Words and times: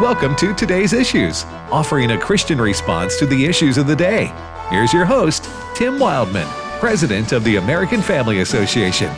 Welcome 0.00 0.36
to 0.36 0.54
Today's 0.54 0.92
Issues, 0.92 1.44
offering 1.72 2.12
a 2.12 2.18
Christian 2.18 2.60
response 2.60 3.18
to 3.18 3.26
the 3.26 3.44
issues 3.44 3.76
of 3.78 3.88
the 3.88 3.96
day. 3.96 4.32
Here's 4.70 4.92
your 4.92 5.04
host, 5.04 5.50
Tim 5.74 5.98
Wildmon, 5.98 6.46
President 6.78 7.32
of 7.32 7.42
the 7.42 7.56
American 7.56 8.00
Family 8.00 8.38
Association. 8.38 9.12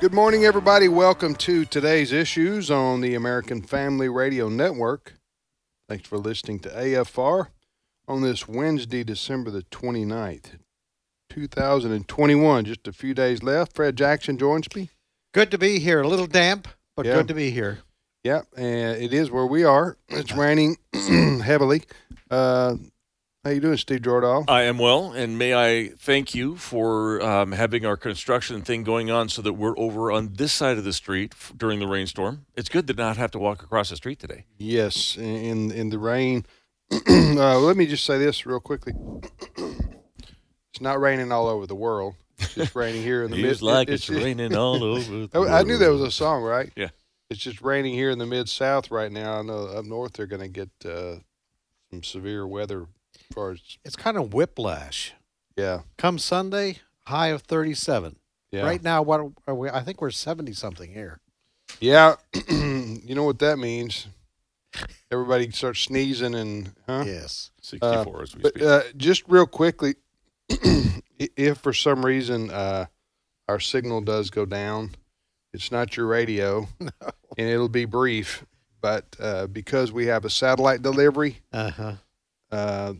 Good 0.00 0.14
morning, 0.14 0.46
everybody. 0.46 0.88
Welcome 0.88 1.34
to 1.34 1.66
today's 1.66 2.12
issues 2.12 2.70
on 2.70 3.02
the 3.02 3.14
American 3.14 3.60
Family 3.60 4.08
Radio 4.08 4.48
Network. 4.48 5.18
Thanks 5.88 6.08
for 6.08 6.18
listening 6.18 6.60
to 6.60 6.70
AFR 6.70 7.48
on 8.08 8.22
this 8.22 8.48
Wednesday, 8.48 9.04
December 9.04 9.50
the 9.50 9.62
29th, 9.64 10.58
2021. 11.30 12.64
Just 12.64 12.88
a 12.88 12.92
few 12.92 13.12
days 13.14 13.42
left. 13.42 13.74
Fred 13.74 13.96
Jackson 13.96 14.38
joins 14.38 14.66
me. 14.74 14.90
Good 15.32 15.50
to 15.50 15.58
be 15.58 15.78
here. 15.78 16.00
A 16.00 16.08
little 16.08 16.26
damp, 16.26 16.68
but 16.96 17.04
Yeah. 17.06 17.14
good 17.16 17.28
to 17.28 17.34
be 17.34 17.50
here. 17.50 17.80
Yep, 18.22 18.46
and 18.56 19.02
it 19.02 19.12
is 19.12 19.30
where 19.30 19.44
we 19.44 19.64
are. 19.64 19.98
It's 20.08 20.32
raining 20.32 20.78
heavily. 21.42 21.82
Uh, 22.30 22.76
how 23.44 23.50
you 23.50 23.60
doing, 23.60 23.76
Steve 23.76 24.00
Jordahl? 24.00 24.44
I 24.48 24.62
am 24.62 24.78
well, 24.78 25.12
and 25.12 25.38
may 25.38 25.54
I 25.54 25.90
thank 25.98 26.34
you 26.34 26.56
for 26.56 27.20
um, 27.22 27.52
having 27.52 27.84
our 27.84 27.96
construction 27.96 28.62
thing 28.62 28.84
going 28.84 29.10
on 29.10 29.28
so 29.28 29.42
that 29.42 29.52
we're 29.52 29.78
over 29.78 30.10
on 30.10 30.34
this 30.34 30.52
side 30.52 30.78
of 30.78 30.84
the 30.84 30.94
street 30.94 31.34
f- 31.34 31.52
during 31.56 31.78
the 31.78 31.86
rainstorm. 31.86 32.46
It's 32.56 32.70
good 32.70 32.86
to 32.86 32.94
not 32.94 33.18
have 33.18 33.30
to 33.32 33.38
walk 33.38 33.62
across 33.62 33.90
the 33.90 33.96
street 33.96 34.18
today. 34.18 34.46
Yes, 34.56 35.16
in 35.16 35.70
in 35.70 35.90
the 35.90 35.98
rain. 35.98 36.46
uh, 36.90 37.58
let 37.58 37.76
me 37.76 37.86
just 37.86 38.04
say 38.04 38.18
this 38.18 38.46
real 38.46 38.60
quickly. 38.60 38.94
it's 39.56 40.80
not 40.80 41.00
raining 41.00 41.30
all 41.30 41.46
over 41.46 41.66
the 41.66 41.74
world. 41.74 42.14
It's 42.38 42.54
just 42.54 42.74
raining 42.74 43.02
here 43.02 43.24
in 43.24 43.30
the 43.30 43.36
mid. 43.36 43.60
Like 43.60 43.88
it's, 43.88 44.08
raining 44.08 44.56
all 44.56 44.82
over. 44.82 45.00
The 45.26 45.28
Oh, 45.34 45.46
I 45.46 45.62
knew 45.64 45.76
that 45.76 45.90
was 45.90 46.00
a 46.00 46.10
song, 46.10 46.42
right? 46.42 46.72
Yeah. 46.76 46.88
It's 47.30 47.40
just 47.40 47.60
raining 47.62 47.94
here 47.94 48.10
in 48.10 48.18
the 48.18 48.26
mid 48.26 48.48
South 48.48 48.90
right 48.90 49.10
now. 49.12 49.38
I 49.38 49.42
know 49.42 49.66
up 49.66 49.84
north 49.84 50.14
they're 50.14 50.26
going 50.26 50.42
to 50.42 50.48
get 50.48 50.70
uh, 50.84 51.16
some 51.90 52.02
severe 52.02 52.46
weather. 52.46 52.86
As 53.34 53.36
far 53.36 53.50
as 53.50 53.60
It's 53.84 53.96
kind 53.96 54.16
of 54.16 54.32
whiplash. 54.32 55.12
yeah, 55.56 55.80
Come 55.98 56.20
Sunday, 56.20 56.78
high 57.08 57.28
of 57.28 57.42
37. 57.42 58.14
yeah, 58.52 58.62
Right 58.62 58.80
now, 58.80 59.02
what 59.02 59.32
are 59.48 59.54
we? 59.56 59.68
I 59.68 59.80
think 59.82 60.00
we're 60.00 60.12
70 60.12 60.52
something 60.52 60.92
here. 60.92 61.18
yeah. 61.80 62.14
you 62.48 63.12
know 63.16 63.24
what 63.24 63.40
that 63.40 63.58
means? 63.58 64.06
Everybody 65.10 65.50
starts 65.50 65.80
sneezing 65.80 66.36
and 66.36 66.74
huh? 66.86 67.02
Yes. 67.04 67.50
64 67.60 68.22
as 68.22 68.36
we 68.36 68.42
But 68.42 68.52
speak. 68.54 68.62
uh, 68.62 68.82
just 68.96 69.24
real 69.26 69.46
quickly, 69.46 69.96
if 71.18 71.58
for 71.58 71.72
some 71.72 72.06
reason 72.06 72.52
uh, 72.52 72.86
our 73.48 73.58
signal 73.58 74.00
does 74.00 74.30
go 74.30 74.44
down, 74.46 74.92
it's 75.52 75.72
not 75.72 75.96
your 75.96 76.06
radio, 76.06 76.68
and 76.80 76.92
it'll 77.36 77.68
be 77.68 77.84
brief. 77.84 78.44
But 78.80 79.16
uh, 79.18 79.48
because 79.48 79.90
we 79.90 80.06
have 80.06 80.24
a 80.24 80.30
satellite 80.30 80.82
delivery, 80.82 81.38
Uh 81.52 81.70
huh. 81.70 81.92
uh, 82.52 82.92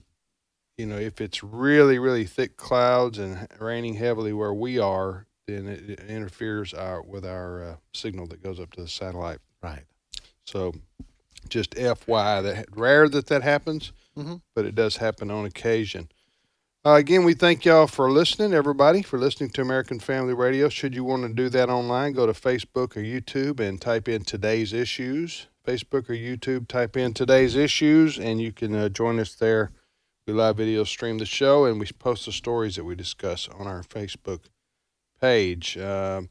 you 0.77 0.87
know, 0.87 0.97
if 0.97 1.21
it's 1.21 1.43
really, 1.43 1.99
really 1.99 2.25
thick 2.25 2.57
clouds 2.57 3.19
and 3.19 3.47
raining 3.61 3.95
heavily 3.95 4.33
where 4.33 4.55
we 4.55 4.79
are, 4.79 5.27
then 5.47 5.67
it, 5.69 5.89
it 5.91 6.01
interferes 6.09 6.73
our, 6.75 7.03
with 7.03 7.25
our 7.25 7.63
uh, 7.63 7.77
signal 7.93 8.27
that 8.29 8.43
goes 8.43 8.59
up 8.59 8.73
to 8.73 8.83
the 8.83 8.89
satellite. 8.89 9.39
Right. 9.63 9.83
So, 10.47 10.75
just 11.49 11.73
FYI, 11.73 12.43
that 12.43 12.67
rare 12.75 13.09
that 13.09 13.27
that 13.27 13.43
happens, 13.43 13.93
Mhm. 14.17 14.41
but 14.55 14.65
it 14.65 14.75
does 14.75 14.97
happen 14.97 15.31
on 15.31 15.45
occasion. 15.45 16.09
Uh, 16.87 16.95
again, 16.95 17.25
we 17.25 17.35
thank 17.35 17.65
y'all 17.65 17.87
for 17.87 18.11
listening, 18.11 18.53
everybody, 18.53 19.01
for 19.03 19.19
listening 19.19 19.51
to 19.51 19.63
American 19.63 19.99
Family 19.99 20.35
Radio. 20.35 20.69
Should 20.69 20.95
you 20.95 21.03
want 21.05 21.23
to 21.23 21.33
do 21.33 21.49
that 21.51 21.71
online, 21.71 22.13
go 22.13 22.27
to 22.27 22.33
Facebook 22.33 22.97
or 22.97 23.01
YouTube 23.01 23.59
and 23.61 23.81
type 23.81 24.09
in 24.09 24.25
today's 24.25 24.73
issues. 24.73 25.47
Facebook 25.67 26.11
or 26.11 26.15
YouTube, 26.15 26.69
type 26.69 26.95
in 26.95 27.15
today's 27.15 27.57
issues, 27.57 28.19
and 28.19 28.39
you 28.41 28.53
can 28.53 28.75
uh, 28.75 28.89
join 28.91 29.19
us 29.19 29.35
there. 29.35 29.71
We 30.27 30.33
live 30.33 30.57
video 30.57 30.85
stream 30.85 31.19
the 31.19 31.27
show, 31.27 31.67
and 31.67 31.79
we 31.79 31.85
post 31.99 32.25
the 32.25 32.33
stories 32.33 32.77
that 32.77 32.85
we 32.85 32.95
discuss 32.95 33.47
on 33.47 33.67
our 33.67 33.83
Facebook 33.83 34.45
page. 35.21 35.77
Um, 35.77 36.31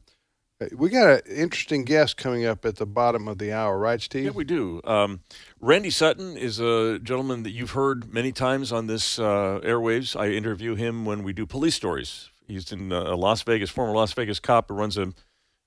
we 0.72 0.88
got 0.88 1.08
an 1.08 1.20
interesting 1.32 1.84
guest 1.84 2.16
coming 2.16 2.44
up 2.44 2.64
at 2.64 2.74
the 2.74 2.86
bottom 2.86 3.28
of 3.28 3.38
the 3.38 3.52
hour, 3.52 3.78
right, 3.78 4.00
Steve? 4.00 4.24
Yeah, 4.24 4.30
we 4.32 4.42
do. 4.42 4.80
Um, 4.82 5.20
Randy 5.60 5.90
Sutton 5.90 6.36
is 6.36 6.58
a 6.58 6.98
gentleman 6.98 7.44
that 7.44 7.52
you've 7.52 7.70
heard 7.70 8.12
many 8.12 8.32
times 8.32 8.72
on 8.72 8.88
this 8.88 9.20
uh, 9.20 9.60
airwaves. 9.62 10.18
I 10.18 10.30
interview 10.30 10.74
him 10.74 11.04
when 11.04 11.22
we 11.22 11.32
do 11.32 11.46
police 11.46 11.76
stories. 11.76 12.30
He's 12.48 12.72
in 12.72 12.92
uh, 12.92 13.16
Las 13.16 13.42
Vegas, 13.42 13.70
former 13.70 13.94
Las 13.94 14.12
Vegas 14.12 14.40
cop 14.40 14.70
who 14.70 14.74
runs 14.74 14.98
a, 14.98 15.12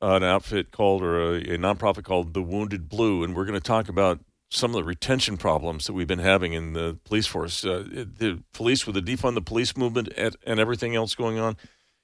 uh, 0.01 0.15
an 0.15 0.23
outfit 0.25 0.71
called 0.71 1.01
or 1.01 1.17
a, 1.17 1.35
a 1.37 1.57
nonprofit 1.57 2.03
called 2.03 2.33
the 2.33 2.43
Wounded 2.43 2.89
Blue, 2.89 3.23
and 3.23 3.37
we're 3.37 3.45
going 3.45 3.59
to 3.59 3.65
talk 3.65 3.87
about 3.87 4.19
some 4.49 4.71
of 4.71 4.75
the 4.75 4.83
retention 4.83 5.37
problems 5.37 5.85
that 5.87 5.93
we've 5.93 6.07
been 6.07 6.19
having 6.19 6.53
in 6.53 6.73
the 6.73 6.97
police 7.03 7.27
force. 7.27 7.65
Uh, 7.65 7.83
the 7.87 8.41
police 8.53 8.85
with 8.85 8.95
the 8.95 9.01
defund 9.01 9.35
the 9.35 9.41
police 9.41 9.75
movement 9.75 10.09
and, 10.15 10.35
and 10.45 10.59
everything 10.59 10.95
else 10.95 11.15
going 11.15 11.37
on, 11.37 11.57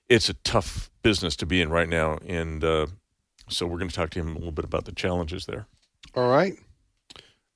it's 0.09 0.29
a 0.29 0.33
tough 0.33 0.91
business 1.01 1.35
to 1.37 1.45
be 1.45 1.61
in 1.61 1.69
right 1.69 1.89
now, 1.89 2.17
and 2.27 2.63
uh, 2.63 2.87
so 3.49 3.65
we're 3.65 3.77
going 3.77 3.89
to 3.89 3.95
talk 3.95 4.09
to 4.11 4.19
him 4.19 4.31
a 4.31 4.37
little 4.37 4.51
bit 4.51 4.65
about 4.65 4.85
the 4.85 4.91
challenges 4.91 5.45
there. 5.45 5.67
All 6.15 6.29
right. 6.29 6.53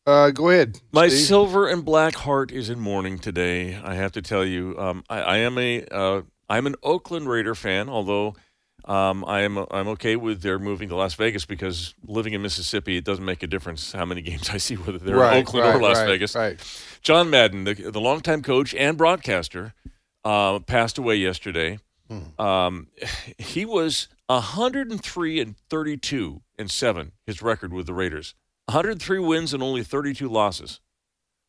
Uh, 0.06 0.31
go 0.31 0.50
ahead. 0.50 0.80
My 0.94 1.09
Steve. 1.09 1.26
silver 1.26 1.68
and 1.68 1.84
black 1.84 2.16
heart 2.16 2.50
is 2.50 2.70
in 2.70 2.80
mourning 2.80 3.20
today. 3.20 3.76
I 3.84 3.96
have 3.96 4.14
to 4.14 4.22
tell 4.22 4.46
you, 4.46 4.74
um, 4.80 5.03
I, 5.09 5.20
I 5.20 5.38
am 5.38 5.58
a 5.58 5.84
uh, 5.92 6.22
I'm 6.50 6.66
an 6.66 6.76
Oakland 6.81 7.28
Raider 7.28 7.56
fan, 7.56 7.90
although 7.90 8.36
um, 8.88 9.25
I 9.25 9.42
am 9.42 9.58
I'm 9.70 9.90
okay 9.90 10.16
with 10.16 10.42
their 10.42 10.58
moving 10.58 10.88
to 10.90 10.96
Las 10.96 11.14
Vegas 11.16 11.46
because 11.46 11.94
living 12.06 12.34
in 12.34 12.42
Mississippi, 12.42 12.96
it 12.96 13.03
doesn't 13.03 13.25
make 13.25 13.44
a 13.44 13.48
difference 13.48 13.92
how 13.92 14.06
many 14.06 14.22
games 14.30 14.50
I 14.50 14.58
see 14.58 14.75
whether 14.75 14.98
they're 14.98 15.18
right, 15.18 15.38
in 15.38 15.44
Oakland 15.44 15.66
right, 15.66 15.75
or 15.75 15.81
Las 15.81 15.98
right, 15.98 16.08
Vegas. 16.08 16.36
Right. 16.36 16.58
John 17.02 17.30
Madden, 17.30 17.66
the, 17.66 17.74
the 17.74 18.00
longtime 18.00 18.42
coach 18.42 18.74
and 18.74 18.97
broadcaster, 18.97 19.74
uh, 20.24 20.59
passed 20.59 20.97
away 20.97 21.16
yesterday. 21.16 21.80
Um, 22.40 22.88
he 23.38 23.66
was 23.66 24.08
103 24.28 25.40
and 25.42 25.58
32 25.70 26.42
and 26.58 26.72
seven. 26.72 27.12
His 27.26 27.42
record 27.42 27.74
with 27.74 27.86
the 27.86 27.94
Raiders, 27.94 28.34
103 28.68 29.20
wins 29.20 29.53
and 29.53 29.62
only 29.62 29.84
32 29.84 30.30
losses. 30.30 30.80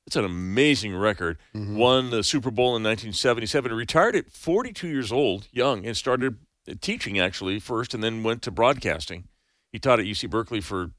It's 0.09 0.16
an 0.16 0.25
amazing 0.25 0.97
record. 0.97 1.38
Won 1.77 2.10
the 2.10 2.25
Super 2.25 2.50
Bowl 2.50 2.69
in 2.69 2.82
1977. 2.82 3.72
Retired 3.72 4.16
at 4.16 4.32
42 4.32 4.88
years 4.88 5.12
old, 5.12 5.47
young, 5.53 5.84
and 5.84 5.94
started 5.97 6.38
teaching 6.74 7.18
actually 7.18 7.58
first, 7.58 7.94
and 7.94 8.02
then 8.02 8.22
went 8.22 8.42
to 8.42 8.50
broadcasting. 8.50 9.28
He 9.72 9.78
taught 9.78 10.00
at 10.00 10.06
UC 10.06 10.30
Berkeley 10.30 10.60
for 10.60 10.90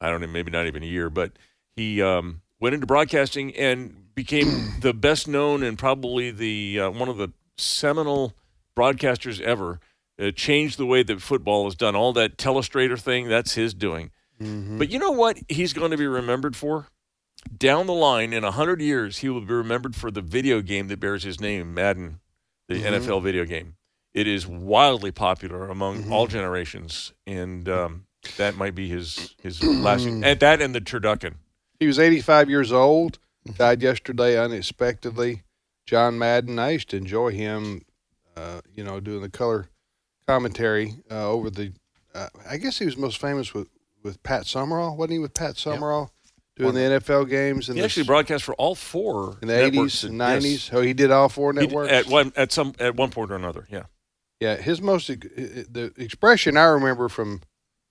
I 0.00 0.10
don't 0.10 0.20
know, 0.20 0.26
maybe 0.26 0.50
not 0.50 0.66
even 0.66 0.82
a 0.82 0.86
year, 0.86 1.08
but 1.08 1.32
he 1.76 2.02
um, 2.02 2.42
went 2.60 2.74
into 2.74 2.86
broadcasting 2.86 3.54
and 3.56 4.14
became 4.14 4.74
the 4.80 4.92
best 4.92 5.26
known 5.28 5.62
and 5.62 5.78
probably 5.78 6.30
the 6.30 6.80
uh, 6.80 6.90
one 6.90 7.08
of 7.08 7.16
the 7.16 7.32
seminal 7.56 8.34
broadcasters 8.76 9.40
ever. 9.40 9.80
Uh, 10.16 10.30
changed 10.30 10.78
the 10.78 10.86
way 10.86 11.02
that 11.02 11.20
football 11.20 11.66
is 11.66 11.74
done. 11.74 11.96
All 11.96 12.12
that 12.12 12.36
telestrator 12.36 12.96
thing, 12.96 13.28
that's 13.28 13.54
his 13.54 13.74
doing. 13.74 14.12
But 14.78 14.88
you 14.90 15.00
know 15.00 15.10
what 15.10 15.38
he's 15.48 15.72
going 15.72 15.90
to 15.90 15.96
be 15.96 16.06
remembered 16.06 16.54
for? 16.54 16.86
Down 17.56 17.86
the 17.86 17.94
line, 17.94 18.32
in 18.32 18.44
100 18.44 18.80
years, 18.80 19.18
he 19.18 19.28
will 19.28 19.40
be 19.40 19.52
remembered 19.52 19.96
for 19.96 20.12
the 20.12 20.20
video 20.20 20.60
game 20.60 20.86
that 20.88 21.00
bears 21.00 21.24
his 21.24 21.40
name, 21.40 21.74
Madden, 21.74 22.20
the 22.68 22.82
NFL 22.82 23.22
video 23.22 23.44
game. 23.44 23.74
It 24.14 24.26
is 24.28 24.46
wildly 24.46 25.10
popular 25.10 25.68
among 25.68 26.10
all 26.12 26.26
generations, 26.28 27.12
and 27.26 27.68
um, 27.68 28.06
that 28.36 28.56
might 28.56 28.74
be 28.74 28.88
his, 28.88 29.34
his 29.42 29.62
last. 29.62 30.06
And 30.06 30.22
that 30.22 30.60
and 30.62 30.74
the 30.74 30.80
turducken. 30.80 31.34
He 31.80 31.86
was 31.88 31.98
85 31.98 32.48
years 32.48 32.72
old. 32.72 33.18
Died 33.56 33.82
yesterday 33.82 34.38
unexpectedly. 34.38 35.42
John 35.86 36.18
Madden. 36.18 36.58
I 36.58 36.70
used 36.70 36.88
to 36.90 36.96
enjoy 36.96 37.32
him. 37.32 37.82
Uh, 38.36 38.60
you 38.72 38.82
know, 38.82 38.98
doing 39.00 39.20
the 39.22 39.28
color 39.28 39.68
commentary 40.26 40.94
uh, 41.10 41.28
over 41.30 41.50
the. 41.50 41.72
Uh, 42.14 42.28
I 42.48 42.56
guess 42.56 42.78
he 42.78 42.84
was 42.84 42.96
most 42.96 43.20
famous 43.20 43.52
with 43.52 43.68
with 44.02 44.22
Pat 44.22 44.46
Summerall, 44.46 44.96
wasn't 44.96 45.12
he? 45.12 45.18
With 45.18 45.34
Pat 45.34 45.56
Summerall 45.56 46.10
doing 46.56 46.74
the 46.74 46.80
NFL 46.80 47.28
games 47.28 47.68
and 47.68 47.76
He 47.76 47.80
the 47.80 47.84
actually 47.84 48.04
broadcast 48.04 48.44
for 48.44 48.54
all 48.54 48.74
four 48.74 49.38
in 49.42 49.48
the 49.48 49.54
80s 49.54 50.04
and 50.04 50.18
yes. 50.18 50.44
90s. 50.44 50.70
Oh, 50.72 50.80
he 50.80 50.92
did 50.92 51.10
all 51.10 51.28
four 51.28 51.52
He 51.52 51.60
networks. 51.60 51.92
at 51.92 52.06
one 52.06 52.32
at 52.36 52.52
some 52.52 52.74
at 52.78 52.94
one 52.96 53.10
point 53.10 53.30
or 53.30 53.36
another. 53.36 53.66
Yeah. 53.70 53.84
Yeah, 54.40 54.56
his 54.56 54.80
most 54.82 55.06
the 55.08 55.92
expression 55.96 56.56
I 56.56 56.64
remember 56.64 57.08
from 57.08 57.40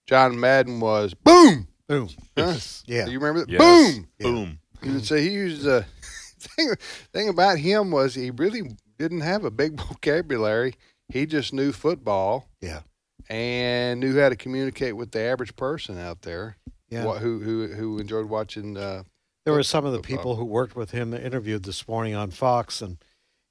John 0.08 0.40
Madden 0.40 0.80
was 0.80 1.14
"boom." 1.14 1.68
Boom. 1.88 2.10
Huh? 2.38 2.56
Yeah. 2.86 3.06
Do 3.06 3.12
you 3.12 3.20
remember 3.20 3.42
that? 3.42 3.50
Yes. 3.50 3.60
Boom. 3.60 4.08
Boom. 4.20 4.60
He 4.82 4.90
would 4.92 5.04
he 5.06 5.30
used 5.30 5.66
a 5.68 5.86
thing. 6.40 6.74
Thing 7.14 7.30
about 7.30 7.58
him 7.60 7.92
was 7.92 8.16
he 8.16 8.32
really 8.32 8.78
didn't 8.98 9.22
have 9.22 9.44
a 9.44 9.52
big 9.52 9.80
vocabulary. 9.88 10.76
He 11.10 11.26
just 11.26 11.54
knew 11.54 11.72
football 11.72 12.48
Yeah. 12.62 12.82
and 13.30 14.00
knew 14.00 14.20
how 14.20 14.30
to 14.30 14.36
communicate 14.36 14.96
with 14.96 15.12
the 15.12 15.20
average 15.22 15.56
person 15.56 15.98
out 16.00 16.22
there. 16.22 16.58
Yeah. 16.90 17.06
wha- 17.06 17.18
who 17.20 17.40
who 17.40 17.68
who 17.68 18.00
enjoyed 18.00 18.26
watching 18.30 18.78
uh, 18.78 19.04
There 19.46 19.54
were 19.54 19.64
some 19.64 19.86
of 19.86 19.92
the 19.92 19.98
Football. 20.00 20.18
people 20.18 20.36
who 20.38 20.46
worked 20.46 20.76
with 20.76 20.92
him 20.92 21.12
that 21.12 21.24
interviewed 21.26 21.64
this 21.64 21.88
morning 21.88 22.16
on 22.16 22.32
Fox, 22.32 22.82
and 22.82 22.98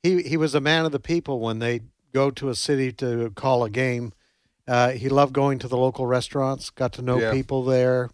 he 0.03 0.23
he 0.23 0.37
was 0.37 0.55
a 0.55 0.61
man 0.61 0.85
of 0.87 0.93
the 0.93 1.01
people. 1.01 1.41
When 1.41 1.59
they 1.59 1.81
go 2.13 2.31
to 2.31 2.49
a 2.49 2.55
city 2.55 2.93
to 2.93 3.31
call 3.35 3.65
a 3.65 3.71
game, 3.71 4.13
uh, 4.69 4.91
he 4.91 5.09
loved 5.09 5.33
going 5.33 5.59
to 5.61 5.69
the 5.69 5.77
local 5.77 6.07
restaurants. 6.07 6.71
Got 6.71 6.93
to 6.95 7.03
know 7.03 7.19
Yeah. 7.19 7.33
people 7.33 7.65
there. 7.65 8.11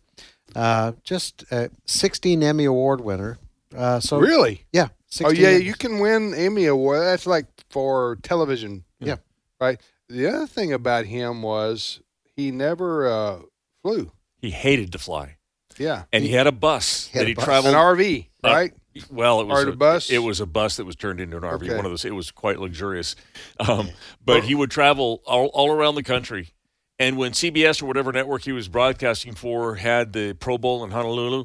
Uh, 0.56 0.92
just 1.04 1.44
uh, 1.50 1.68
16 1.86 2.42
Emmy 2.42 2.64
Award 2.64 3.00
winner. 3.02 3.38
Uh, 3.76 4.00
so 4.00 4.18
really? 4.18 4.64
yeah. 4.72 4.88
Oh 5.22 5.30
yeah, 5.30 5.52
Emmys. 5.52 5.64
you 5.64 5.74
can 5.74 5.98
win 6.00 6.34
Emmy 6.34 6.66
award. 6.66 7.00
That's 7.02 7.26
like 7.26 7.46
for 7.70 8.16
television. 8.22 8.84
Yeah. 9.00 9.16
Right. 9.60 9.80
The 10.08 10.26
other 10.26 10.46
thing 10.46 10.72
about 10.72 11.04
him 11.06 11.42
was 11.42 12.00
he 12.36 12.50
never 12.50 13.06
uh, 13.06 13.38
flew. 13.82 14.12
He 14.38 14.50
hated 14.50 14.92
to 14.92 14.98
fly, 14.98 15.36
Yeah. 15.78 16.04
and 16.12 16.24
he, 16.24 16.32
had 16.32 16.46
a 16.46 16.52
bus 16.52 17.06
He 17.08 17.18
had 17.18 17.22
that 17.22 17.26
a 17.26 17.28
he 17.28 17.34
bus. 17.34 17.44
traveled. 17.44 17.74
An 17.74 17.80
RV, 17.80 18.26
Uh, 18.44 18.48
right? 18.48 18.72
Well, 19.10 19.40
it 19.40 19.46
was 19.46 19.64
the 19.64 19.72
bus? 19.72 20.10
It 20.10 20.18
was 20.18 20.40
a 20.40 20.46
bus 20.46 20.76
that 20.76 20.84
was 20.84 20.96
turned 20.96 21.20
into 21.20 21.36
an 21.36 21.42
RV. 21.42 21.62
Okay. 21.62 21.76
One 21.76 21.84
of 21.84 21.90
those. 21.92 22.04
It 22.04 22.14
was 22.14 22.30
quite 22.30 22.58
luxurious, 22.58 23.16
um, 23.60 23.90
but 24.24 24.44
he 24.44 24.54
would 24.54 24.70
travel 24.70 25.22
all, 25.26 25.46
all 25.48 25.70
around 25.70 25.94
the 25.94 26.02
country. 26.02 26.50
And 26.98 27.16
when 27.16 27.32
CBS 27.32 27.82
or 27.82 27.86
whatever 27.86 28.10
network 28.12 28.42
he 28.42 28.52
was 28.52 28.66
broadcasting 28.68 29.34
for 29.34 29.76
had 29.76 30.12
the 30.12 30.34
Pro 30.34 30.58
Bowl 30.58 30.82
in 30.84 30.90
Honolulu, 30.90 31.44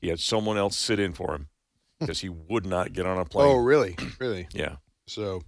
he 0.00 0.08
had 0.08 0.18
someone 0.20 0.56
else 0.56 0.76
sit 0.76 0.98
in 0.98 1.12
for 1.12 1.34
him 1.34 1.48
because 2.00 2.20
he 2.20 2.28
would 2.28 2.64
not 2.64 2.92
get 2.92 3.04
on 3.04 3.18
a 3.18 3.24
plane. 3.24 3.48
oh, 3.50 3.56
really? 3.56 3.96
Really? 4.18 4.48
yeah, 4.54 4.76
So, 5.06 5.42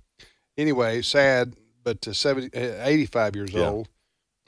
anyway, 0.58 1.00
sad, 1.00 1.54
but 1.84 2.06
uh, 2.06 2.12
70, 2.12 2.54
uh, 2.54 2.84
85 2.84 3.36
years 3.36 3.52
Yeah. 3.52 3.68
old. 3.70 3.88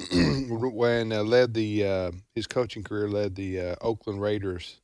when 0.12 1.12
uh, 1.12 1.22
led 1.22 1.54
the 1.54 1.86
uh, 1.86 2.10
his 2.34 2.46
coaching 2.46 2.82
career 2.82 3.08
led 3.08 3.36
the 3.36 3.60
uh, 3.60 3.74
Oakland 3.80 4.20
Raiders 4.20 4.80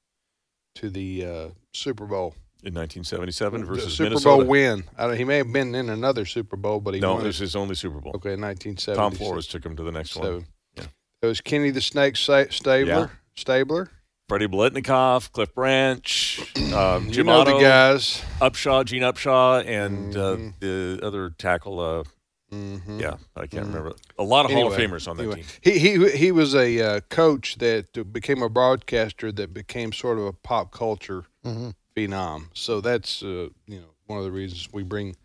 to 0.77 0.89
the 0.91 1.25
uh, 1.25 1.49
Super 1.79 2.07
Bowl 2.07 2.35
in 2.65 2.75
1977 2.75 3.61
The 3.61 3.67
versus 3.67 3.95
Super 3.95 4.11
Minnesota. 4.11 4.37
Bowl 4.39 4.47
win. 4.47 4.85
I 4.99 5.15
he 5.17 5.25
may 5.25 5.37
have 5.39 5.53
been 5.53 5.75
in 5.75 5.89
another 5.89 6.25
Super 6.27 6.57
Bowl, 6.57 6.81
but 6.81 6.95
he 6.95 7.01
no, 7.01 7.15
won 7.15 7.23
it 7.23 7.27
was 7.29 7.39
his 7.39 7.55
only 7.57 7.75
Super 7.75 8.01
Bowl. 8.01 8.13
Okay, 8.17 8.37
1970. 8.37 8.97
Tom 8.97 9.13
Flores 9.15 9.47
took 9.47 9.65
him 9.65 9.77
to 9.77 9.83
the 9.83 9.93
next 9.93 10.17
one. 10.17 10.47
Yeah. 10.77 10.85
It 11.23 11.27
was 11.27 11.41
Kenny 11.41 11.71
the 11.71 11.81
Snake 11.81 12.17
Stabler. 12.17 12.85
Yeah. 12.85 13.07
Stabler. 13.37 13.91
Freddie 14.29 14.47
Biletnikoff, 14.47 15.33
Cliff 15.33 15.55
Branch, 15.55 16.41
um, 16.75 17.07
You 17.07 17.13
Jim 17.13 17.27
know 17.27 17.41
Otto, 17.41 17.55
the 17.57 17.65
guys. 17.65 18.23
Upshaw, 18.43 18.85
Gene 18.85 19.01
Upshaw, 19.03 19.65
and 19.67 20.13
Mhm. 20.15 20.49
uh, 20.51 20.53
the 20.61 21.01
other 21.03 21.31
tackle. 21.31 21.81
Uh, 21.81 22.05
hmm 22.51 23.01
Yeah, 23.01 23.17
I 23.37 23.47
can't 23.47 23.67
Mhm. 23.67 23.75
remember. 23.75 23.93
A 24.19 24.23
lot 24.23 24.47
of 24.47 24.53
Hall 24.53 24.67
of 24.67 24.73
Famers 24.73 25.07
on 25.07 25.17
that 25.19 25.23
anyway, 25.25 25.43
team. 25.43 25.47
He 25.63 25.79
he 25.79 26.11
he 26.17 26.33
was 26.33 26.55
a 26.55 26.81
uh, 26.81 27.01
coach 27.11 27.57
that 27.59 28.13
became 28.13 28.43
a 28.43 28.49
broadcaster 28.49 29.31
that 29.33 29.53
became 29.53 29.93
sort 29.93 30.19
of 30.19 30.25
a 30.25 30.33
pop 30.33 30.73
culture 30.73 31.25
Mhm. 31.45 31.75
phenom. 31.97 32.47
So 32.55 32.81
that's 32.81 33.23
uh, 33.23 33.49
you 33.67 33.81
know 33.81 33.91
one 34.07 34.19
of 34.19 34.25
the 34.25 34.33
reasons 34.33 34.69
we 34.73 34.83
bring 34.83 35.17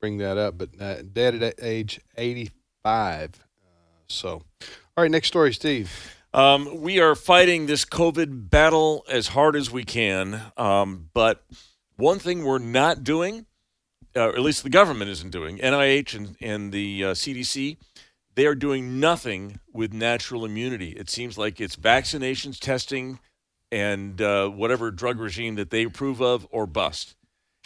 bring 0.00 0.18
that 0.18 0.38
up. 0.38 0.58
But 0.58 0.70
uh, 0.80 1.02
dead 1.02 1.42
at 1.42 1.54
age 1.62 2.00
eighty 2.16 2.50
five. 2.84 3.30
Uh, 3.62 4.02
so, 4.08 4.30
all 4.60 5.02
right, 5.02 5.10
next 5.10 5.28
story, 5.28 5.52
Steve. 5.52 5.90
Um, 6.32 6.80
we 6.80 7.00
are 7.00 7.16
fighting 7.16 7.66
this 7.66 7.84
COVID 7.84 8.48
battle 8.50 9.04
as 9.08 9.28
hard 9.28 9.56
as 9.56 9.70
we 9.72 9.82
can. 9.84 10.40
Um, 10.56 11.10
but 11.12 11.44
one 11.96 12.20
thing 12.20 12.44
we're 12.44 12.58
not 12.58 13.02
doing, 13.02 13.46
uh, 14.16 14.28
or 14.28 14.34
at 14.34 14.40
least 14.40 14.62
the 14.62 14.70
government 14.70 15.10
isn't 15.10 15.30
doing, 15.30 15.58
NIH 15.58 16.14
and, 16.14 16.36
and 16.40 16.72
the 16.72 17.04
uh, 17.04 17.08
CDC, 17.12 17.76
they 18.34 18.46
are 18.46 18.54
doing 18.54 19.00
nothing 19.00 19.60
with 19.72 19.92
natural 19.92 20.44
immunity. 20.44 20.90
It 20.90 21.10
seems 21.10 21.36
like 21.36 21.60
it's 21.60 21.76
vaccinations, 21.76 22.58
testing, 22.58 23.18
and 23.72 24.20
uh, 24.20 24.48
whatever 24.48 24.90
drug 24.90 25.20
regime 25.20 25.56
that 25.56 25.70
they 25.70 25.84
approve 25.84 26.20
of 26.20 26.46
or 26.50 26.66
bust. 26.66 27.16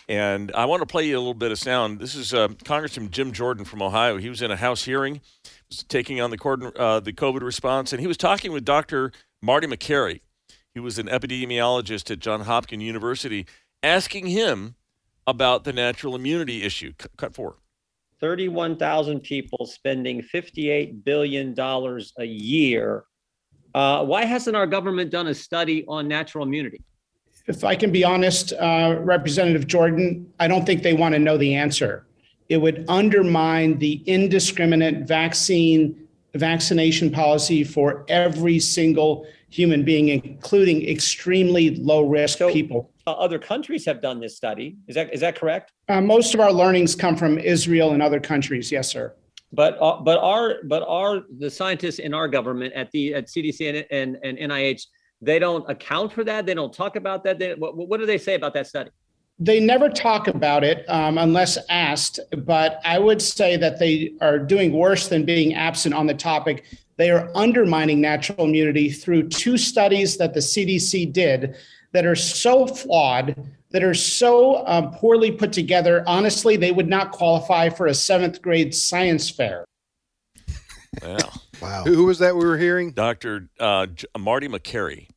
And 0.08 0.52
I 0.52 0.66
want 0.66 0.82
to 0.82 0.86
play 0.86 1.06
you 1.06 1.16
a 1.16 1.18
little 1.18 1.32
bit 1.32 1.50
of 1.50 1.58
sound. 1.58 1.98
This 1.98 2.14
is 2.14 2.34
uh, 2.34 2.48
Congressman 2.64 3.10
Jim 3.10 3.32
Jordan 3.32 3.64
from 3.64 3.80
Ohio. 3.80 4.18
He 4.18 4.28
was 4.28 4.42
in 4.42 4.50
a 4.50 4.56
House 4.56 4.84
hearing, 4.84 5.22
was 5.68 5.82
taking 5.84 6.20
on 6.20 6.30
the, 6.30 6.72
uh, 6.76 7.00
the 7.00 7.12
COVID 7.12 7.40
response, 7.40 7.92
and 7.92 8.00
he 8.00 8.06
was 8.06 8.18
talking 8.18 8.52
with 8.52 8.64
Dr. 8.64 9.12
Marty 9.40 9.66
Makary. 9.66 10.20
He 10.74 10.80
was 10.80 10.98
an 10.98 11.06
epidemiologist 11.06 12.10
at 12.10 12.18
Johns 12.18 12.46
Hopkins 12.46 12.82
University, 12.82 13.46
asking 13.82 14.26
him 14.26 14.74
about 15.26 15.64
the 15.64 15.72
natural 15.72 16.14
immunity 16.14 16.62
issue. 16.62 16.92
C- 17.00 17.08
cut 17.16 17.34
four. 17.34 17.56
31,000 18.20 19.20
people 19.20 19.66
spending 19.66 20.22
$58 20.22 21.04
billion 21.04 21.54
a 21.58 22.24
year. 22.24 23.04
Uh, 23.74 24.04
why 24.04 24.24
hasn't 24.24 24.56
our 24.56 24.66
government 24.66 25.10
done 25.10 25.26
a 25.26 25.34
study 25.34 25.84
on 25.88 26.06
natural 26.08 26.44
immunity? 26.44 26.80
If 27.46 27.64
I 27.64 27.74
can 27.74 27.92
be 27.92 28.04
honest, 28.04 28.52
uh, 28.54 28.96
Representative 29.00 29.66
Jordan, 29.66 30.32
I 30.40 30.48
don't 30.48 30.64
think 30.64 30.82
they 30.82 30.94
want 30.94 31.14
to 31.14 31.18
know 31.18 31.36
the 31.36 31.54
answer. 31.54 32.06
It 32.48 32.56
would 32.58 32.84
undermine 32.88 33.78
the 33.78 34.02
indiscriminate 34.06 35.06
vaccine 35.06 36.06
vaccination 36.34 37.10
policy 37.10 37.62
for 37.64 38.04
every 38.08 38.58
single 38.58 39.26
human 39.50 39.84
being, 39.84 40.08
including 40.08 40.88
extremely 40.88 41.76
low 41.76 42.06
risk 42.06 42.38
So- 42.38 42.52
people. 42.52 42.90
Uh, 43.06 43.12
other 43.12 43.38
countries 43.38 43.84
have 43.84 44.00
done 44.00 44.18
this 44.18 44.36
study. 44.36 44.76
Is 44.88 44.94
that 44.94 45.12
is 45.12 45.20
that 45.20 45.38
correct? 45.38 45.72
Uh, 45.88 46.00
most 46.00 46.34
of 46.34 46.40
our 46.40 46.52
learnings 46.52 46.94
come 46.94 47.16
from 47.16 47.38
Israel 47.38 47.92
and 47.92 48.02
other 48.02 48.20
countries. 48.20 48.72
Yes, 48.72 48.88
sir. 48.88 49.14
But 49.52 49.76
uh, 49.80 50.00
but 50.00 50.18
our 50.18 50.56
but 50.64 50.82
our 50.88 51.22
the 51.38 51.50
scientists 51.50 51.98
in 51.98 52.14
our 52.14 52.28
government 52.28 52.72
at 52.74 52.90
the 52.92 53.14
at 53.14 53.26
CDC 53.26 53.86
and, 53.90 54.16
and, 54.22 54.38
and 54.38 54.50
NIH 54.50 54.86
they 55.24 55.38
don't 55.38 55.68
account 55.70 56.12
for 56.12 56.24
that. 56.24 56.46
They 56.46 56.54
don't 56.54 56.72
talk 56.72 56.96
about 56.96 57.24
that. 57.24 57.38
They, 57.38 57.54
what, 57.54 57.76
what 57.76 57.98
do 57.98 58.06
they 58.06 58.18
say 58.18 58.34
about 58.34 58.54
that 58.54 58.66
study? 58.66 58.90
They 59.38 59.58
never 59.58 59.88
talk 59.88 60.28
about 60.28 60.62
it 60.62 60.84
um, 60.88 61.18
unless 61.18 61.58
asked, 61.68 62.20
but 62.44 62.80
I 62.84 62.98
would 62.98 63.20
say 63.20 63.56
that 63.56 63.80
they 63.80 64.14
are 64.20 64.38
doing 64.38 64.72
worse 64.72 65.08
than 65.08 65.24
being 65.24 65.54
absent 65.54 65.94
on 65.94 66.06
the 66.06 66.14
topic. 66.14 66.64
They 66.96 67.10
are 67.10 67.28
undermining 67.34 68.00
natural 68.00 68.44
immunity 68.44 68.90
through 68.90 69.28
two 69.28 69.58
studies 69.58 70.16
that 70.18 70.34
the 70.34 70.40
CDC 70.40 71.12
did 71.12 71.56
that 71.94 72.04
are 72.04 72.16
so 72.16 72.66
flawed, 72.66 73.34
that 73.70 73.82
are 73.82 73.94
so 73.94 74.66
um, 74.66 74.92
poorly 74.92 75.30
put 75.30 75.52
together. 75.52 76.04
Honestly, 76.06 76.56
they 76.56 76.72
would 76.72 76.88
not 76.88 77.12
qualify 77.12 77.70
for 77.70 77.86
a 77.86 77.94
seventh 77.94 78.42
grade 78.42 78.74
science 78.74 79.30
fair. 79.30 79.64
Yeah. 81.02 81.18
Wow. 81.62 81.84
Who, 81.84 81.94
who 81.94 82.04
was 82.04 82.18
that 82.18 82.36
we 82.36 82.44
were 82.44 82.58
hearing? 82.58 82.92
Dr. 82.92 83.48
Uh, 83.58 83.86
J- 83.86 84.06
Marty 84.18 84.48
Makary. 84.48 85.08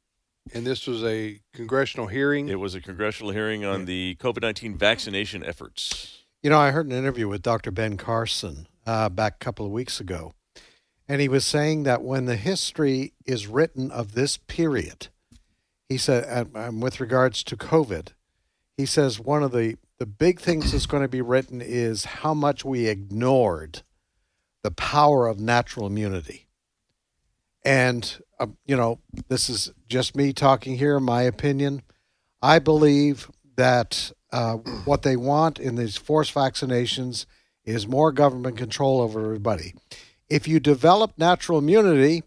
And 0.53 0.65
this 0.65 0.87
was 0.87 1.03
a 1.03 1.41
congressional 1.53 2.07
hearing. 2.07 2.47
It 2.47 2.59
was 2.59 2.73
a 2.73 2.79
congressional 2.79 3.31
hearing 3.31 3.65
on 3.65 3.85
the 3.85 4.15
COVID 4.21 4.41
19 4.41 4.77
vaccination 4.77 5.43
efforts. 5.43 6.23
You 6.41 6.49
know, 6.49 6.59
I 6.59 6.71
heard 6.71 6.85
an 6.85 6.93
interview 6.93 7.27
with 7.27 7.41
Dr. 7.41 7.71
Ben 7.71 7.97
Carson 7.97 8.67
uh, 8.85 9.09
back 9.09 9.35
a 9.35 9.43
couple 9.43 9.65
of 9.65 9.71
weeks 9.71 9.99
ago, 9.99 10.33
and 11.07 11.19
he 11.19 11.27
was 11.27 11.45
saying 11.45 11.83
that 11.83 12.01
when 12.01 12.25
the 12.25 12.37
history 12.37 13.13
is 13.25 13.47
written 13.47 13.91
of 13.91 14.13
this 14.13 14.37
period, 14.37 15.09
he 15.89 15.97
said, 15.97 16.47
and- 16.53 16.81
with 16.81 16.99
regards 16.99 17.43
to 17.43 17.57
COVID, 17.57 18.09
he 18.75 18.85
says 18.85 19.19
one 19.19 19.43
of 19.43 19.51
the, 19.51 19.77
the 19.97 20.05
big 20.05 20.39
things 20.39 20.71
that's 20.71 20.85
going 20.85 21.03
to 21.03 21.09
be 21.09 21.21
written 21.21 21.61
is 21.61 22.05
how 22.05 22.33
much 22.33 22.63
we 22.63 22.87
ignored 22.87 23.81
the 24.63 24.71
power 24.71 25.27
of 25.27 25.39
natural 25.39 25.87
immunity. 25.87 26.47
And, 27.63 28.19
uh, 28.39 28.47
you 28.65 28.75
know, 28.75 28.99
this 29.27 29.49
is 29.49 29.71
just 29.87 30.15
me 30.15 30.31
talking 30.31 30.77
here, 30.77 30.99
my 30.99 31.23
opinion. 31.23 31.81
I 32.41 32.59
believe 32.59 33.31
that 33.55 34.11
uh, 34.31 34.55
what 34.85 35.01
they 35.01 35.15
want 35.15 35.59
in 35.59 35.75
these 35.75 35.97
forced 35.97 36.33
vaccinations 36.33 37.25
is 37.65 37.87
more 37.87 38.11
government 38.11 38.57
control 38.57 39.01
over 39.01 39.23
everybody. 39.23 39.73
If 40.29 40.47
you 40.47 40.59
develop 40.59 41.13
natural 41.17 41.57
immunity, 41.57 42.23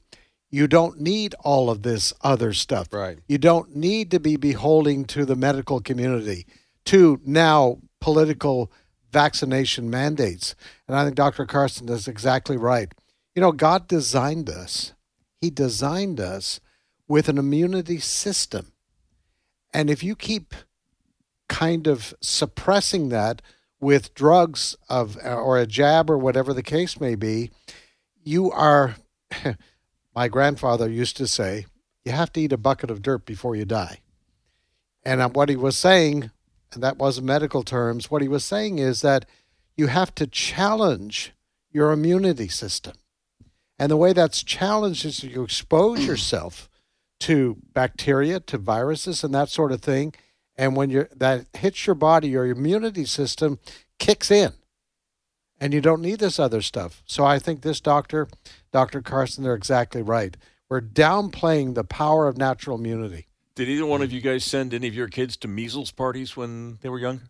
you 0.51 0.67
don't 0.67 1.01
need 1.01 1.35
all 1.41 1.71
of 1.71 1.83
this 1.83 2.13
other 2.23 2.53
stuff. 2.53 2.93
Right. 2.93 3.19
You 3.29 3.39
don't 3.39 3.77
need 3.77 4.11
to 4.11 4.21
be 4.21 4.37
beholding 4.37 5.05
to 5.07 5.25
the 5.25 5.37
medical 5.37 5.81
community, 5.81 6.47
to 6.87 7.21
now 7.25 7.79
political 8.01 8.73
vaccination 9.13 9.91
mandates. 9.91 10.55
And 10.89 10.97
I 10.97 11.05
think 11.05 11.17
Dr. 11.17 11.47
Carson 11.47 11.89
is 11.89 12.09
exactly 12.09 12.57
right. 12.57 12.93
You 13.35 13.43
know, 13.43 13.53
God 13.53 13.87
designed 13.87 14.51
us, 14.51 14.93
He 15.41 15.51
designed 15.51 16.21
us 16.21 16.61
with 17.07 17.29
an 17.29 17.39
immunity 17.39 17.99
system. 17.99 18.73
And 19.73 19.89
if 19.89 20.03
you 20.03 20.17
keep 20.17 20.55
kind 21.49 21.87
of 21.87 22.15
suppressing 22.21 23.09
that 23.09 23.43
with 23.81 24.15
drugs 24.15 24.77
of 24.89 25.17
or 25.25 25.59
a 25.59 25.67
jab 25.67 26.11
or 26.11 26.19
whatever 26.19 26.53
the 26.53 26.63
case 26.63 27.01
may 27.01 27.15
be, 27.15 27.51
you 28.23 28.51
are 28.51 28.97
my 30.21 30.29
grandfather 30.29 30.87
used 30.87 31.17
to 31.17 31.27
say, 31.27 31.65
you 32.05 32.13
have 32.13 32.31
to 32.31 32.43
eat 32.43 32.53
a 32.53 32.59
bucket 32.59 32.91
of 32.91 33.01
dirt 33.01 33.25
before 33.25 33.57
you 33.57 33.65
die. 33.65 34.01
And 35.03 35.19
uh, 35.19 35.31
what 35.31 35.49
he 35.49 35.57
was 35.57 35.79
saying, 35.79 36.31
and 36.75 36.83
that 36.83 36.99
wasn't 36.99 37.27
medical 37.27 37.63
terms, 37.63 38.11
what 38.11 38.21
he 38.21 38.29
was 38.29 38.45
saying 38.45 38.77
is 38.77 39.01
that 39.01 39.25
you 39.79 39.87
have 39.87 40.15
to 40.17 40.27
challenge 40.27 41.33
your 41.73 41.91
immunity 41.91 42.49
system. 42.49 42.97
And 43.79 43.91
the 43.91 43.97
way 43.97 44.13
that's 44.13 44.43
challenged 44.43 45.07
is 45.07 45.25
you 45.25 45.43
expose 45.43 46.05
yourself 46.05 46.69
to 47.21 47.57
bacteria, 47.73 48.41
to 48.41 48.59
viruses, 48.59 49.25
and 49.25 49.33
that 49.33 49.49
sort 49.49 49.73
of 49.73 49.81
thing. 49.81 50.13
And 50.55 50.77
when 50.77 50.91
you're, 50.91 51.09
that 51.17 51.47
hits 51.55 51.87
your 51.87 51.95
body, 51.95 52.29
your 52.29 52.45
immunity 52.45 53.07
system 53.07 53.59
kicks 53.99 54.31
in, 54.31 54.53
and 55.61 55.75
you 55.75 55.81
don't 55.81 56.01
need 56.01 56.19
this 56.19 56.39
other 56.39 56.63
stuff. 56.63 57.03
So 57.07 57.25
I 57.25 57.39
think 57.39 57.61
this 57.61 57.81
doctor, 57.81 58.29
Dr. 58.73 59.03
Carson, 59.03 59.45
they're 59.45 59.55
exactly 59.55 60.03
right. 60.03 60.37
We're 60.69 60.81
downplaying 60.81 61.75
the 61.75 61.85
power 61.85 62.27
of 62.27 62.39
natural 62.39 62.79
immunity. 62.79 63.27
Did 63.55 63.69
either 63.69 63.85
one 63.85 64.03
of 64.03 64.11
you 64.11 64.21
guys 64.21 64.45
send 64.45 64.73
any 64.73 64.89
of 64.89 64.95
your 64.95 65.09
kids 65.09 65.37
to 65.39 65.49
measles 65.49 65.91
parties 65.91 66.37
when 66.37 66.79
they 66.81 66.89
were 66.89 66.99
young? 66.99 67.23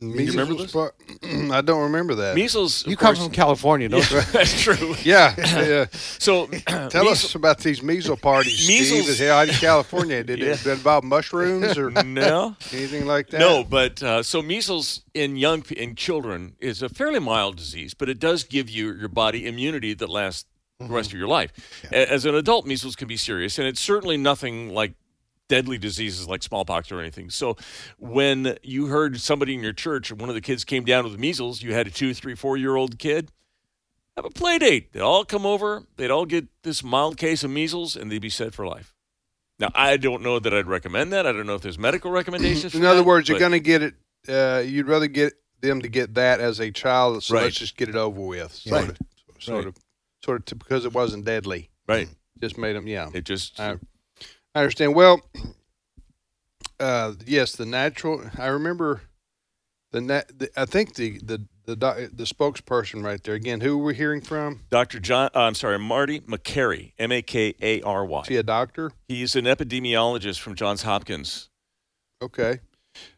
Measles 0.00 0.36
remember 0.36 0.62
this? 0.62 0.72
part- 0.72 0.94
I 1.52 1.62
don't 1.62 1.82
remember 1.84 2.14
that. 2.16 2.34
Measles. 2.34 2.82
of 2.84 2.90
You 2.90 2.96
come 2.98 3.14
course- 3.14 3.24
from 3.26 3.32
California, 3.32 3.88
don't 3.88 4.08
you? 4.10 4.20
That's 4.32 4.60
true. 4.62 4.94
yeah, 5.02 5.34
yeah. 5.38 5.86
So 6.18 6.46
Tell 6.90 7.04
measles- 7.04 7.24
us 7.24 7.34
about 7.34 7.58
these 7.60 7.82
measles 7.82 8.20
parties, 8.20 8.68
Measles- 8.68 9.14
Steve. 9.14 9.28
How 9.28 9.42
in 9.42 9.48
California 9.50 10.22
did 10.22 10.40
Yeah. 10.40 10.48
it 10.52 10.66
involve 10.66 11.02
mushrooms 11.04 11.78
or 11.78 11.90
No. 11.90 12.56
anything 12.72 13.06
like 13.06 13.28
that? 13.30 13.38
No, 13.40 13.64
but 13.64 14.02
uh, 14.02 14.22
so 14.22 14.42
measles 14.42 15.02
in 15.14 15.36
young 15.36 15.64
in 15.74 15.94
children 15.94 16.56
is 16.60 16.82
a 16.82 16.88
fairly 16.90 17.18
mild 17.20 17.56
disease, 17.56 17.94
but 17.94 18.08
it 18.10 18.18
does 18.18 18.44
give 18.44 18.68
you 18.68 18.92
your 18.92 19.08
body 19.08 19.46
immunity 19.46 19.94
that 19.94 20.10
lasts 20.10 20.44
the 20.78 20.86
rest 20.86 21.10
of 21.12 21.18
your 21.18 21.28
life. 21.28 21.52
A- 21.90 22.12
As 22.12 22.26
an 22.26 22.34
adult, 22.34 22.66
measles 22.66 22.96
can 22.96 23.08
be 23.08 23.16
serious, 23.16 23.58
and 23.58 23.66
it's 23.66 23.80
certainly 23.80 24.18
nothing 24.18 24.74
like 24.74 24.92
deadly 25.48 25.78
diseases 25.78 26.26
like 26.28 26.42
smallpox 26.42 26.90
or 26.90 27.00
anything. 27.00 27.30
So 27.30 27.56
when 27.98 28.56
you 28.62 28.86
heard 28.86 29.20
somebody 29.20 29.54
in 29.54 29.62
your 29.62 29.72
church, 29.72 30.12
one 30.12 30.28
of 30.28 30.34
the 30.34 30.40
kids 30.40 30.64
came 30.64 30.84
down 30.84 31.04
with 31.04 31.18
measles, 31.18 31.62
you 31.62 31.72
had 31.72 31.86
a 31.86 31.90
two, 31.90 32.14
three, 32.14 32.34
four 32.34 32.56
year 32.56 32.76
old 32.76 32.98
kid. 32.98 33.30
Have 34.16 34.24
a 34.24 34.30
play 34.30 34.58
date. 34.58 34.92
They'd 34.92 35.02
all 35.02 35.24
come 35.26 35.44
over. 35.44 35.82
They'd 35.96 36.10
all 36.10 36.24
get 36.24 36.46
this 36.62 36.82
mild 36.82 37.18
case 37.18 37.44
of 37.44 37.50
measles, 37.50 37.96
and 37.96 38.10
they'd 38.10 38.18
be 38.22 38.30
set 38.30 38.54
for 38.54 38.66
life. 38.66 38.94
Now, 39.58 39.70
I 39.74 39.98
don't 39.98 40.22
know 40.22 40.38
that 40.38 40.54
I'd 40.54 40.66
recommend 40.66 41.12
that. 41.12 41.26
I 41.26 41.32
don't 41.32 41.46
know 41.46 41.54
if 41.54 41.60
there's 41.60 41.78
medical 41.78 42.10
recommendations. 42.10 42.74
In 42.74 42.84
other 42.86 43.00
that, 43.00 43.04
words, 43.04 43.28
you're 43.28 43.38
going 43.38 43.52
to 43.52 43.60
get 43.60 43.82
it. 43.82 43.94
Uh, 44.26 44.62
you'd 44.64 44.86
rather 44.88 45.06
get 45.06 45.34
them 45.60 45.82
to 45.82 45.88
get 45.88 46.14
that 46.14 46.40
as 46.40 46.60
a 46.60 46.70
child, 46.70 47.22
so 47.24 47.34
Right. 47.34 47.44
let's 47.44 47.58
just 47.58 47.76
get 47.76 47.90
it 47.90 47.94
over 47.94 48.18
with. 48.20 48.52
Sort 48.52 48.72
Right. 48.80 48.90
of, 48.90 48.96
sort 49.38 49.56
Right. 49.58 49.66
of, 49.68 49.76
sort 50.24 50.38
of, 50.40 50.44
to, 50.46 50.54
because 50.54 50.84
it 50.86 50.94
wasn't 50.94 51.26
deadly. 51.26 51.68
right. 51.86 52.08
Just 52.40 52.56
made 52.58 52.74
them. 52.74 52.86
Yeah, 52.86 53.08
It 53.14 53.24
just 53.24 53.60
I, 53.60 53.76
I 54.56 54.60
understand. 54.60 54.94
Well, 54.94 55.20
uh, 56.80 57.12
yes, 57.26 57.52
the 57.52 57.66
natural. 57.66 58.22
I 58.38 58.46
remember 58.46 59.02
the, 59.92 60.00
nat, 60.00 60.32
the 60.34 60.48
I 60.58 60.64
think 60.64 60.94
the 60.94 61.18
the 61.18 61.44
the 61.66 61.76
doc- 61.76 61.98
the 62.10 62.24
spokesperson 62.24 63.04
right 63.04 63.22
there 63.22 63.34
again. 63.34 63.60
Who 63.60 63.76
we're 63.76 63.92
hearing 63.92 64.22
from? 64.22 64.62
Dr. 64.70 64.98
John, 64.98 65.28
uh, 65.34 65.40
I'm 65.40 65.54
sorry, 65.54 65.78
Marty 65.78 66.20
Makary, 66.20 66.94
M 66.98 67.12
A 67.12 67.20
K 67.20 67.54
A 67.60 67.82
R 67.82 68.06
Y. 68.06 68.22
Is 68.22 68.28
he 68.28 68.36
a 68.36 68.42
doctor? 68.42 68.92
He's 69.08 69.36
an 69.36 69.44
epidemiologist 69.44 70.40
from 70.40 70.54
Johns 70.54 70.84
Hopkins. 70.84 71.50
Okay, 72.22 72.60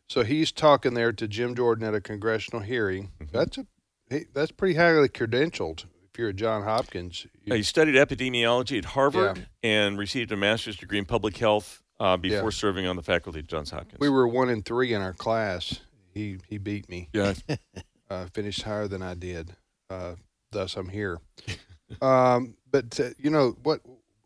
so 0.08 0.24
he's 0.24 0.50
talking 0.50 0.94
there 0.94 1.12
to 1.12 1.28
Jim 1.28 1.54
Jordan 1.54 1.86
at 1.86 1.94
a 1.94 2.00
congressional 2.00 2.62
hearing. 2.62 3.12
Mm-hmm. 3.22 3.36
That's 3.36 3.58
a 3.58 3.66
he, 4.10 4.24
that's 4.34 4.50
pretty 4.50 4.74
highly 4.74 5.08
credentialed. 5.08 5.84
You're 6.18 6.30
at 6.30 6.36
John 6.36 6.64
Hopkins, 6.64 7.26
You- 7.44 7.54
He 7.54 7.62
studied 7.62 7.94
epidemiology 7.94 8.76
at 8.78 8.84
Harvard 8.86 9.46
and 9.62 9.96
received 9.96 10.32
a 10.32 10.36
master's 10.36 10.76
degree 10.76 10.98
in 10.98 11.04
public 11.04 11.36
health 11.36 11.82
uh, 12.00 12.16
before 12.16 12.42
Yeah. 12.50 12.50
serving 12.50 12.86
on 12.86 12.96
the 12.96 13.02
faculty 13.02 13.38
at 13.38 13.46
Johns 13.46 13.70
Hopkins. 13.70 14.00
we 14.00 14.08
were 14.08 14.26
one 14.26 14.50
in 14.50 14.62
three 14.62 14.92
in 14.92 15.00
our 15.00 15.12
class. 15.14 15.80
He 16.12 16.38
he 16.48 16.58
beat 16.58 16.88
me. 16.88 17.08
yeah, 17.12 17.34
uh, 18.10 18.26
finished 18.34 18.62
higher 18.62 18.88
than 18.88 19.00
I 19.02 19.14
did. 19.14 19.54
Uh, 19.88 20.16
thus, 20.50 20.76
I'm 20.76 20.88
here. 20.88 21.20
um, 22.02 22.56
but 22.68 22.98
uh, 22.98 23.10
you 23.18 23.30
know 23.30 23.56
what? 23.62 23.80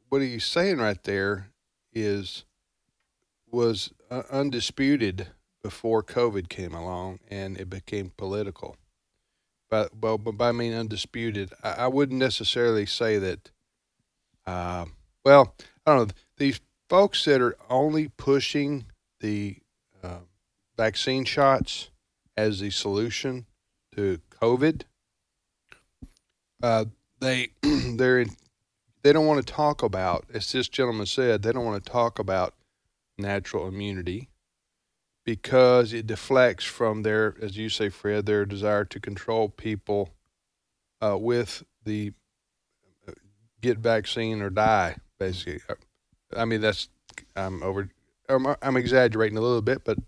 What 0.09 0.23
he's 0.23 0.45
saying 0.47 0.79
right 0.79 1.03
there 1.05 1.49
is 1.93 2.45
was 3.51 3.93
uh, 4.11 4.23
undisputed 4.31 5.29
before 5.63 6.03
COVID 6.03 6.49
came 6.49 6.75
along, 6.75 7.19
and 7.29 7.59
it 7.59 7.69
became 7.69 8.13
political. 8.17 8.77
But 9.73 9.91
well, 10.03 10.19
by 10.19 10.51
I 10.51 10.53
mean 10.53 10.75
undisputed, 10.75 11.55
I, 11.63 11.71
I 11.71 11.87
wouldn't 11.87 12.21
necessarily 12.21 12.85
say 12.85 13.17
that. 13.17 13.51
Uh, 14.47 14.85
well, 15.25 15.55
I 15.87 15.95
don't 15.95 16.09
know 16.09 16.15
these 16.37 16.61
folks 16.91 17.25
that 17.25 17.41
are 17.41 17.57
only 17.71 18.09
pushing 18.09 18.85
the 19.21 19.57
uh, 20.05 20.19
vaccine 20.77 21.25
shots 21.25 21.89
as 22.37 22.61
the 22.61 22.69
solution 22.69 23.47
to 23.95 24.21
COVID. 24.43 24.83
Uh, 26.63 26.85
they 27.21 27.49
they're 27.63 28.27
they 29.03 29.13
don't 29.15 29.27
want 29.27 29.47
to 29.47 29.53
talk 29.55 29.83
about 29.83 30.27
as 30.35 30.53
this 30.53 30.69
gentleman 30.69 31.07
said 31.07 31.41
they 31.41 31.51
don't 31.51 31.65
want 31.65 31.83
to 31.83 31.91
talk 31.91 32.19
about 32.19 32.53
natural 33.17 33.67
immunity 33.67 34.29
because 35.25 35.93
it 35.93 36.07
deflects 36.07 36.65
from 36.65 37.03
their 37.03 37.35
as 37.41 37.57
you 37.57 37.69
say 37.69 37.89
Fred 37.89 38.27
their 38.27 38.45
desire 38.45 38.85
to 38.87 39.01
control 39.01 39.49
people 39.49 40.11
uh, 41.01 41.17
with 41.19 41.65
the 41.85 42.13
uh, 43.09 43.13
get 43.61 43.79
vaccine 43.79 44.41
or 44.43 44.51
die 44.51 44.97
basically. 45.19 45.61
I 46.37 46.45
mean 46.45 46.61
that's 46.61 46.89
I'm 47.37 47.63
over 47.63 47.89
I'm, 48.29 48.47
I'm 48.63 48.77
exaggerating 48.77 49.39
a 49.39 49.43
little 49.43 49.63
bit 49.63 49.85
but 49.85 49.99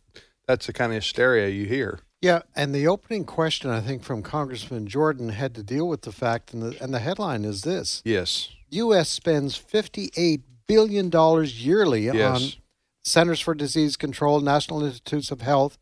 that's 0.46 0.66
the 0.66 0.72
kind 0.72 0.92
of 0.92 0.96
hysteria 0.96 1.48
you 1.48 1.66
hear. 1.66 2.00
Yeah, 2.20 2.40
and 2.56 2.74
the 2.74 2.88
opening 2.88 3.24
question 3.24 3.70
I 3.70 3.80
think 3.80 4.02
from 4.02 4.22
Congressman 4.22 4.86
Jordan 4.86 5.28
had 5.28 5.54
to 5.56 5.62
deal 5.62 5.86
with 5.86 6.02
the 6.02 6.12
fact, 6.12 6.54
and 6.54 6.62
the 6.62 6.82
and 6.82 6.94
the 6.94 6.98
headline 6.98 7.44
is 7.44 7.62
this: 7.62 8.00
Yes. 8.02 8.48
U.S. 8.70 9.10
spends 9.10 9.56
fifty-eight 9.56 10.40
billion 10.66 11.10
dollars 11.10 11.66
yearly 11.66 12.08
on 12.08 12.16
Yes. 12.16 12.56
Centers 13.04 13.40
for 13.40 13.54
Disease 13.54 13.96
Control, 13.96 14.40
National 14.40 14.82
Institutes 14.84 15.30
of 15.30 15.42
Health, 15.42 15.78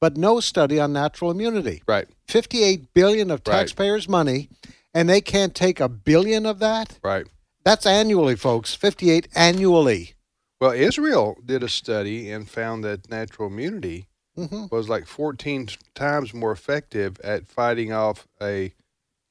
but 0.00 0.16
no 0.16 0.40
study 0.40 0.78
on 0.80 0.92
natural 0.92 1.30
immunity. 1.30 1.82
Right. 1.86 2.08
Fifty-eight 2.28 2.92
billion 2.94 3.30
of 3.30 3.40
Right. 3.46 3.58
taxpayers' 3.60 4.08
money, 4.08 4.48
and 4.92 5.08
they 5.08 5.20
can't 5.20 5.54
take 5.54 5.80
a 5.80 5.88
billion 5.88 6.44
of 6.46 6.58
that. 6.58 6.98
Right. 7.02 7.26
That's 7.64 7.86
annually, 7.86 8.36
folks. 8.36 8.74
Fifty-eight 8.74 9.28
annually. 9.34 10.14
Well, 10.60 10.72
Israel 10.72 11.36
did 11.44 11.62
a 11.62 11.68
study 11.68 12.30
and 12.30 12.48
found 12.48 12.84
that 12.84 13.10
natural 13.10 13.48
immunity 13.48 14.06
hmm 14.36 14.66
was 14.70 14.88
like 14.88 15.06
14 15.06 15.68
times 15.94 16.34
more 16.34 16.50
effective 16.50 17.20
at 17.20 17.46
fighting 17.46 17.92
off 17.92 18.26
a 18.42 18.72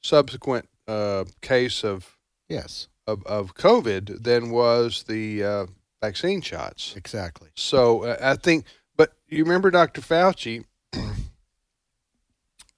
subsequent 0.02 0.70
uh, 0.88 1.26
case 1.42 1.84
of, 1.84 2.18
Yes, 2.48 2.88
of, 3.08 3.26
of 3.26 3.54
COVID 3.56 4.24
than 4.24 4.50
was 4.50 5.04
the 5.04 5.44
uh, 5.44 5.66
vaccine 6.03 6.41
shots. 6.41 6.95
exactly. 6.98 7.50
So 7.55 8.03
uh, 8.03 8.17
I 8.22 8.36
think, 8.36 8.65
but 8.98 9.13
you 9.29 9.43
remember 9.43 9.72
Dr. 9.72 10.01
Fauci? 10.01 10.65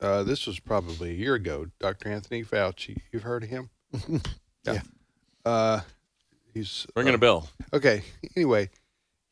uh, 0.01 0.23
this 0.23 0.45
was 0.45 0.59
probably 0.59 1.09
a 1.09 1.13
year 1.13 1.33
ago. 1.33 1.65
Dr. 1.79 2.09
Anthony 2.09 2.43
Fauci. 2.43 2.97
You've 3.11 3.23
heard 3.23 3.43
of 3.43 3.49
him? 3.49 3.69
Yeah. 4.67 4.81
Uh, 5.45 5.81
he's 6.51 6.87
ringing 6.95 7.13
uh, 7.13 7.17
a 7.17 7.19
bell. 7.19 7.49
Okay. 7.71 8.01
Anyway, 8.35 8.71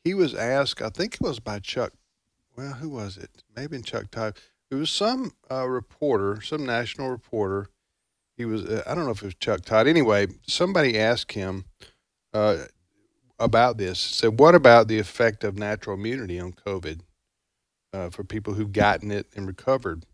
he 0.04 0.14
was 0.14 0.36
asked. 0.36 0.80
I 0.80 0.90
think 0.90 1.16
it 1.16 1.22
was 1.22 1.40
by 1.40 1.58
Chuck. 1.58 1.92
Well, 2.56 2.74
who 2.74 2.90
was 2.90 3.18
it? 3.18 3.44
Maybe 3.56 3.82
Chuck 3.82 4.12
Todd. 4.12 4.38
It 4.70 4.76
was 4.76 4.92
some 4.92 5.32
uh, 5.50 5.68
reporter, 5.68 6.40
some 6.42 6.68
national 6.68 7.10
reporter. 7.10 7.70
He 8.38 8.46
was. 8.46 8.64
Uh, 8.64 8.84
I 8.86 8.94
don't 8.94 9.06
know 9.06 9.12
if 9.12 9.24
it 9.24 9.26
was 9.26 9.34
Chuck 9.34 9.62
Todd. 9.66 9.88
Anyway, 9.88 10.28
somebody 10.46 11.00
asked 11.00 11.32
him 11.32 11.66
uh, 12.32 12.66
about 13.40 13.78
this. 13.78 14.00
Said, 14.00 14.40
"What 14.40 14.56
about 14.56 14.88
the 14.88 15.00
effect 15.00 15.44
of 15.44 15.58
natural 15.58 15.98
immunity 15.98 16.40
on 16.40 16.54
COVID 16.54 17.02
uh, 17.94 18.10
for 18.10 18.24
people 18.24 18.54
who've 18.54 18.74
gotten 18.74 19.12
it 19.12 19.28
and 19.36 19.48
recovered?" 19.48 20.06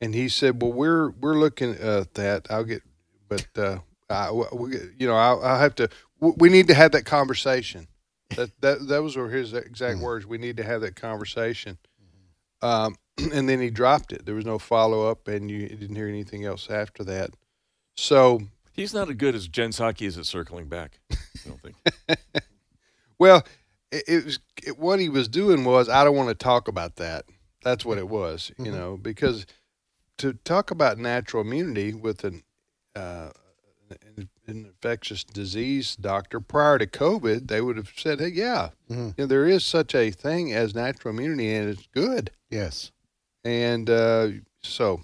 And 0.00 0.14
he 0.14 0.28
said, 0.28 0.62
"Well, 0.62 0.72
we're 0.72 1.10
we're 1.10 1.38
looking 1.38 1.74
at 1.74 2.14
that. 2.14 2.46
I'll 2.50 2.64
get, 2.64 2.82
but 3.28 3.46
uh, 3.56 3.78
I, 4.08 4.30
we, 4.32 4.76
you 4.98 5.06
know, 5.06 5.14
I'll, 5.14 5.42
I'll 5.42 5.58
have 5.60 5.74
to. 5.76 5.88
We 6.18 6.48
need 6.48 6.68
to 6.68 6.74
have 6.74 6.92
that 6.92 7.04
conversation. 7.04 7.86
That 8.36 8.50
that 8.60 8.88
that 8.88 9.02
was 9.02 9.16
were 9.16 9.28
his 9.28 9.54
exact 9.54 9.98
words. 10.00 10.26
We 10.26 10.38
need 10.38 10.56
to 10.58 10.64
have 10.64 10.80
that 10.82 10.96
conversation. 10.96 11.78
Um, 12.62 12.96
and 13.32 13.48
then 13.48 13.60
he 13.60 13.70
dropped 13.70 14.12
it. 14.12 14.26
There 14.26 14.34
was 14.34 14.46
no 14.46 14.58
follow 14.58 15.08
up, 15.10 15.28
and 15.28 15.50
you 15.50 15.68
didn't 15.68 15.96
hear 15.96 16.08
anything 16.08 16.44
else 16.44 16.68
after 16.70 17.04
that. 17.04 17.30
So, 17.96 18.40
He's 18.80 18.94
not 18.94 19.10
as 19.10 19.16
good 19.16 19.34
as 19.34 19.46
Jen 19.46 19.70
Psaki 19.72 20.06
is 20.06 20.16
at 20.16 20.24
circling 20.24 20.66
back. 20.68 21.00
I 21.12 21.16
don't 21.48 21.60
think. 21.60 21.76
well, 23.18 23.44
it, 23.92 24.04
it 24.08 24.24
was 24.24 24.38
it, 24.66 24.78
what 24.78 25.00
he 25.00 25.10
was 25.10 25.28
doing 25.28 25.64
was 25.64 25.90
I 25.90 26.02
don't 26.02 26.16
want 26.16 26.30
to 26.30 26.34
talk 26.34 26.66
about 26.66 26.96
that. 26.96 27.26
That's 27.62 27.84
what 27.84 27.98
it 27.98 28.08
was, 28.08 28.50
you 28.58 28.64
Mhm. 28.66 28.72
know, 28.72 28.96
because 28.96 29.44
to 30.16 30.32
talk 30.32 30.70
about 30.70 30.96
natural 30.96 31.42
immunity 31.42 31.92
with 31.92 32.24
an 32.24 32.42
uh, 32.96 33.30
an 34.16 34.30
an 34.46 34.64
infectious 34.64 35.24
disease 35.24 35.94
doctor 35.94 36.40
prior 36.40 36.78
to 36.78 36.86
COVID, 36.86 37.48
they 37.48 37.60
would 37.60 37.76
have 37.76 37.92
said, 37.94 38.18
"Hey, 38.18 38.28
yeah, 38.28 38.70
Mhm. 38.90 39.08
you 39.08 39.24
know, 39.24 39.26
there 39.26 39.46
is 39.46 39.62
such 39.62 39.94
a 39.94 40.10
thing 40.10 40.54
as 40.54 40.74
natural 40.74 41.12
immunity, 41.12 41.52
and 41.54 41.68
it's 41.68 41.86
good." 41.92 42.30
Yes. 42.48 42.92
And 43.44 43.90
uh, 43.90 44.28
so, 44.62 45.02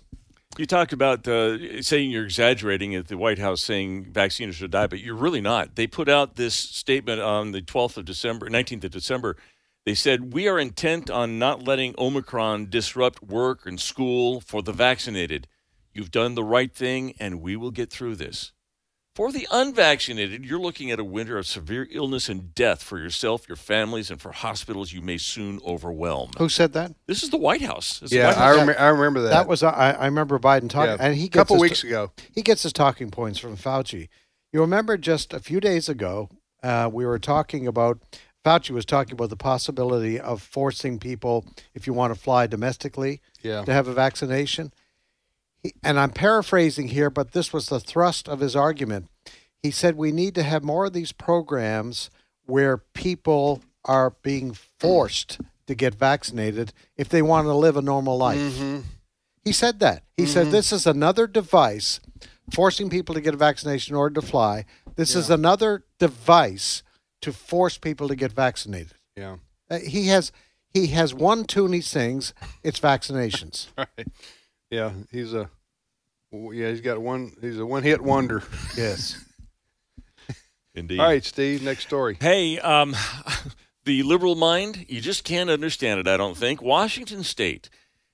You 0.59 0.65
talked 0.65 0.95
about 0.95 1.29
uh, 1.29 1.83
saying 1.83 2.11
you're 2.11 2.25
exaggerating 2.25 2.95
at 2.95 3.09
the 3.09 3.19
White 3.19 3.39
House 3.39 3.63
saying 3.63 4.07
vaccines 4.07 4.55
should 4.55 4.71
die, 4.71 4.87
but 4.87 5.01
you're 5.01 5.15
really 5.15 5.43
not. 5.43 5.77
They 5.77 5.87
put 5.87 6.09
out 6.09 6.37
this 6.37 6.55
statement 6.55 7.21
on 7.21 7.53
the 7.53 7.61
12th 7.61 7.99
of 7.99 8.07
December, 8.07 8.49
19th 8.49 8.85
of 8.85 8.91
December. 8.91 9.37
They 9.85 9.95
said, 9.95 10.33
We 10.33 10.49
are 10.49 10.59
intent 10.59 11.11
on 11.11 11.39
not 11.39 11.63
letting 11.63 11.95
Omicron 11.99 12.71
disrupt 12.71 13.23
work 13.23 13.67
and 13.67 13.79
school 13.79 14.41
for 14.41 14.63
the 14.63 14.73
vaccinated. 14.73 15.47
You've 15.93 16.11
done 16.11 16.35
the 16.35 16.45
right 16.45 16.75
thing, 16.75 17.15
and 17.21 17.43
we 17.43 17.55
will 17.55 17.71
get 17.71 17.91
through 17.91 18.17
this. 18.17 18.53
For 19.17 19.33
the 19.33 19.49
unvaccinated, 19.51 20.45
you're 20.45 20.61
looking 20.61 20.91
at 20.91 20.99
a 21.01 21.05
winter 21.05 21.39
of 21.39 21.47
severe 21.47 21.89
illness 21.91 22.29
and 22.29 22.55
death 22.55 22.83
for 22.83 22.99
yourself, 22.99 23.49
your 23.49 23.57
families, 23.57 24.11
and 24.11 24.21
for 24.21 24.31
hospitals 24.31 24.93
you 24.93 25.01
may 25.01 25.17
soon 25.17 25.59
overwhelm. 25.65 26.33
Who 26.37 26.51
said 26.51 26.75
that? 26.75 26.93
This 27.07 27.23
is 27.23 27.31
the 27.31 27.39
White 27.39 27.63
House. 27.63 28.01
This 28.01 28.09
is 28.09 28.11
the 28.11 28.17
Yeah, 28.19 28.27
White 28.27 28.37
I, 28.39 28.55
rem- 28.67 28.77
I 28.79 28.89
remember 28.89 29.23
that. 29.23 29.31
That 29.31 29.49
was 29.49 29.63
I, 29.63 29.93
I 29.93 30.05
remember 30.05 30.39
Biden 30.39 30.69
talking, 30.69 30.97
yeah. 30.99 31.07
and 31.07 31.15
he 31.15 31.25
a 31.25 31.29
gets 31.29 31.35
couple 31.35 31.57
his 31.57 31.63
weeks 31.63 31.83
ago. 31.83 32.13
he 32.31 32.43
gets 32.43 32.63
his 32.63 32.75
talking 32.75 33.11
points 33.11 33.39
from 33.39 33.57
Fauci. 33.57 34.09
You 34.53 34.61
remember 34.61 34.99
just 34.99 35.33
a 35.33 35.41
few 35.41 35.61
days 35.61 35.89
ago, 35.89 36.29
uh, 36.63 36.91
we 36.93 37.07
were 37.07 37.19
talking 37.19 37.67
about 37.67 37.99
Fauci 38.45 38.69
was 38.73 38.85
talking 38.85 39.15
about 39.15 39.31
the 39.31 39.37
possibility 39.37 40.21
of 40.21 40.43
forcing 40.43 40.99
people, 40.99 41.47
if 41.75 41.87
you 41.87 41.95
want 41.95 42.15
to 42.15 42.21
fly 42.21 42.47
domestically, 42.47 43.23
Yeah. 43.41 43.65
to 43.65 43.73
have 43.73 43.89
a 43.89 43.95
vaccination. 43.95 44.75
And 45.83 45.99
I'm 45.99 46.11
paraphrasing 46.11 46.89
here, 46.89 47.11
but 47.11 47.33
this 47.33 47.53
was 47.53 47.67
the 47.67 47.81
thrust 47.81 48.29
of 48.29 48.41
his 48.41 48.57
argument. 48.57 49.09
He 49.63 49.71
said 49.71 49.97
we 49.97 50.13
need 50.13 50.35
to 50.37 50.43
have 50.43 50.63
more 50.63 50.87
of 50.87 50.93
these 50.93 51.13
programs 51.13 52.11
where 52.45 52.79
people 52.79 53.63
are 53.85 54.11
being 54.23 54.57
forced 54.79 55.41
to 55.67 55.75
get 55.75 55.95
vaccinated 55.95 56.73
if 56.97 57.09
they 57.09 57.23
want 57.23 57.47
to 57.47 57.55
live 57.55 57.77
a 57.77 57.83
normal 57.83 58.17
life. 58.17 58.39
Mm-hmm. 58.39 58.81
He 59.45 59.53
said 59.53 59.81
that. 59.81 60.03
He 60.17 60.27
said 60.27 60.51
this 60.51 60.73
is 60.73 60.87
another 60.87 61.27
device 61.27 62.01
forcing 62.53 62.91
people 62.91 63.15
to 63.15 63.21
get 63.21 63.35
a 63.35 63.37
vaccination 63.37 63.95
in 63.95 63.99
order 63.99 64.21
to 64.21 64.27
fly. 64.27 64.65
This 64.97 65.15
is 65.15 65.31
another 65.31 65.85
device 65.99 66.83
to 67.23 67.33
force 67.33 67.79
people 67.79 68.09
to 68.09 68.17
get 68.17 68.33
vaccinated. 68.33 68.95
Yeah. 69.17 69.37
Uh, 69.71 69.79
he 69.79 70.09
has 70.09 70.33
he 70.73 70.89
has 70.89 71.15
one 71.15 71.45
tune 71.45 71.73
he 71.73 71.81
sings. 71.81 72.35
It's 72.63 72.81
vaccinations. 72.81 73.69
Right. 73.79 74.09
Yeah. 74.71 74.93
He's 75.13 75.33
a. 75.33 75.49
Yeah, 76.53 76.71
he's 76.71 76.81
got 76.81 77.01
one. 77.01 77.33
He's 77.41 77.59
a 77.59 77.67
one-hit 77.67 78.01
wonder. 78.01 78.43
yes. 78.77 79.25
Indeed. 80.75 81.01
All 81.01 81.07
right, 81.07 81.25
Steve. 81.25 81.63
Next 81.63 81.85
story. 81.85 82.19
Hey, 82.21 82.59
um, 82.59 82.95
the 83.85 84.03
liberal 84.03 84.35
mind, 84.35 84.85
you 84.89 85.01
just 85.01 85.25
can't 85.25 85.49
understand 85.51 86.01
it, 86.01 86.07
I 86.09 86.17
don't 86.17 86.37
think. 86.37 86.61
Washington 86.61 87.23
State 87.25 87.71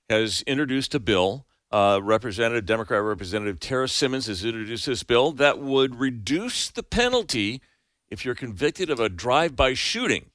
has 0.09 0.43
introduced 0.47 0.95
a 0.95 0.99
bill. 0.99 1.45
Uh, 1.71 1.99
Representative, 2.03 2.65
Democrat 2.65 3.01
Representative 3.01 3.59
Tara 3.59 3.89
Simmons 3.89 4.27
has 4.27 4.45
introduced 4.45 4.85
this 4.85 5.01
bill 5.03 5.31
that 5.33 5.59
would 5.59 5.99
reduce 5.99 6.69
the 6.69 6.83
penalty 6.83 7.61
if 8.09 8.23
you're 8.23 8.35
convicted 8.35 8.91
of 8.91 8.99
a 8.99 9.09
drive 9.09 9.55
by 9.55 9.73
shooting. 9.73 10.29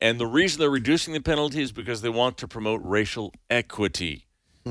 And 0.00 0.18
the 0.18 0.26
reason 0.26 0.58
they're 0.58 0.70
reducing 0.70 1.14
the 1.14 1.20
penalty 1.20 1.62
is 1.62 1.72
because 1.72 2.02
they 2.02 2.08
want 2.08 2.36
to 2.38 2.48
promote 2.48 2.80
racial 2.82 3.32
equity. 3.48 4.26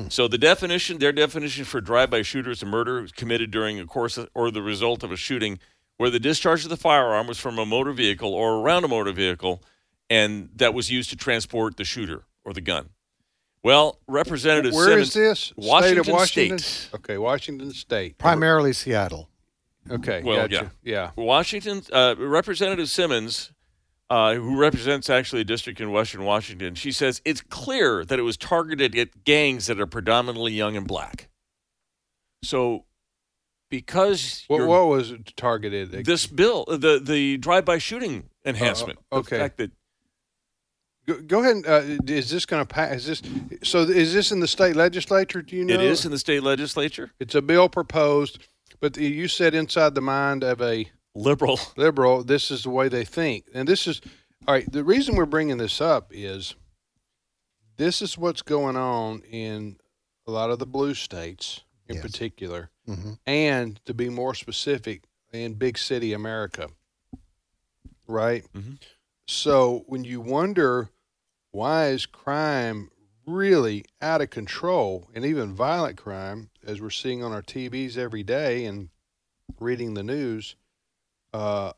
So 0.08 0.28
the 0.28 0.38
definition, 0.38 0.98
their 0.98 1.12
definition 1.12 1.64
for 1.64 1.80
drive-by 1.80 2.22
shooter 2.22 2.50
is 2.50 2.62
a 2.62 2.66
murder 2.66 3.06
committed 3.16 3.50
during 3.50 3.80
a 3.80 3.86
course 3.86 4.16
of- 4.16 4.28
or 4.34 4.50
the 4.50 4.62
result 4.62 5.02
of 5.02 5.10
a 5.12 5.16
shooting 5.16 5.58
where 5.96 6.10
the 6.10 6.20
discharge 6.20 6.62
of 6.64 6.70
the 6.70 6.76
firearm 6.76 7.26
was 7.26 7.38
from 7.38 7.58
a 7.58 7.66
motor 7.66 7.92
vehicle 7.92 8.32
or 8.32 8.60
around 8.60 8.84
a 8.84 8.88
motor 8.88 9.12
vehicle 9.12 9.62
and 10.08 10.48
that 10.56 10.74
was 10.74 10.90
used 10.90 11.10
to 11.10 11.16
transport 11.16 11.76
the 11.76 11.84
shooter 11.84 12.24
or 12.44 12.52
the 12.52 12.60
gun. 12.60 12.90
Well, 13.62 13.98
Representative 14.08 14.72
Where 14.72 14.86
Simmons, 14.88 15.08
is 15.08 15.14
this? 15.14 15.52
Washington 15.56 16.04
State 16.04 16.10
of 16.12 16.18
Washington. 16.18 16.58
State. 16.58 16.94
Okay, 16.94 17.18
Washington 17.18 17.72
State. 17.72 18.16
Primarily 18.18 18.72
Seattle. 18.72 19.28
Okay. 19.90 20.22
Well, 20.22 20.48
gotcha. 20.48 20.72
Yeah. 20.82 21.10
Washington, 21.16 21.82
uh, 21.92 22.14
Representative 22.18 22.88
Simmons, 22.88 23.52
uh, 24.10 24.34
who 24.34 24.58
represents 24.58 25.08
actually 25.08 25.40
a 25.42 25.44
district 25.44 25.80
in 25.80 25.90
Western 25.92 26.24
Washington, 26.24 26.74
she 26.74 26.90
says 26.92 27.22
it's 27.24 27.40
clear 27.40 28.04
that 28.04 28.18
it 28.18 28.22
was 28.22 28.36
targeted 28.36 28.96
at 28.98 29.24
gangs 29.24 29.66
that 29.68 29.80
are 29.80 29.86
predominantly 29.86 30.52
young 30.52 30.76
and 30.76 30.86
black. 30.86 31.28
So, 32.42 32.84
because 33.70 34.44
What, 34.48 34.66
what 34.66 34.86
was 34.88 35.12
it 35.12 35.36
targeted? 35.36 35.92
this 36.04 36.26
bill, 36.26 36.64
the 36.66 37.00
the 37.02 37.36
drive-by 37.38 37.78
shooting 37.78 38.28
enhancement, 38.44 38.98
Uh, 39.12 39.16
okay. 39.18 39.36
the 39.36 39.42
fact 39.42 39.56
that 39.58 39.70
Go, 41.06 41.20
go 41.22 41.40
ahead. 41.40 41.56
And, 41.56 41.66
uh, 41.66 41.82
is 42.12 42.30
this 42.30 42.44
going 42.44 42.62
to 42.62 42.66
pass? 42.66 43.06
Is 43.06 43.06
this 43.06 43.22
so? 43.62 43.80
Is 43.80 44.12
this 44.12 44.32
in 44.32 44.40
the 44.40 44.46
state 44.46 44.76
legislature? 44.76 45.40
Do 45.40 45.56
you 45.56 45.64
know? 45.64 45.74
it 45.74 45.80
is 45.80 46.04
in 46.04 46.10
the 46.10 46.18
state 46.18 46.42
legislature, 46.42 47.10
It's 47.18 47.34
a 47.34 47.40
bill 47.42 47.68
proposed, 47.68 48.46
but 48.80 48.96
you 48.98 49.26
said 49.26 49.54
inside 49.54 49.94
the 49.94 50.02
mind 50.02 50.44
of 50.44 50.60
a 50.60 50.90
liberal. 51.14 51.58
liberal, 51.76 52.22
this 52.24 52.50
is 52.50 52.62
the 52.64 52.70
way 52.70 52.88
they 52.88 53.04
think. 53.04 53.46
And 53.54 53.68
this 53.68 53.86
is 53.86 54.00
all 54.46 54.54
right. 54.54 54.70
The 54.70 54.84
reason 54.84 55.16
we're 55.16 55.26
bringing 55.26 55.58
this 55.58 55.80
up 55.80 56.10
is 56.14 56.54
this 57.76 58.02
is 58.02 58.16
what's 58.18 58.42
going 58.42 58.76
on 58.76 59.22
in 59.22 59.76
a 60.26 60.30
lot 60.30 60.50
of 60.50 60.58
the 60.58 60.66
blue 60.66 60.94
states 60.94 61.60
in 61.88 61.96
Yes. 61.96 62.02
particular, 62.02 62.70
hmm 62.86 63.12
and 63.26 63.80
to 63.84 63.92
be 63.94 64.08
more 64.08 64.34
specific, 64.34 65.02
in 65.32 65.54
big 65.54 65.78
city 65.78 66.12
America. 66.12 66.68
Right? 68.06 68.44
Mhm. 68.52 68.78
So 69.26 69.84
when 69.86 70.04
you 70.04 70.20
wonder 70.20 70.90
why 71.52 71.88
is 71.88 72.06
crime 72.06 72.90
really 73.26 73.84
out 74.00 74.20
of 74.20 74.30
control 74.30 75.08
and 75.14 75.24
even 75.24 75.54
violent 75.54 75.96
crime, 75.96 76.50
as 76.64 76.80
we're 76.80 76.90
seeing 76.90 77.22
on 77.22 77.32
our 77.32 77.42
TVs 77.42 77.96
every 77.96 78.22
day 78.24 78.64
and 78.64 78.88
reading 79.60 79.94
the 79.94 80.02
news, 80.02 80.56
uh, 81.32 81.72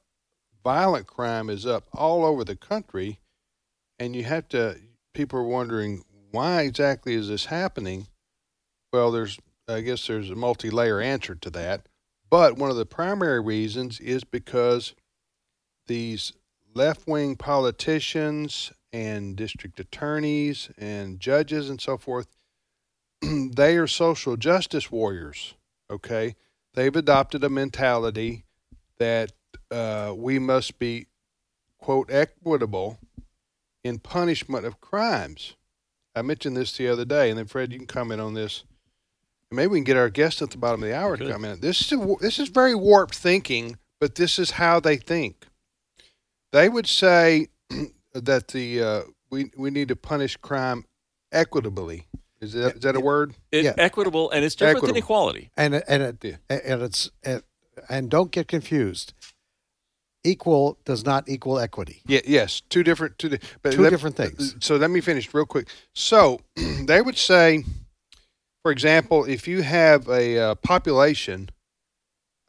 violent 0.65 1.07
crime 1.07 1.51
is 1.51 1.67
up 1.67 1.85
all 1.93 2.25
over 2.25 2.45
the 2.45 2.57
country, 2.57 3.21
and 3.99 4.15
you 4.17 4.25
have 4.25 4.49
to. 4.49 4.79
People 5.15 5.39
are 5.41 5.45
wondering 5.45 6.05
why 6.31 6.63
exactly 6.63 7.15
is 7.15 7.29
this 7.29 7.47
happening. 7.47 8.07
Well, 8.93 9.11
there's, 9.11 9.39
I 9.69 9.81
guess, 9.81 10.07
there's 10.07 10.31
a 10.31 10.35
multi-layer 10.35 11.01
answer 11.01 11.35
to 11.35 11.51
that, 11.51 11.87
but 12.31 12.57
one 12.57 12.71
of 12.71 12.77
the 12.77 12.87
primary 12.87 13.41
reasons 13.41 14.01
is 14.01 14.25
because 14.25 14.95
these 15.87 16.33
left-wing 16.75 17.37
politicians 17.37 18.73
and 18.93 19.37
district 19.37 19.81
attorneys 19.81 20.71
and 20.79 21.21
judges 21.21 21.69
and 21.69 21.81
so 21.81 21.97
forth, 21.99 22.29
they 23.23 23.77
are 23.77 23.87
social 23.87 24.37
justice 24.37 24.91
warriors. 24.91 25.55
Okay, 25.91 26.37
they've 26.75 26.97
adopted 26.97 27.45
a 27.45 27.51
mentality 27.51 28.45
that 28.99 29.33
uh, 29.73 30.15
we 30.15 30.39
must 30.39 30.79
be, 30.79 31.07
quote, 31.79 32.11
equitable 32.11 32.99
in 33.83 33.99
punishment 33.99 34.65
of 34.65 34.81
crimes. 34.81 35.57
I 36.15 36.23
mentioned 36.23 36.57
this 36.57 36.77
the 36.77 36.89
other 36.89 37.05
day, 37.05 37.31
and 37.31 37.39
then 37.39 37.47
Fred, 37.47 37.73
you 37.73 37.79
can 37.79 37.87
comment 37.87 38.21
on 38.21 38.35
this. 38.35 38.65
Maybe 39.51 39.69
we 39.69 39.79
can 39.79 39.85
get 39.85 39.97
our 39.97 40.09
guest 40.11 40.41
at 40.43 40.51
the 40.51 40.59
bottom 40.59 40.83
of 40.83 40.89
the 40.89 40.97
hour 40.97 41.17
to 41.17 41.25
Good. 41.25 41.33
comment. 41.33 41.61
This 41.61 41.81
is 41.81 41.93
a, 41.93 42.15
this 42.21 42.39
is 42.39 42.49
very 42.49 42.75
warped 42.75 43.15
thinking, 43.15 43.77
but 44.01 44.15
this 44.15 44.39
is 44.39 44.53
how 44.53 44.81
they 44.81 44.97
think. 44.97 45.47
They 46.53 46.69
would 46.69 46.87
say 46.87 47.49
that 48.15 48.49
the 48.49 48.83
uh, 48.83 49.01
we 49.31 49.51
we 49.57 49.71
need 49.71 49.89
to 49.89 49.97
punish 49.97 50.37
crime 50.39 50.85
equitably. 51.33 52.07
Is 52.41 52.53
that 52.55 52.77
is 52.77 52.81
that 52.83 52.97
a 52.97 53.01
word? 53.01 53.35
It, 53.51 53.65
Yeah. 53.65 53.75
Equitable, 53.79 54.31
and 54.31 54.45
it's 54.45 54.55
different 54.55 54.79
Equitable. 54.79 54.95
than 54.95 55.03
equality. 55.03 55.51
And 55.57 55.75
and 55.87 56.03
it, 56.03 56.17
Yeah. 56.23 56.37
and 56.65 56.83
it's 56.83 57.11
and, 57.23 57.43
and 57.89 58.11
don't 58.11 58.31
get 58.31 58.49
confused. 58.49 59.13
Equal 60.25 60.79
does 60.85 61.05
not 61.05 61.29
equal 61.29 61.59
equity. 61.59 62.01
Yeah, 62.07 62.21
yes, 62.25 62.61
two 62.69 62.83
different 62.85 63.19
two, 63.19 63.31
di- 63.31 63.39
but 63.63 63.73
Two 63.73 63.83
let- 63.83 63.91
different 63.91 64.17
things. 64.17 64.55
So 64.61 64.77
let 64.77 64.91
me 64.91 65.01
finish 65.01 65.33
real 65.35 65.47
quick. 65.47 65.69
So 65.95 66.41
they 66.87 67.01
would 67.03 67.19
say, 67.19 67.65
for 68.63 68.71
example, 68.71 69.25
if 69.25 69.49
you 69.49 69.63
have 69.63 70.09
a 70.09 70.39
uh, 70.39 70.55
population 70.57 71.51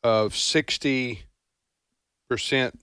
of 0.04 0.36
sixty 0.36 1.24
percent 2.30 2.80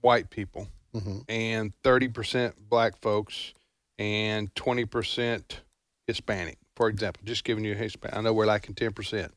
white 0.00 0.30
people 0.30 0.68
hmm 0.94 1.18
and 1.28 1.72
thirty 1.82 2.08
percent 2.08 2.54
black 2.68 2.96
folks 3.00 3.52
and 3.98 4.54
twenty 4.54 4.84
percent 4.84 5.60
Hispanic, 6.06 6.58
for 6.76 6.88
example, 6.88 7.22
just 7.24 7.44
giving 7.44 7.64
you 7.64 7.74
Hispanic. 7.74 8.16
I 8.16 8.20
know 8.20 8.32
we're 8.32 8.46
lacking 8.46 8.74
ten 8.76 8.92
percent, 8.92 9.34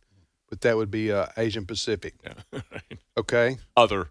but 0.49 0.61
that 0.61 0.77
would 0.77 0.91
be 0.91 1.11
uh, 1.11 1.25
Asian 1.37 1.65
Pacific. 1.65 2.13
Yeah. 2.23 2.61
Okay, 3.17 3.57
Other 3.75 4.07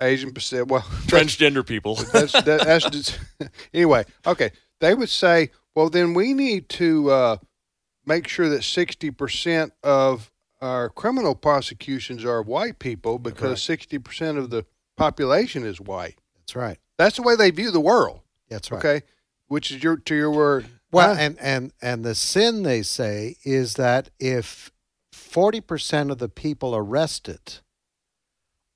Asian 0.00 0.32
Pacific. 0.32 0.70
Well, 0.70 0.82
transgender 1.06 1.66
people. 1.66 1.94
that's 2.12 2.32
that, 2.32 2.64
that's 2.64 2.84
just, 2.90 3.18
anyway. 3.74 4.04
Okay, 4.26 4.50
they 4.80 4.94
would 4.94 5.08
say, 5.08 5.50
well, 5.74 5.88
then 5.90 6.14
we 6.14 6.32
need 6.34 6.68
to 6.70 7.10
uh, 7.10 7.36
make 8.06 8.28
sure 8.28 8.48
that 8.48 8.64
sixty 8.64 9.10
percent 9.10 9.72
of 9.82 10.30
our 10.60 10.88
criminal 10.88 11.34
prosecutions 11.34 12.24
are 12.24 12.42
white 12.42 12.78
people 12.78 13.18
because 13.18 13.62
sixty 13.62 13.98
percent 13.98 14.38
of 14.38 14.50
the 14.50 14.64
population 14.96 15.64
is 15.64 15.80
white. 15.80 16.18
That's 16.36 16.56
right. 16.56 16.78
That's 16.96 17.16
the 17.16 17.22
way 17.22 17.36
they 17.36 17.50
view 17.50 17.70
the 17.70 17.80
world. 17.80 18.20
That's 18.48 18.70
right. 18.70 18.78
Okay, 18.84 19.06
which 19.46 19.70
is 19.70 19.82
your 19.82 19.96
to 19.96 20.14
your 20.14 20.30
word. 20.30 20.66
Well, 20.90 21.14
Huh? 21.14 21.20
and 21.20 21.38
and 21.38 21.72
and 21.82 22.04
the 22.04 22.14
sin 22.14 22.62
they 22.62 22.82
say 22.82 23.36
is 23.44 23.74
that 23.74 24.08
if 24.18 24.72
40% 25.12 26.10
of 26.10 26.16
the 26.18 26.30
people 26.30 26.74
arrested 26.74 27.58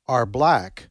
are 0.06 0.26
black, 0.26 0.90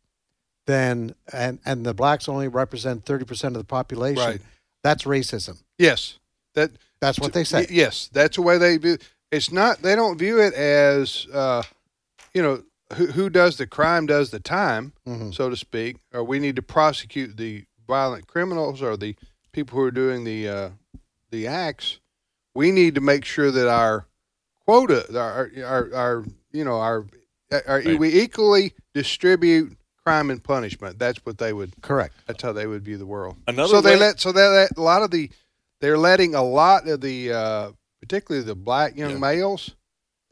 then 0.72 1.14
and 1.34 1.60
and 1.66 1.86
the 1.86 1.94
blacks 1.94 2.28
only 2.30 2.48
represent 2.48 3.06
30% 3.06 3.44
of 3.48 3.54
the 3.54 3.64
population, 3.64 4.24
Right. 4.24 4.42
that's 4.84 5.04
racism. 5.04 5.62
Yes, 5.78 6.18
that 6.56 6.72
That's 7.02 7.20
what 7.20 7.34
they 7.34 7.44
say. 7.44 7.62
Y- 7.62 7.68
Yes, 7.72 8.10
that's 8.14 8.36
the 8.38 8.42
way 8.44 8.58
they 8.58 8.78
view. 8.78 8.98
It's 9.32 9.52
not. 9.52 9.82
They 9.82 9.96
don't 9.96 10.18
view 10.18 10.40
it 10.40 10.54
as, 10.54 11.26
uh, 11.34 11.64
you 12.34 12.42
know, 12.42 12.64
who, 12.96 13.08
who 13.08 13.30
does 13.30 13.58
the 13.58 13.66
crime 13.66 14.06
does 14.06 14.30
the 14.32 14.40
time, 14.40 14.94
Mhm. 15.08 15.34
so 15.34 15.50
to 15.50 15.56
speak. 15.58 15.98
Or 16.14 16.24
we 16.24 16.38
need 16.40 16.56
to 16.58 16.62
prosecute 16.62 17.38
the 17.38 17.66
violent 17.88 18.28
criminals 18.28 18.82
or 18.82 18.98
the 18.98 19.16
people 19.52 19.80
who 19.80 19.86
are 19.86 19.92
doing 19.92 20.24
the 20.26 20.48
uh, 20.50 20.70
the 21.32 21.48
acts. 21.48 22.00
We 22.54 22.72
need 22.72 22.94
to 22.96 23.02
make 23.02 23.24
sure 23.26 23.50
that 23.52 23.68
our 23.70 24.06
quota, 24.66 25.06
our 25.18 25.50
our, 25.66 25.94
our 25.96 26.26
you 26.52 26.64
know 26.66 26.76
our, 26.80 27.06
our 27.68 27.82
Right. 27.82 27.98
we 28.00 28.10
equally 28.22 28.74
distribute 28.94 29.78
crime 30.06 30.30
and 30.30 30.44
punishment. 30.44 31.00
That's 31.00 31.20
what 31.26 31.38
they 31.38 31.54
would. 31.54 31.74
Correct. 31.82 32.16
That's 32.28 32.42
how 32.42 32.54
they 32.54 32.68
would 32.68 32.84
view 32.84 32.98
the 32.98 33.06
world. 33.06 33.38
Another 33.48 33.76
so 33.76 33.82
they 33.82 33.94
way- 33.96 34.00
let 34.00 34.20
so 34.20 34.32
they 34.32 34.48
let 34.48 34.78
a 34.78 34.82
lot 34.82 35.04
of 35.04 35.12
the 35.12 35.30
they're 35.80 35.98
letting 35.98 36.36
a 36.36 36.44
lot 36.44 36.88
of 36.88 37.02
the 37.02 37.32
uh, 37.34 37.72
particularly 38.02 38.46
the 38.46 38.56
black 38.56 38.96
young 38.96 39.12
Yeah. 39.12 39.18
males 39.18 39.76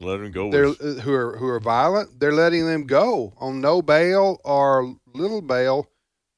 Let 0.00 0.18
them 0.18 0.32
go. 0.32 0.50
they're 0.50 0.68
with- 0.68 0.80
uh, 0.98 1.00
who 1.02 1.12
are 1.14 1.36
who 1.36 1.46
are 1.46 1.60
violent. 1.60 2.20
They're 2.20 2.32
letting 2.32 2.66
them 2.66 2.86
go 2.86 3.34
on 3.38 3.60
no 3.60 3.82
bail 3.82 4.40
or 4.44 4.96
little 5.14 5.42
bail 5.42 5.88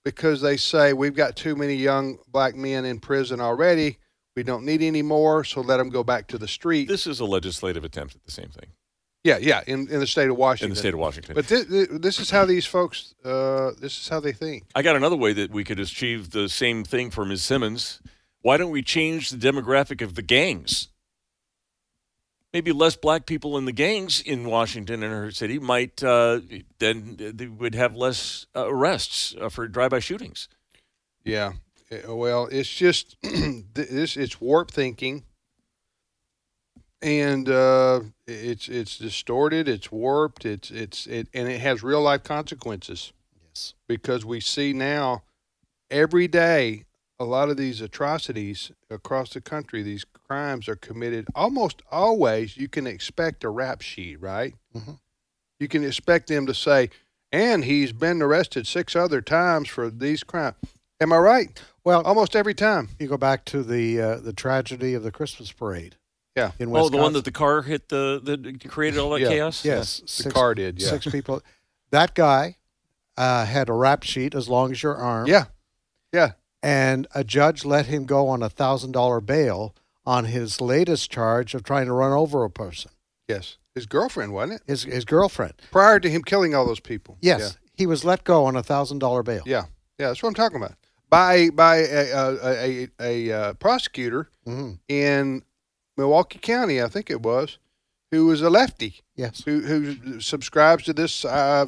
because 0.04 0.40
they 0.40 0.56
say 0.56 0.92
we've 0.92 1.14
got 1.14 1.36
too 1.36 1.54
many 1.56 1.74
young 1.74 2.18
black 2.28 2.54
men 2.54 2.84
in 2.84 3.00
prison 3.00 3.40
already. 3.40 3.98
We 4.34 4.42
don't 4.42 4.64
need 4.64 4.80
any 4.80 5.02
more, 5.02 5.44
so 5.44 5.60
let 5.60 5.76
them 5.76 5.90
go 5.90 6.02
back 6.02 6.26
to 6.28 6.38
the 6.38 6.48
street. 6.48 6.88
this 6.88 7.06
is 7.06 7.20
a 7.20 7.24
legislative 7.26 7.84
attempt 7.84 8.14
at 8.16 8.24
the 8.24 8.30
same 8.32 8.48
thing 8.48 8.70
yeah, 9.24 9.38
yeah, 9.38 9.62
in, 9.66 9.88
in 9.88 10.00
the 10.00 10.06
state 10.06 10.28
of 10.28 10.36
Washington. 10.36 10.70
in 10.70 10.74
the 10.74 10.78
state 10.80 10.94
of 10.94 11.00
Washington. 11.00 11.34
But 11.34 11.46
this, 11.46 11.64
this 11.90 12.18
is 12.18 12.30
how 12.30 12.44
these 12.44 12.66
folks. 12.66 13.14
Uh, 13.24 13.70
this 13.80 13.98
is 14.00 14.08
how 14.08 14.20
they 14.20 14.32
think. 14.32 14.64
I 14.74 14.82
got 14.82 14.96
another 14.96 15.16
way 15.16 15.32
that 15.32 15.50
we 15.50 15.64
could 15.64 15.78
achieve 15.78 16.30
the 16.30 16.48
same 16.48 16.84
thing 16.84 17.10
for 17.10 17.24
Ms. 17.24 17.42
Simmons. 17.42 18.00
Why 18.40 18.56
don't 18.56 18.70
we 18.72 18.82
change 18.82 19.30
the 19.30 19.36
demographic 19.36 20.02
of 20.02 20.16
the 20.16 20.22
gangs? 20.22 20.88
Maybe 22.52 22.72
less 22.72 22.96
black 22.96 23.24
people 23.24 23.56
in 23.56 23.64
the 23.64 23.72
gangs 23.72 24.20
in 24.20 24.44
Washington 24.44 25.02
and 25.02 25.12
her 25.12 25.30
city 25.30 25.58
might 25.58 26.02
uh, 26.04 26.40
then 26.80 27.16
they 27.18 27.46
would 27.46 27.74
have 27.74 27.96
less 27.96 28.46
uh, 28.54 28.66
arrests 28.68 29.34
uh, 29.40 29.48
for 29.48 29.66
drive-by 29.68 30.00
shootings. 30.00 30.48
Yeah. 31.24 31.52
Uh, 31.90 32.14
Well, 32.14 32.48
it's 32.52 32.68
just 32.68 33.16
this. 33.22 34.16
It's 34.18 34.38
warped 34.40 34.74
thinking, 34.74 35.22
and 37.02 37.48
uh, 37.48 38.00
it's 38.26 38.68
it's 38.68 38.96
distorted. 38.98 39.68
It's 39.68 39.90
warped. 39.92 40.44
It's 40.46 40.70
it's 40.70 41.06
it, 41.06 41.28
and 41.34 41.48
it 41.48 41.60
has 41.60 41.82
real 41.82 42.02
life 42.02 42.22
consequences 42.22 43.12
Yes. 43.48 43.74
because 43.88 44.24
we 44.24 44.40
see 44.40 44.72
now 44.72 45.22
every 45.90 46.28
day 46.28 46.84
a 47.18 47.24
lot 47.24 47.50
of 47.50 47.56
these 47.56 47.80
atrocities 47.80 48.72
across 48.90 49.30
the 49.30 49.40
country. 49.40 49.82
These 49.82 50.04
crimes 50.26 50.68
are 50.68 50.76
committed 50.76 51.26
almost 51.34 51.82
always. 51.90 52.56
You 52.56 52.68
can 52.68 52.86
expect 52.86 53.44
a 53.44 53.48
rap 53.50 53.80
sheet, 53.82 54.20
right? 54.20 54.54
Mhm. 54.74 54.98
You 55.60 55.68
can 55.68 55.84
expect 55.84 56.28
them 56.28 56.46
to 56.46 56.54
say, 56.54 56.90
and 57.30 57.64
he's 57.64 57.92
been 57.92 58.20
arrested 58.22 58.66
six 58.66 58.96
other 58.96 59.20
times 59.20 59.68
for 59.68 59.90
these 59.90 60.24
crimes. 60.24 60.56
Am 61.00 61.12
I 61.12 61.18
right? 61.18 61.62
Well, 61.84 62.02
Almost 62.02 62.34
every 62.36 62.54
time. 62.54 62.88
you 62.98 63.08
go 63.08 63.16
back 63.16 63.44
to 63.46 63.62
the 63.62 64.00
uh, 64.00 64.16
the 64.16 64.32
tragedy 64.32 64.94
of 64.94 65.02
the 65.02 65.12
Christmas 65.12 65.52
parade. 65.52 65.96
Yeah. 66.36 66.52
In 66.58 66.74
Oh, 66.74 66.88
the 66.88 66.96
one 66.96 67.12
that 67.12 67.24
the 67.24 67.30
car 67.32 67.62
hit 67.62 67.88
the 67.88 68.20
that 68.24 68.68
created 68.70 68.98
all 68.98 69.10
that 69.10 69.20
Yeah. 69.20 69.28
chaos. 69.28 69.64
yes, 69.64 70.00
The 70.00 70.08
six, 70.08 70.32
car 70.34 70.54
did, 70.54 70.80
yeah. 70.80 70.88
six 70.88 71.06
people. 71.06 71.42
That 71.90 72.14
guy 72.14 72.56
uh, 73.18 73.44
had 73.44 73.68
a 73.68 73.74
rap 73.74 74.02
sheet 74.02 74.34
as 74.34 74.48
long 74.48 74.70
as 74.72 74.82
your 74.82 74.96
arm. 74.96 75.26
Yeah. 75.26 75.44
Yeah. 76.12 76.32
and 76.62 77.06
a 77.14 77.24
judge 77.24 77.64
let 77.64 77.86
him 77.86 78.04
go 78.04 78.28
on 78.28 78.42
a 78.42 78.48
thousand 78.48 78.92
dollar 78.92 79.20
bail 79.20 79.74
on 80.06 80.24
his 80.26 80.60
latest 80.60 81.10
charge 81.10 81.54
of 81.54 81.62
trying 81.64 81.86
to 81.86 81.92
run 81.92 82.12
over 82.12 82.44
a 82.44 82.50
person. 82.50 82.90
Yes. 83.28 83.56
His 83.74 83.86
girlfriend, 83.86 84.32
wasn't 84.32 84.60
it? 84.60 84.62
His 84.66 84.84
his 84.84 85.04
girlfriend. 85.04 85.54
Prior 85.70 85.98
to 86.00 86.08
him 86.10 86.22
killing 86.22 86.54
all 86.54 86.64
those 86.66 86.80
people. 86.80 87.16
Yes, 87.20 87.56
he 87.74 87.86
was 87.86 88.04
let 88.04 88.22
go 88.24 88.44
on 88.44 88.54
a 88.56 88.62
thousand 88.62 88.98
dollar 89.00 89.22
bail. 89.22 89.42
Yeah. 89.46 89.64
Yeah. 89.98 90.08
That's 90.08 90.22
what 90.22 90.28
I'm 90.28 90.34
talking 90.34 90.56
about. 90.58 90.74
By 91.10 91.50
by 91.50 91.76
a 91.78 92.10
a, 92.12 92.36
a, 92.44 92.88
a, 93.00 93.32
uh 93.32 93.52
prosecutor 93.54 94.28
Mhm. 94.46 94.78
in 94.88 95.42
Milwaukee 95.96 96.38
County, 96.38 96.80
I 96.82 96.88
think 96.88 97.10
it 97.10 97.22
was, 97.22 97.58
who 98.10 98.26
was 98.26 98.42
a 98.42 98.50
lefty, 98.50 99.00
Yes. 99.16 99.42
who 99.44 99.60
who 99.60 100.20
subscribes 100.20 100.84
to 100.84 100.92
this 100.92 101.24
uh, 101.24 101.66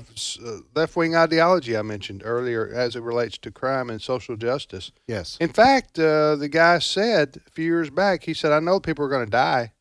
left 0.74 0.96
wing 0.96 1.14
ideology 1.16 1.76
I 1.76 1.82
mentioned 1.82 2.22
earlier 2.24 2.70
as 2.74 2.96
it 2.96 3.02
relates 3.02 3.38
to 3.38 3.50
crime 3.50 3.88
and 3.90 4.00
social 4.00 4.37
justice. 4.37 4.92
Yes. 5.06 5.37
In 5.40 5.50
fact, 5.50 5.98
uh, 5.98 6.37
the 6.37 6.48
guy 6.48 6.78
said 6.80 7.40
a 7.46 7.50
few 7.50 7.64
years 7.64 7.90
back, 7.90 8.24
he 8.24 8.34
said, 8.34 8.52
I 8.52 8.60
know 8.60 8.80
people 8.80 9.04
are 9.04 9.08
going 9.10 9.24
to 9.24 9.30
die 9.30 9.72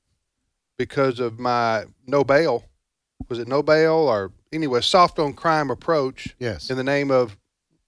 because 0.77 1.19
of 1.19 1.39
my 1.39 1.86
no 2.08 2.23
bail. 2.23 2.63
Was 3.29 3.39
it 3.39 3.47
no 3.47 3.63
bail 3.63 3.93
or 3.93 4.32
anyway, 4.51 4.82
soft 4.82 5.19
on 5.19 5.34
crime 5.34 5.69
approach 5.69 6.36
Yes. 6.39 6.69
in 6.69 6.77
the 6.77 6.84
name 6.84 7.12
of 7.12 7.38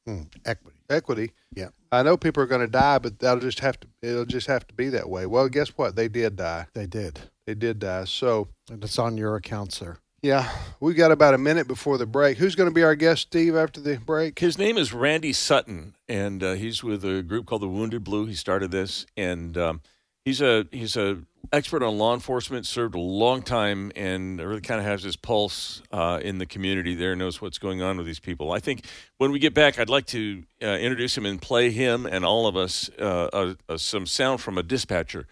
Mm, 0.07 0.27
Equity. 0.45 0.77
equity? 0.89 1.31
Yeah. 1.55 1.69
I 1.91 2.03
know 2.03 2.17
people 2.17 2.43
are 2.43 2.47
going 2.47 2.61
to 2.61 2.67
die, 2.67 2.97
but 2.99 3.19
that'll 3.19 3.39
just 3.39 3.59
have 3.61 3.79
to, 3.79 3.87
it'll 4.01 4.25
just 4.25 4.47
have 4.47 4.67
to 4.67 4.73
be 4.73 4.89
that 4.89 5.09
way. 5.09 5.25
Well, 5.25 5.47
guess 5.49 5.69
what? 5.69 5.95
They 5.95 6.07
did 6.09 6.35
die. 6.35 6.67
They 6.73 6.85
did. 6.85 7.19
They 7.47 7.53
did 7.53 7.79
die. 7.79 8.03
So, 8.05 8.49
And 8.69 8.83
it's 8.83 8.99
on 8.99 9.17
your 9.17 9.35
account, 9.35 9.71
sir. 9.71 9.97
yeah, 10.21 10.49
we 10.79 10.93
got 10.93 11.11
about 11.11 11.33
a 11.35 11.37
minute 11.37 11.67
before 11.67 11.97
the 11.97 12.05
break. 12.07 12.37
Who's 12.37 12.55
going 12.55 12.69
to 12.69 12.73
be 12.73 12.83
our 12.83 12.95
guest, 12.95 13.21
Steve, 13.23 13.55
after 13.55 13.79
the 13.79 13.97
break? 13.97 14.39
His 14.39 14.57
name 14.57 14.77
is 14.77 14.91
Randy 14.91 15.31
Sutton, 15.31 15.93
and 16.09 16.43
uh, 16.43 16.53
he's 16.55 16.83
with 16.83 17.05
a 17.05 17.21
group 17.21 17.45
called 17.45 17.61
the 17.61 17.67
Wounded 17.69 18.03
Blue. 18.03 18.25
He 18.25 18.33
started 18.33 18.71
this, 18.71 19.05
and 19.15 19.55
um, 19.57 19.81
he's 20.25 20.41
a 20.41 20.67
he's 20.71 20.97
a 20.97 21.19
expert 21.53 21.83
on 21.83 21.97
law 21.97 22.13
enforcement. 22.13 22.65
Served 22.65 22.95
a 22.95 22.99
long 22.99 23.41
time, 23.41 23.91
and 23.95 24.41
really 24.41 24.59
kind 24.61 24.79
of 24.79 24.85
has 24.85 25.03
his 25.03 25.15
pulse 25.15 25.81
uh, 25.91 26.19
in 26.21 26.39
the 26.39 26.45
community. 26.45 26.95
There, 26.95 27.15
knows 27.15 27.39
what's 27.41 27.59
going 27.59 27.81
on 27.81 27.97
with 27.97 28.05
these 28.05 28.19
people. 28.19 28.51
I 28.51 28.59
think 28.59 28.85
when 29.17 29.31
we 29.31 29.39
get 29.39 29.53
back, 29.53 29.79
I'd 29.79 29.89
like 29.89 30.07
to 30.07 30.43
uh, 30.61 30.65
introduce 30.65 31.17
him 31.17 31.25
and 31.25 31.41
play 31.41 31.71
him 31.71 32.05
and 32.05 32.25
all 32.25 32.47
of 32.47 32.57
us 32.57 32.89
uh, 32.99 33.29
uh, 33.31 33.53
uh, 33.69 33.77
some 33.77 34.05
sound 34.05 34.41
from 34.41 34.57
a 34.57 34.63
dispatcher 34.63 35.27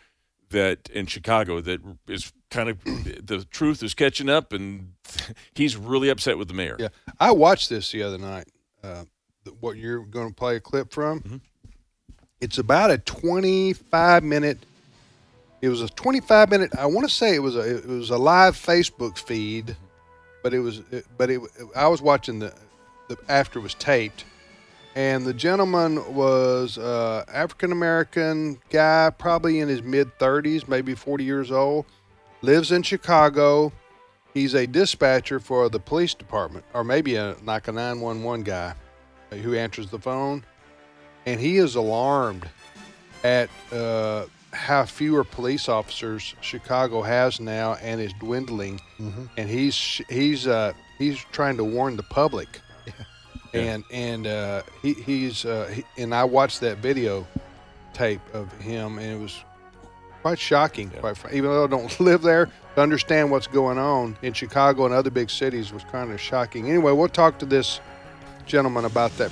that 0.51 0.87
in 0.89 1.07
Chicago 1.07 1.59
that 1.61 1.81
is 2.07 2.31
kind 2.51 2.69
of 2.69 2.83
the 2.83 3.45
truth 3.49 3.81
is 3.83 3.93
catching 3.93 4.29
up, 4.29 4.53
and 4.53 4.93
he's 5.55 5.75
really 5.75 6.09
upset 6.09 6.37
with 6.37 6.47
the 6.47 6.53
mayor. 6.53 6.77
Yeah, 6.79 6.89
I 7.19 7.31
watched 7.31 7.69
this 7.69 7.91
the 7.91 8.03
other 8.03 8.19
night. 8.19 8.47
Uh, 8.83 9.05
what 9.59 9.75
you're 9.77 10.05
going 10.05 10.29
to 10.29 10.33
play 10.33 10.55
a 10.55 10.59
clip 10.59 10.93
from? 10.93 11.21
Mhm. 11.21 11.41
It's 12.39 12.57
about 12.57 12.91
a 12.91 12.97
25 12.97 14.23
minute. 14.23 14.59
It 15.63 15.69
was 15.69 15.81
a 15.81 15.87
25 15.87 16.49
minute. 16.49 16.71
I 16.77 16.87
want 16.87 17.07
to 17.07 17.13
say 17.13 17.35
it 17.35 17.39
was 17.39 17.55
a 17.55 17.77
it 17.77 17.87
was 17.87 18.09
a 18.09 18.17
live 18.17 18.57
Facebook 18.57 19.17
feed, 19.17 19.77
but 20.43 20.53
it 20.53 20.59
was 20.59 20.79
it, 20.91 21.05
but 21.17 21.29
it. 21.29 21.39
I 21.73 21.87
was 21.87 22.01
watching 22.01 22.39
the, 22.39 22.53
the 23.07 23.17
after 23.29 23.59
it 23.59 23.61
was 23.61 23.73
taped, 23.73 24.25
and 24.93 25.25
the 25.25 25.33
gentleman 25.33 26.13
was 26.13 26.77
uh, 26.77 27.23
African 27.29 27.71
American 27.71 28.59
guy, 28.71 29.09
probably 29.11 29.61
in 29.61 29.69
his 29.69 29.81
mid 29.81 30.19
30s, 30.19 30.67
maybe 30.67 30.95
40 30.95 31.23
years 31.23 31.49
old, 31.49 31.85
lives 32.41 32.73
in 32.73 32.83
Chicago. 32.83 33.71
He's 34.33 34.55
a 34.55 34.67
dispatcher 34.67 35.39
for 35.39 35.69
the 35.69 35.79
police 35.79 36.13
department, 36.13 36.65
or 36.73 36.83
maybe 36.83 37.15
a 37.15 37.37
like 37.45 37.69
a 37.69 37.71
911 37.71 38.43
guy 38.43 38.73
who 39.29 39.55
answers 39.55 39.89
the 39.89 39.99
phone, 39.99 40.43
and 41.25 41.39
he 41.39 41.55
is 41.55 41.75
alarmed 41.75 42.49
at 43.23 43.49
uh, 43.71 44.25
how 44.53 44.85
fewer 44.85 45.23
police 45.23 45.67
officers 45.67 46.35
Chicago 46.41 47.01
has 47.01 47.39
now 47.39 47.73
and 47.81 47.99
is 47.99 48.13
dwindling, 48.19 48.79
Mhm. 48.99 49.29
and 49.37 49.49
he's 49.49 50.01
he's 50.09 50.47
uh, 50.47 50.73
he's 50.99 51.17
trying 51.31 51.57
to 51.57 51.63
warn 51.63 51.97
the 51.97 52.03
public, 52.03 52.61
Yeah. 53.53 53.61
and 53.61 53.83
and 53.91 54.27
uh, 54.27 54.61
he, 54.81 54.93
he's 54.93 55.43
uh, 55.45 55.69
he, 55.73 55.83
and 56.01 56.13
I 56.13 56.23
watched 56.23 56.59
that 56.61 56.77
video 56.77 57.25
tape 57.93 58.21
of 58.33 58.51
him, 58.61 58.97
and 58.99 59.11
it 59.11 59.19
was 59.21 59.43
quite 60.21 60.39
shocking. 60.39 60.91
Yeah. 60.93 60.99
Quite 61.01 61.17
even 61.33 61.49
though 61.51 61.63
I 61.65 61.67
don't 61.67 61.99
live 62.11 62.21
there, 62.21 62.45
to 62.75 62.81
understand 62.81 63.31
what's 63.31 63.47
going 63.47 63.77
on 63.77 64.15
in 64.21 64.33
Chicago 64.33 64.85
and 64.85 64.93
other 64.93 65.09
big 65.11 65.29
cities 65.29 65.73
was 65.73 65.83
kind 65.91 66.11
of 66.11 66.21
shocking. 66.21 66.69
Anyway, 66.69 66.91
we'll 66.91 67.07
talk 67.09 67.39
to 67.39 67.45
this 67.45 67.79
gentleman 68.45 68.85
about 68.85 69.15
that. 69.17 69.31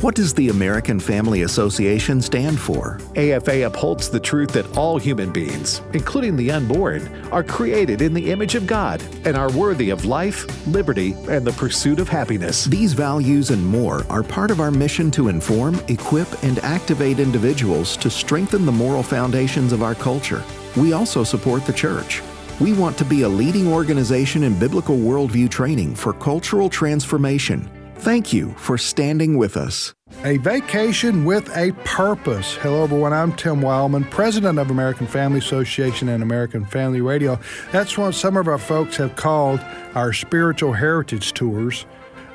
What 0.00 0.14
does 0.14 0.32
the 0.32 0.50
American 0.50 1.00
Family 1.00 1.42
Association 1.42 2.22
stand 2.22 2.60
for? 2.60 3.00
AFA 3.16 3.66
upholds 3.66 4.08
the 4.08 4.20
truth 4.20 4.52
that 4.52 4.76
all 4.76 4.96
human 4.96 5.32
beings, 5.32 5.82
including 5.92 6.36
the 6.36 6.52
unborn, 6.52 7.08
are 7.32 7.42
created 7.42 8.00
in 8.00 8.14
the 8.14 8.30
image 8.30 8.54
of 8.54 8.64
God 8.64 9.02
and 9.24 9.36
are 9.36 9.50
worthy 9.50 9.90
of 9.90 10.04
life, 10.04 10.46
liberty, 10.68 11.16
and 11.28 11.44
the 11.44 11.50
pursuit 11.54 11.98
of 11.98 12.08
happiness. 12.08 12.66
These 12.66 12.92
values 12.92 13.50
and 13.50 13.66
more 13.66 14.04
are 14.08 14.22
part 14.22 14.52
of 14.52 14.60
our 14.60 14.70
mission 14.70 15.10
to 15.10 15.26
inform, 15.26 15.80
equip, 15.88 16.44
and 16.44 16.60
activate 16.60 17.18
individuals 17.18 17.96
to 17.96 18.08
strengthen 18.08 18.66
the 18.66 18.70
moral 18.70 19.02
foundations 19.02 19.72
of 19.72 19.82
our 19.82 19.96
culture. 19.96 20.44
We 20.76 20.92
also 20.92 21.24
support 21.24 21.66
the 21.66 21.72
church. 21.72 22.22
We 22.60 22.72
want 22.72 22.96
to 22.98 23.04
be 23.04 23.22
a 23.22 23.28
leading 23.28 23.66
organization 23.66 24.44
in 24.44 24.56
biblical 24.60 24.96
worldview 24.96 25.50
training 25.50 25.96
for 25.96 26.12
cultural 26.12 26.70
transformation 26.70 27.68
Thank 28.00 28.32
you 28.32 28.50
for 28.52 28.78
standing 28.78 29.36
with 29.36 29.56
us. 29.56 29.92
A 30.24 30.36
vacation 30.38 31.24
with 31.24 31.54
a 31.56 31.72
purpose. 31.84 32.54
Hello, 32.54 32.84
everyone. 32.84 33.12
I'm 33.12 33.34
Tim 33.34 33.60
Wildmon, 33.60 34.08
president 34.08 34.58
of 34.60 34.70
American 34.70 35.08
Family 35.08 35.40
Association 35.40 36.08
and 36.08 36.22
American 36.22 36.64
Family 36.64 37.00
Radio. 37.00 37.40
That's 37.72 37.98
what 37.98 38.14
some 38.14 38.36
of 38.36 38.46
our 38.46 38.56
folks 38.56 38.96
have 38.98 39.16
called 39.16 39.60
our 39.96 40.12
spiritual 40.12 40.72
heritage 40.72 41.34
tours, 41.34 41.82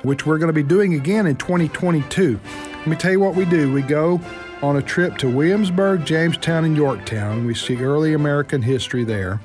which 0.02 0.26
we're 0.26 0.38
going 0.38 0.48
to 0.48 0.54
be 0.54 0.64
doing 0.64 0.96
again 0.96 1.26
in 1.28 1.38
2022. 1.38 2.40
Let 2.80 2.88
me 2.88 2.96
tell 2.98 3.12
you 3.12 3.22
what 3.22 3.36
we 3.36 3.46
do. 3.46 3.72
We 3.72 3.84
go 3.84 4.20
on 4.62 4.76
a 4.76 4.82
trip 4.82 5.18
to 5.20 5.30
Williamsburg, 5.30 6.06
Jamestown, 6.06 6.66
and 6.66 6.76
Yorktown. 6.76 7.46
We 7.46 7.56
see 7.56 7.78
early 7.78 8.14
American 8.14 8.62
history 8.62 9.06
there. 9.06 9.40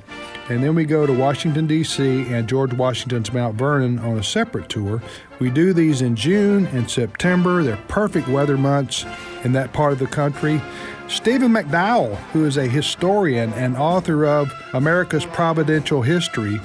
And 0.48 0.64
then 0.64 0.74
we 0.74 0.84
go 0.84 1.06
to 1.06 1.12
Washington, 1.12 1.66
D.C. 1.66 2.32
and 2.32 2.48
George 2.48 2.72
Washington's 2.72 3.32
Mount 3.32 3.56
Vernon 3.56 3.98
on 3.98 4.16
a 4.16 4.22
separate 4.22 4.70
tour. 4.70 5.02
We 5.40 5.50
do 5.50 5.74
these 5.74 6.00
in 6.00 6.16
June 6.16 6.66
and 6.68 6.90
September. 6.90 7.62
They're 7.62 7.76
perfect 7.88 8.28
weather 8.28 8.56
months 8.56 9.04
in 9.44 9.52
that 9.52 9.74
part 9.74 9.92
of 9.92 9.98
the 9.98 10.06
country. 10.06 10.62
Stephen 11.06 11.52
McDowell, 11.52 12.16
who 12.32 12.46
is 12.46 12.56
a 12.56 12.66
historian 12.66 13.52
and 13.52 13.76
author 13.76 14.24
of 14.24 14.50
America's 14.72 15.26
Providential 15.26 16.00
History, 16.00 16.60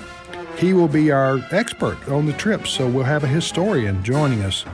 he 0.58 0.74
will 0.74 0.88
be 0.88 1.12
our 1.12 1.39
expert 1.52 1.98
on 2.08 2.26
the 2.26 2.34
trip. 2.34 2.67
So 2.67 2.88
we'll 2.88 3.04
have 3.04 3.26
a 3.26 3.28
historian 3.28 4.02
joining 4.02 4.43
us 4.43 4.65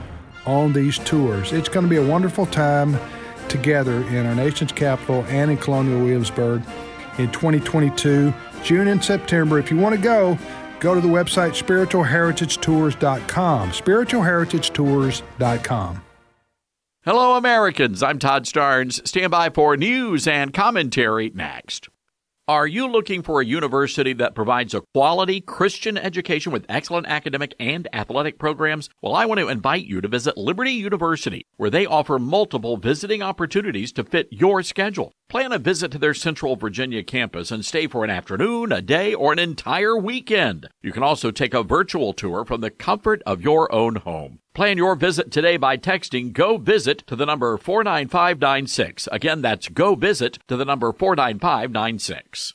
on 0.46 0.72
these 0.72 0.98
tours. 0.98 1.52
It's 1.52 1.68
going 1.68 1.84
to 1.84 1.90
be 1.90 1.96
a 1.96 2.06
wonderful 2.06 2.46
time 2.46 2.96
together 3.48 4.04
in 4.06 4.26
our 4.26 4.34
nation's 4.36 4.70
capital 4.72 5.24
and 5.28 5.50
in 5.50 5.56
Colonial 5.56 5.98
Williamsburg 5.98 6.62
in 7.18 7.30
2022. 7.32 8.32
June 8.62 8.88
and 8.88 9.04
September. 9.04 9.58
If 9.58 9.70
you 9.70 9.76
want 9.76 9.94
to 9.94 10.00
go, 10.00 10.38
go 10.80 10.94
to 10.94 11.00
the 11.00 11.08
website 11.08 11.60
spiritualheritagetours.com. 11.60 13.70
Spiritualheritagetours.com. 13.70 16.02
Hello, 17.02 17.36
Americans. 17.36 18.02
I'm 18.02 18.18
Todd 18.18 18.44
Starnes. 18.44 19.06
Stand 19.06 19.30
by 19.30 19.50
for 19.50 19.76
news 19.76 20.26
and 20.26 20.52
commentary 20.52 21.30
next. 21.34 21.89
Are 22.50 22.66
you 22.66 22.88
looking 22.88 23.22
for 23.22 23.40
a 23.40 23.46
university 23.46 24.12
that 24.14 24.34
provides 24.34 24.74
a 24.74 24.80
quality 24.92 25.40
Christian 25.40 25.96
education 25.96 26.50
with 26.50 26.66
excellent 26.68 27.06
academic 27.06 27.54
and 27.60 27.86
athletic 27.92 28.40
programs? 28.40 28.90
Well, 29.00 29.14
I 29.14 29.24
want 29.24 29.38
to 29.38 29.46
invite 29.46 29.84
you 29.84 30.00
to 30.00 30.08
visit 30.08 30.36
Liberty 30.36 30.72
University, 30.72 31.46
where 31.58 31.70
they 31.70 31.86
offer 31.86 32.18
multiple 32.18 32.76
visiting 32.76 33.22
opportunities 33.22 33.92
to 33.92 34.02
fit 34.02 34.26
your 34.32 34.64
schedule. 34.64 35.12
Plan 35.28 35.52
a 35.52 35.58
visit 35.60 35.92
to 35.92 35.98
their 35.98 36.12
Central 36.12 36.56
Virginia 36.56 37.04
campus 37.04 37.52
and 37.52 37.64
stay 37.64 37.86
for 37.86 38.02
an 38.02 38.10
afternoon, 38.10 38.72
a 38.72 38.82
day, 38.82 39.14
or 39.14 39.32
an 39.32 39.38
entire 39.38 39.96
weekend. 39.96 40.68
You 40.82 40.90
can 40.90 41.04
also 41.04 41.30
take 41.30 41.54
a 41.54 41.62
virtual 41.62 42.12
tour 42.12 42.44
from 42.44 42.62
the 42.62 42.70
comfort 42.72 43.22
of 43.24 43.42
your 43.42 43.72
own 43.72 43.94
home. 43.94 44.40
Plan 44.52 44.76
your 44.76 44.96
visit 44.96 45.30
today 45.30 45.56
by 45.56 45.76
texting 45.76 46.32
Go 46.32 46.56
Visit 46.56 47.06
to 47.06 47.14
the 47.14 47.24
number 47.24 47.56
49596. 47.56 49.08
Again, 49.12 49.42
that's 49.42 49.68
Go 49.68 49.94
Visit 49.94 50.40
to 50.48 50.56
the 50.56 50.64
number 50.64 50.92
49596. 50.92 52.54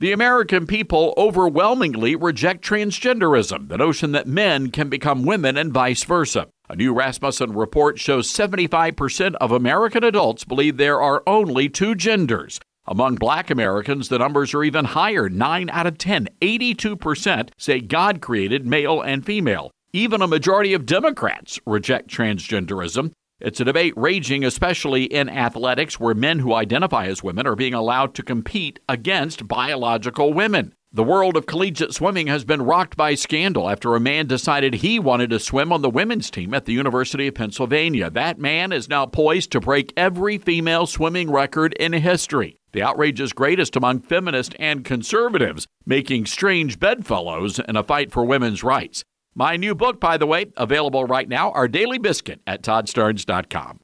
The 0.00 0.12
American 0.12 0.66
people 0.66 1.14
overwhelmingly 1.16 2.14
reject 2.14 2.62
transgenderism, 2.62 3.68
the 3.68 3.78
notion 3.78 4.12
that 4.12 4.26
men 4.26 4.70
can 4.70 4.90
become 4.90 5.24
women 5.24 5.56
and 5.56 5.72
vice 5.72 6.04
versa. 6.04 6.48
A 6.68 6.76
new 6.76 6.92
Rasmussen 6.92 7.54
report 7.54 7.98
shows 7.98 8.30
75% 8.30 9.34
of 9.36 9.50
American 9.50 10.04
adults 10.04 10.44
believe 10.44 10.76
there 10.76 11.00
are 11.00 11.22
only 11.26 11.70
two 11.70 11.94
genders. 11.94 12.60
Among 12.86 13.14
black 13.14 13.50
Americans, 13.50 14.10
the 14.10 14.18
numbers 14.18 14.52
are 14.52 14.64
even 14.64 14.84
higher 14.84 15.30
9 15.30 15.70
out 15.70 15.86
of 15.86 15.96
10, 15.96 16.28
82% 16.42 17.50
say 17.56 17.80
God 17.80 18.20
created 18.20 18.66
male 18.66 19.00
and 19.00 19.24
female. 19.24 19.70
Even 19.92 20.22
a 20.22 20.28
majority 20.28 20.72
of 20.72 20.86
Democrats 20.86 21.58
reject 21.66 22.08
transgenderism. 22.08 23.10
It's 23.40 23.58
a 23.58 23.64
debate 23.64 23.92
raging, 23.96 24.44
especially 24.44 25.04
in 25.04 25.28
athletics, 25.28 25.98
where 25.98 26.14
men 26.14 26.38
who 26.38 26.54
identify 26.54 27.06
as 27.06 27.24
women 27.24 27.44
are 27.44 27.56
being 27.56 27.74
allowed 27.74 28.14
to 28.14 28.22
compete 28.22 28.78
against 28.88 29.48
biological 29.48 30.32
women. 30.32 30.74
The 30.92 31.02
world 31.02 31.36
of 31.36 31.46
collegiate 31.46 31.92
swimming 31.92 32.28
has 32.28 32.44
been 32.44 32.62
rocked 32.62 32.96
by 32.96 33.16
scandal 33.16 33.68
after 33.68 33.96
a 33.96 34.00
man 34.00 34.28
decided 34.28 34.74
he 34.74 35.00
wanted 35.00 35.30
to 35.30 35.40
swim 35.40 35.72
on 35.72 35.82
the 35.82 35.90
women's 35.90 36.30
team 36.30 36.54
at 36.54 36.66
the 36.66 36.72
University 36.72 37.26
of 37.26 37.34
Pennsylvania. 37.34 38.10
That 38.10 38.38
man 38.38 38.70
is 38.70 38.88
now 38.88 39.06
poised 39.06 39.50
to 39.52 39.60
break 39.60 39.92
every 39.96 40.38
female 40.38 40.86
swimming 40.86 41.32
record 41.32 41.72
in 41.74 41.94
history. 41.94 42.60
The 42.72 42.82
outrage 42.82 43.20
is 43.20 43.32
greatest 43.32 43.74
among 43.74 44.02
feminists 44.02 44.54
and 44.60 44.84
conservatives, 44.84 45.66
making 45.84 46.26
strange 46.26 46.78
bedfellows 46.78 47.58
in 47.58 47.74
a 47.74 47.82
fight 47.82 48.12
for 48.12 48.24
women's 48.24 48.62
rights. 48.62 49.02
My 49.34 49.56
new 49.56 49.74
book, 49.74 50.00
by 50.00 50.16
the 50.16 50.26
way, 50.26 50.46
available 50.56 51.04
right 51.04 51.28
now, 51.28 51.52
Our 51.52 51.68
Daily 51.68 51.98
Biscuit 51.98 52.40
at 52.46 52.62
toddstarnes.com. 52.62 53.80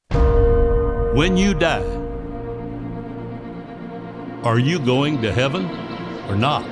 When 1.15 1.37
you 1.37 1.55
die, 1.55 1.85
are 4.43 4.59
you 4.59 4.79
going 4.79 5.23
to 5.23 5.33
heaven 5.33 5.67
or 6.29 6.37
not? 6.37 6.65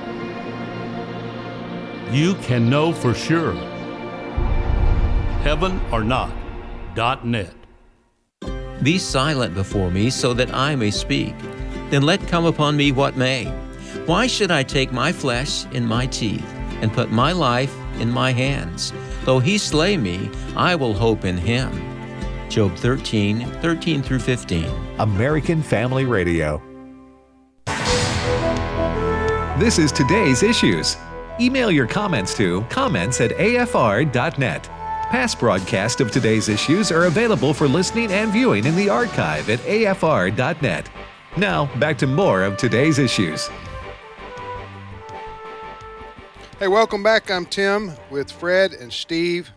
you 2.14 2.34
can 2.36 2.70
know 2.70 2.92
for 2.92 3.12
sure. 3.12 3.52
Heaven 5.42 5.80
or 5.90 6.04
not, 6.04 6.32
dot 6.94 7.26
net. 7.26 7.52
Be 8.82 8.98
silent 8.98 9.54
before 9.54 9.90
me 9.90 10.10
so 10.10 10.32
that 10.34 10.54
I 10.54 10.76
may 10.76 10.90
speak. 10.90 11.34
Then 11.90 12.02
let 12.02 12.26
come 12.28 12.44
upon 12.44 12.76
me 12.76 12.92
what 12.92 13.16
may. 13.16 13.46
Why 14.06 14.26
should 14.26 14.50
I 14.50 14.62
take 14.62 14.92
my 14.92 15.12
flesh 15.12 15.64
in 15.66 15.86
my 15.86 16.06
teeth 16.06 16.46
and 16.80 16.92
put 16.92 17.10
my 17.10 17.32
life 17.32 17.74
in 18.00 18.10
my 18.10 18.32
hands? 18.32 18.92
Though 19.24 19.38
he 19.38 19.58
slay 19.58 19.96
me, 19.96 20.30
I 20.56 20.74
will 20.74 20.94
hope 20.94 21.24
in 21.24 21.36
him. 21.36 21.72
Job 22.48 22.76
13, 22.76 23.46
13 23.62 24.02
through 24.02 24.20
15. 24.20 24.66
American 24.98 25.62
Family 25.62 26.04
Radio. 26.04 26.62
This 29.58 29.78
is 29.78 29.92
today's 29.92 30.42
issues. 30.42 30.96
Email 31.40 31.70
your 31.70 31.86
comments 31.86 32.36
to 32.36 32.62
comments 32.70 33.20
at 33.20 33.30
afr.net. 33.32 34.68
Past 35.10 35.38
broadcasts 35.38 36.00
of 36.00 36.10
today's 36.10 36.48
issues 36.48 36.90
are 36.90 37.04
available 37.04 37.54
for 37.54 37.68
listening 37.68 38.10
and 38.12 38.32
viewing 38.32 38.64
in 38.64 38.74
the 38.74 38.88
archive 38.88 39.48
at 39.48 39.60
afr.net. 39.60 40.90
Now, 41.36 41.66
back 41.78 41.98
to 41.98 42.06
more 42.06 42.42
of 42.42 42.56
today's 42.56 42.98
issues. 42.98 43.48
Hey, 46.64 46.68
welcome 46.68 47.02
back. 47.02 47.30
I'm 47.30 47.44
Tim 47.44 47.92
with 48.08 48.32
Fred 48.32 48.72
and 48.72 48.90
Steve. 48.90 49.50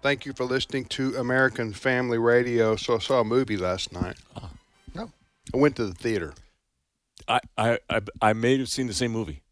Thank 0.00 0.24
you 0.24 0.32
for 0.32 0.44
listening 0.44 0.86
to 0.86 1.16
American 1.16 1.74
Family 1.74 2.16
Radio. 2.16 2.76
So 2.76 2.96
I 2.96 2.98
saw 2.98 3.20
a 3.20 3.24
movie 3.24 3.58
last 3.58 3.92
night. 3.92 4.16
Oh. 4.40 4.48
No. 4.94 5.10
I 5.52 5.58
went 5.58 5.76
to 5.76 5.84
the 5.84 5.92
theater. 5.92 6.32
I, 7.28 7.40
I, 7.58 7.78
I, 7.90 8.00
I 8.22 8.32
may 8.32 8.56
have 8.56 8.70
seen 8.70 8.86
the 8.86 8.94
same 8.94 9.12
movie. 9.12 9.42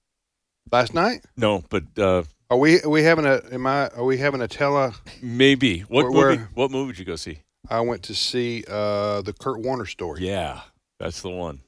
Last 0.72 0.94
night? 0.94 1.26
No, 1.36 1.62
but 1.68 1.84
uh, 1.98 2.22
are 2.48 2.56
we 2.56 2.80
are 2.80 2.88
we 2.88 3.02
having 3.02 3.26
a 3.26 3.42
am 3.52 3.66
I 3.66 3.88
are 3.88 4.04
we 4.04 4.16
having 4.16 4.40
a 4.40 4.48
tele? 4.48 4.94
Maybe. 5.20 5.80
What 5.80 6.10
Where- 6.10 6.30
movie? 6.30 6.36
where- 6.38 6.48
What 6.54 6.70
movie 6.70 6.92
did 6.92 7.00
you 7.00 7.04
go 7.04 7.16
see? 7.16 7.40
I 7.68 7.82
went 7.82 8.02
to 8.04 8.14
see 8.14 8.64
uh, 8.66 9.20
the 9.20 9.34
Kurt 9.34 9.60
Warner 9.60 9.84
story. 9.84 10.26
Yeah, 10.26 10.62
that's 10.98 11.20
the 11.20 11.28
one. 11.28 11.60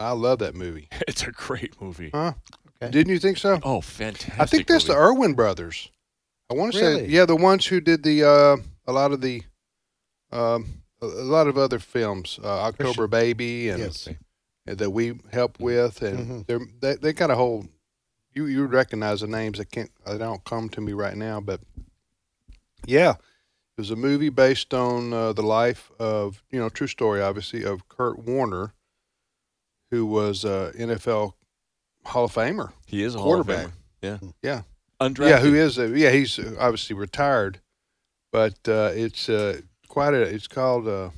I 0.00 0.10
love 0.10 0.40
that 0.40 0.56
movie. 0.56 0.88
It's 1.06 1.22
a 1.22 1.30
great 1.30 1.80
movie. 1.80 2.10
Huh? 2.12 2.32
Okay. 2.82 2.90
Didn't 2.90 3.12
you 3.12 3.18
think 3.18 3.38
so? 3.38 3.60
Oh, 3.62 3.80
fantastic! 3.80 4.40
I 4.40 4.46
think 4.46 4.66
that's 4.66 4.84
the 4.84 4.94
movie. 4.94 5.04
Erwin 5.04 5.34
brothers. 5.34 5.90
I 6.50 6.54
want 6.54 6.72
to 6.72 6.78
say, 6.78 7.06
yeah, 7.06 7.24
the 7.24 7.36
ones 7.36 7.66
who 7.66 7.80
did 7.80 8.02
the 8.02 8.24
uh, 8.24 8.56
a 8.86 8.92
lot 8.92 9.12
of 9.12 9.20
the 9.20 9.42
um, 10.32 10.82
a 11.00 11.06
a 11.06 11.24
lot 11.24 11.46
of 11.46 11.56
other 11.56 11.78
films, 11.78 12.38
uh, 12.42 12.46
October 12.62 13.06
Christian- 13.06 13.10
Baby, 13.10 13.68
and 13.70 13.78
Yes. 13.80 14.08
and 14.66 14.78
that 14.78 14.90
we 14.90 15.18
help 15.32 15.58
with, 15.60 16.02
and 16.02 16.18
Mhm. 16.18 16.46
they're, 16.46 16.60
they 16.80 16.96
they 16.96 17.12
kind 17.12 17.30
of 17.32 17.38
hold. 17.38 17.68
You 18.32 18.46
you 18.46 18.66
recognize 18.66 19.20
the 19.20 19.28
names? 19.28 19.60
I 19.60 19.64
can't. 19.64 19.90
They 20.04 20.18
don't 20.18 20.44
come 20.44 20.68
to 20.70 20.80
me 20.80 20.92
right 20.92 21.16
now, 21.16 21.40
but 21.40 21.60
yeah, 22.86 23.12
it 23.12 23.78
was 23.80 23.90
a 23.92 23.96
movie 23.96 24.28
based 24.28 24.74
on 24.74 25.12
uh, 25.12 25.32
the 25.32 25.42
life 25.42 25.90
of 25.98 26.42
you 26.50 26.58
know 26.58 26.68
true 26.68 26.88
story, 26.88 27.22
obviously, 27.22 27.64
of 27.64 27.88
Kurt 27.88 28.18
Warner, 28.18 28.74
who 29.90 30.04
was 30.04 30.44
uh, 30.44 30.72
NFL 30.76 31.34
Hall 32.06 32.24
of 32.24 32.34
Famer. 32.34 32.72
He 32.86 33.02
is 33.02 33.14
a 33.14 33.18
Hall 33.18 33.40
of 33.40 33.46
quarterback. 33.46 33.72
Famer. 34.02 34.22
Yeah, 34.22 34.28
Yeah. 34.42 34.60
undrafted. 35.00 35.28
Yeah, 35.30 35.38
who 35.40 35.54
is? 35.54 35.78
A, 35.78 35.88
yeah, 35.88 36.10
he's 36.10 36.38
obviously 36.58 36.94
retired, 36.96 37.60
but 38.32 38.54
uh, 38.68 38.90
it's 38.94 39.28
uh, 39.28 39.60
quite 39.88 40.14
a. 40.14 40.22
It's 40.22 40.46
called. 40.48 40.86
Uh, 40.88 41.10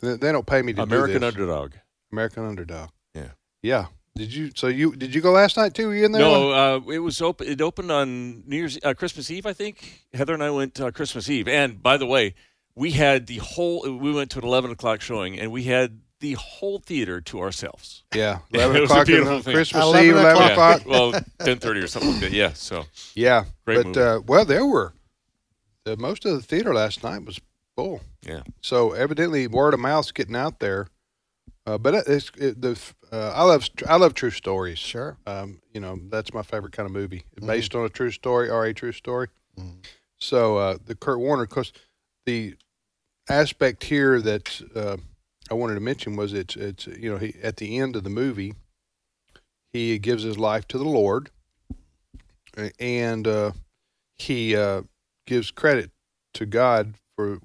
they 0.00 0.16
they 0.16 0.32
don't 0.32 0.46
pay 0.46 0.62
me 0.62 0.72
to 0.74 0.82
American 0.82 1.14
do 1.14 1.18
this. 1.20 1.34
Underdog. 1.34 1.72
American 2.12 2.44
Underdog. 2.46 2.90
Yeah. 3.14 3.30
Yeah. 3.62 3.86
Did 4.14 4.34
you? 4.34 4.50
So 4.54 4.66
you 4.66 4.94
did 4.96 5.14
you 5.14 5.20
go 5.20 5.30
last 5.32 5.56
night 5.56 5.74
too? 5.74 5.88
Were 5.88 5.94
you 5.94 6.04
in 6.04 6.12
there? 6.12 6.20
No, 6.22 6.50
uh, 6.52 6.80
it 6.90 6.98
was 6.98 7.22
open. 7.22 7.46
It 7.48 7.60
opened 7.60 7.90
on 7.90 8.42
New 8.46 8.56
Year's, 8.56 8.78
uh, 8.82 8.92
Christmas 8.94 9.30
Eve, 9.30 9.46
I 9.46 9.52
think. 9.52 10.02
Heather 10.12 10.34
and 10.34 10.42
I 10.42 10.50
went 10.50 10.80
uh, 10.80 10.90
Christmas 10.90 11.30
Eve, 11.30 11.46
and 11.48 11.82
by 11.82 11.96
the 11.96 12.06
way, 12.06 12.34
we 12.74 12.90
had 12.92 13.26
the 13.28 13.36
whole. 13.38 13.82
We 13.82 14.12
went 14.12 14.30
to 14.32 14.38
an 14.40 14.44
eleven 14.44 14.70
o'clock 14.72 15.00
showing, 15.00 15.38
and 15.38 15.50
we 15.52 15.64
had 15.64 16.00
the 16.20 16.32
whole 16.34 16.78
theater 16.78 17.20
to 17.20 17.40
ourselves. 17.40 18.02
Yeah. 18.14 18.38
It 18.52 18.56
Eleven 18.56 18.80
was 18.82 18.90
a 18.90 18.92
o'clock. 18.94 19.06
beautiful 19.06 19.34
on 19.36 19.42
thing. 19.42 19.54
Christmas 19.54 19.82
11 19.84 20.04
Eve. 20.08 20.16
Eleven 20.16 20.42
o'clock. 20.50 20.80
o'clock. 20.80 21.12
well, 21.12 21.22
ten 21.44 21.58
thirty 21.58 21.80
or 21.80 21.86
something 21.86 22.12
like 22.12 22.20
that. 22.20 22.32
Yeah. 22.32 22.52
So 22.54 22.84
Yeah. 23.14 23.44
Great 23.64 23.76
but 23.76 23.86
movie. 23.86 24.00
uh, 24.00 24.20
well, 24.26 24.44
there 24.44 24.66
were 24.66 24.92
the, 25.84 25.96
most 25.96 26.24
of 26.26 26.32
the 26.34 26.42
theater 26.42 26.74
last 26.74 27.02
night 27.04 27.24
was 27.24 27.40
full. 27.76 28.00
yeah. 28.22 28.42
So 28.60 28.92
evidently, 28.92 29.46
word 29.46 29.74
of 29.74 29.80
mouth's 29.80 30.10
getting 30.12 30.36
out 30.36 30.58
there. 30.60 30.88
Uh, 31.66 31.76
but 31.78 31.94
it's 32.08 32.30
it, 32.38 32.60
the 32.62 32.78
uh, 33.12 33.32
I 33.34 33.42
love 33.44 33.68
I 33.86 33.96
love 33.96 34.14
true 34.14 34.30
stories. 34.30 34.78
Sure. 34.78 35.18
Um, 35.26 35.60
you 35.72 35.80
know 35.80 35.98
that's 36.08 36.32
my 36.32 36.42
favorite 36.42 36.72
kind 36.72 36.86
of 36.86 36.92
movie, 36.92 37.24
Mm-hmm. 37.36 37.46
based 37.46 37.74
on 37.74 37.84
a 37.84 37.88
true 37.90 38.10
story 38.10 38.48
or 38.50 38.64
a 38.64 38.72
true 38.74 38.92
story. 38.92 39.28
So 40.18 40.56
uh, 40.56 40.78
the 40.84 40.94
Kurt 40.94 41.18
Warner, 41.20 41.46
because 41.46 41.72
the 42.26 42.54
aspect 43.28 43.84
here 43.84 44.20
that 44.20 44.60
uh, 44.74 44.96
I 45.50 45.54
wanted 45.54 45.74
to 45.74 45.80
mention 45.80 46.16
was 46.16 46.32
it's 46.32 46.56
it's 46.56 46.86
you 46.86 47.10
know 47.10 47.18
he 47.18 47.34
at 47.42 47.56
the 47.56 47.78
end 47.78 47.96
of 47.96 48.04
the 48.04 48.10
movie 48.10 48.54
he 49.72 49.98
gives 49.98 50.22
his 50.22 50.38
life 50.38 50.66
to 50.68 50.78
the 50.78 50.84
Lord, 50.88 51.30
and 52.78 53.26
uh, 53.26 53.52
he 54.16 54.56
uh, 54.56 54.82
gives 55.26 55.50
credit 55.50 55.90
to 56.34 56.46
God 56.46 56.94
for 57.16 57.38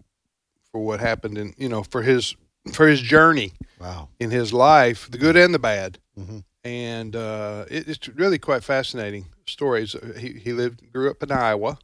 for 0.71 0.83
what 0.83 0.99
happened 0.99 1.37
and 1.37 1.53
you 1.57 1.69
know 1.69 1.83
for 1.83 2.01
his 2.01 2.35
for 2.73 2.87
his 2.87 3.01
journey 3.01 3.51
Wow. 3.79 4.07
in 4.19 4.31
his 4.31 4.53
life, 4.53 5.09
the 5.11 5.17
good 5.17 5.35
and 5.35 5.53
the 5.53 5.59
bad. 5.59 5.99
Mhm. 6.17 6.43
And 6.63 7.13
uh, 7.15 7.65
it, 7.69 7.89
it's 7.89 8.07
really 8.07 8.39
quite 8.39 8.63
fascinating 8.63 9.25
stories. 9.45 9.95
He 10.17 10.29
he 10.33 10.53
lived, 10.53 10.91
grew 10.93 11.09
up 11.09 11.21
in 11.21 11.31
Iowa, 11.31 11.77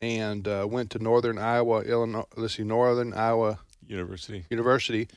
and 0.00 0.46
uh, 0.46 0.66
went 0.70 0.90
to 0.90 1.00
Northern 1.00 1.38
Iowa, 1.38 1.80
Illinois. 1.82 2.24
Let's 2.36 2.54
see, 2.56 2.62
Northern 2.62 3.12
Iowa 3.12 3.58
University. 3.88 4.44
University, 4.50 5.08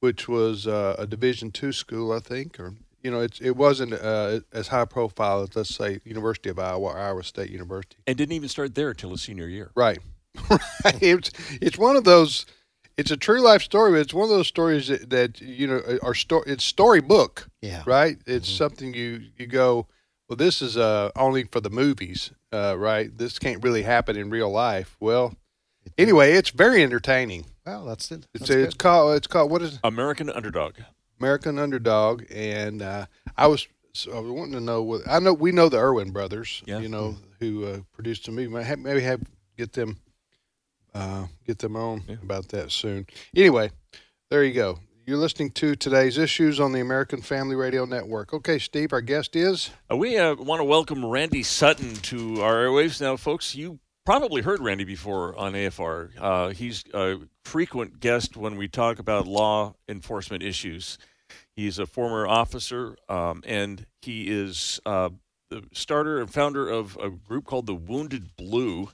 which 0.00 0.28
was 0.28 0.66
uh, 0.66 0.96
a 0.98 1.06
Division 1.06 1.50
two 1.50 1.72
school, 1.72 2.12
I 2.12 2.18
think, 2.20 2.58
or 2.60 2.74
you 3.02 3.10
know, 3.10 3.20
it's 3.20 3.40
it 3.40 3.56
wasn't 3.56 3.92
uh, 3.94 4.40
as 4.52 4.68
high 4.68 4.84
profile 4.84 5.42
as 5.42 5.54
let's 5.54 5.74
say 5.74 6.00
University 6.04 6.48
of 6.50 6.58
Iowa, 6.58 6.80
or 6.90 6.98
Iowa 6.98 7.22
State 7.24 7.50
University. 7.50 7.96
And 8.06 8.16
didn't 8.16 8.32
even 8.32 8.48
start 8.48 8.74
there 8.74 8.94
till 8.94 9.10
his 9.10 9.22
senior 9.22 9.46
year. 9.48 9.70
Right. 9.74 9.98
right. 10.50 11.02
It's 11.02 11.30
it's 11.60 11.78
one 11.78 11.96
of 11.96 12.04
those. 12.04 12.46
It's 12.96 13.10
a 13.10 13.16
true 13.16 13.40
life 13.42 13.60
story, 13.62 13.92
but 13.92 14.00
it's 14.00 14.14
one 14.14 14.24
of 14.24 14.30
those 14.30 14.48
stories 14.48 14.88
that, 14.88 15.10
that 15.10 15.40
you 15.40 15.66
know 15.66 15.82
are 16.02 16.14
story. 16.14 16.44
It's 16.46 16.64
storybook, 16.64 17.48
Yeah. 17.60 17.82
right? 17.86 18.16
It's 18.26 18.48
something 18.48 18.94
you 18.94 19.22
you 19.36 19.46
go. 19.46 19.86
Well, 20.28 20.36
this 20.36 20.60
is 20.60 20.76
uh 20.76 21.10
only 21.14 21.44
for 21.44 21.60
the 21.60 21.70
movies, 21.70 22.32
uh, 22.52 22.74
right? 22.78 23.16
This 23.16 23.38
can't 23.38 23.62
really 23.62 23.82
happen 23.82 24.16
in 24.16 24.30
real 24.30 24.50
life. 24.50 24.96
Well, 24.98 25.34
anyway, 25.96 26.32
it's 26.32 26.50
very 26.50 26.82
entertaining. 26.82 27.44
Well, 27.66 27.84
that's 27.84 28.10
it. 28.12 28.26
It's 28.32 28.40
That's 28.46 28.50
it's 28.50 28.74
good. 28.74 28.78
called 28.78 29.16
it's 29.16 29.26
called 29.26 29.50
what 29.50 29.60
is 29.62 29.74
it? 29.74 29.80
American 29.84 30.30
Underdog. 30.30 30.74
American 31.20 31.58
Underdog, 31.58 32.24
and 32.30 32.80
uh, 32.82 33.06
I 33.36 33.46
was 33.48 33.66
so 33.92 34.12
I 34.16 34.20
was 34.20 34.30
wanting 34.30 34.52
to 34.52 34.60
know 34.60 34.82
what 34.82 35.02
I 35.08 35.18
know. 35.18 35.32
We 35.34 35.50
know 35.52 35.68
the 35.68 35.78
Erwin 35.78 36.10
brothers, 36.12 36.62
Yeah. 36.66 36.78
you 36.78 36.88
know, 36.88 37.16
who 37.40 37.64
uh, 37.64 37.78
produced 37.92 38.26
the 38.26 38.32
movie. 38.32 38.48
Maybe 38.48 38.64
have, 38.64 38.78
maybe 38.78 39.00
have 39.00 39.22
get 39.58 39.72
them 39.72 39.96
uh, 40.94 41.26
get 41.46 41.58
them 41.58 41.76
on 41.76 42.04
Yeah. 42.08 42.16
about 42.22 42.48
that 42.50 42.70
soon. 42.70 43.06
Anyway, 43.34 43.70
there 44.30 44.44
you 44.44 44.52
go. 44.54 44.78
You're 45.06 45.18
listening 45.18 45.50
to 45.52 45.76
today's 45.76 46.18
issues 46.18 46.58
on 46.60 46.72
the 46.72 46.80
American 46.80 47.22
Family 47.22 47.54
Radio 47.54 47.84
Network. 47.84 48.34
Okay, 48.34 48.58
Steve, 48.58 48.92
our 48.92 49.00
guest 49.00 49.34
is 49.36 49.70
Uh, 49.90 49.96
we 49.96 50.18
uh, 50.18 50.34
want 50.34 50.60
to 50.60 50.64
welcome 50.64 51.04
Randy 51.06 51.42
Sutton 51.44 51.94
to 51.96 52.42
our 52.42 52.56
airwaves. 52.66 53.00
Now, 53.00 53.16
folks, 53.16 53.54
you 53.54 53.78
probably 54.06 54.40
heard 54.40 54.60
Randy 54.60 54.84
before 54.84 55.36
on 55.36 55.52
AFR. 55.52 56.10
Uh, 56.18 56.48
he's 56.50 56.84
a 56.94 57.16
frequent 57.44 57.98
guest 58.00 58.36
when 58.36 58.56
we 58.56 58.68
talk 58.68 58.98
about 59.00 59.26
law 59.26 59.74
enforcement 59.88 60.42
issues. 60.42 60.96
He's 61.56 61.78
a 61.78 61.86
former 61.86 62.26
officer, 62.26 62.96
um, 63.08 63.42
and 63.44 63.84
he 64.00 64.30
is 64.30 64.80
uh, 64.86 65.10
the 65.50 65.64
starter 65.72 66.20
and 66.20 66.32
founder 66.32 66.68
of 66.68 66.96
a 67.02 67.10
group 67.10 67.44
called 67.44 67.66
the 67.66 67.74
Wounded 67.74 68.36
Blue. 68.36 68.88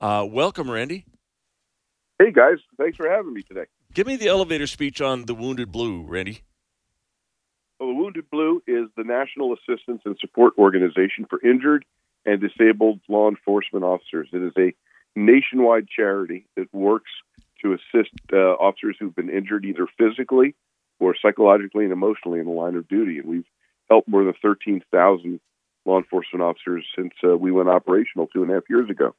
Uh, 0.00 0.26
welcome, 0.28 0.70
Randy. 0.70 1.06
Hey 2.18 2.30
guys, 2.30 2.58
thanks 2.78 2.96
for 2.96 3.08
having 3.08 3.32
me 3.32 3.42
today. 3.42 3.64
Give 3.94 4.06
me 4.06 4.16
the 4.16 4.28
elevator 4.28 4.66
speech 4.66 5.00
on 5.00 5.24
the 5.24 5.34
Wounded 5.34 5.72
Blue, 5.72 6.02
Randy. 6.02 6.42
Well, 7.80 7.88
the 7.88 7.94
Wounded 7.94 8.30
Blue 8.30 8.62
is 8.66 8.88
the 8.96 9.04
National 9.04 9.54
Assistance 9.54 10.02
and 10.04 10.16
Support 10.20 10.54
Organization 10.58 11.26
for 11.28 11.40
Injured 11.42 11.84
and 12.26 12.40
Disabled 12.40 13.00
Law 13.08 13.28
Enforcement 13.28 13.84
Officers. 13.84 14.28
It 14.32 14.42
is 14.42 14.52
a 14.56 14.74
nationwide 15.16 15.88
charity 15.88 16.46
that 16.56 16.72
works 16.72 17.10
to 17.62 17.72
assist 17.74 18.10
uh, 18.32 18.36
officers 18.36 18.96
who've 18.98 19.14
been 19.14 19.30
injured 19.30 19.64
either 19.64 19.86
physically 19.98 20.54
or 21.00 21.14
psychologically 21.20 21.84
and 21.84 21.92
emotionally 21.92 22.38
in 22.38 22.46
the 22.46 22.52
line 22.52 22.76
of 22.76 22.88
duty. 22.88 23.18
And 23.18 23.28
we've 23.28 23.46
helped 23.90 24.08
more 24.08 24.24
than 24.24 24.34
13,000 24.42 25.40
law 25.84 25.98
enforcement 25.98 26.42
officers 26.42 26.84
since 26.96 27.12
uh, 27.22 27.36
we 27.36 27.52
went 27.52 27.68
operational 27.68 28.26
two 28.26 28.42
and 28.42 28.50
a 28.50 28.54
half 28.54 28.64
years 28.68 28.88
ago. 28.90 29.14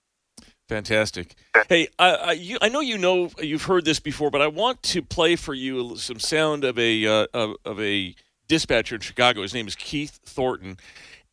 Fantastic. 0.67 1.35
Hey, 1.69 1.87
I, 1.99 2.09
I, 2.09 2.31
you, 2.31 2.57
I 2.59 2.69
know 2.69 2.79
you 2.79 2.97
know 2.97 3.29
you've 3.39 3.63
heard 3.63 3.85
this 3.85 3.99
before, 3.99 4.31
but 4.31 4.41
I 4.41 4.47
want 4.47 4.81
to 4.83 5.03
play 5.03 5.35
for 5.35 5.53
you 5.53 5.95
some 5.95 6.19
sound 6.19 6.63
of 6.63 6.79
a 6.79 7.05
uh, 7.05 7.27
of, 7.35 7.55
of 7.65 7.79
a 7.79 8.15
dispatcher 8.47 8.95
in 8.95 9.01
Chicago. 9.01 9.43
His 9.43 9.53
name 9.53 9.67
is 9.67 9.75
Keith 9.75 10.19
Thornton, 10.25 10.77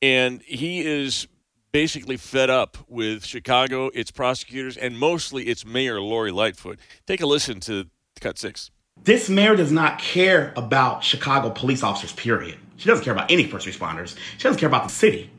and 0.03 0.43
he 0.43 0.81
is 0.81 1.29
basically 1.73 2.19
fed 2.19 2.51
up 2.51 2.77
with 2.87 3.25
Chicago, 3.25 3.89
its 3.95 4.11
prosecutors, 4.11 4.77
and 4.77 4.99
mostly 4.99 5.45
its 5.45 5.65
mayor 5.65 6.01
Lori 6.01 6.31
Lightfoot. 6.31 6.79
Take 7.07 7.21
a 7.23 7.27
listen 7.27 7.61
to 7.61 7.87
cut 8.21 8.39
six. 8.39 8.71
This 9.03 9.29
mayor 9.29 9.57
does 9.57 9.73
not 9.73 9.99
care 9.99 10.53
about 10.55 11.03
Chicago 11.03 11.51
police 11.51 11.83
officers, 11.83 12.13
period. 12.13 12.59
She 12.77 12.89
doesn't 12.89 13.05
care 13.05 13.13
about 13.13 13.31
any 13.31 13.45
first 13.45 13.67
responders. 13.67 14.17
She 14.37 14.45
doesn't 14.45 14.61
care 14.61 14.69
about 14.69 14.85
the 14.85 14.95
city. 14.95 15.31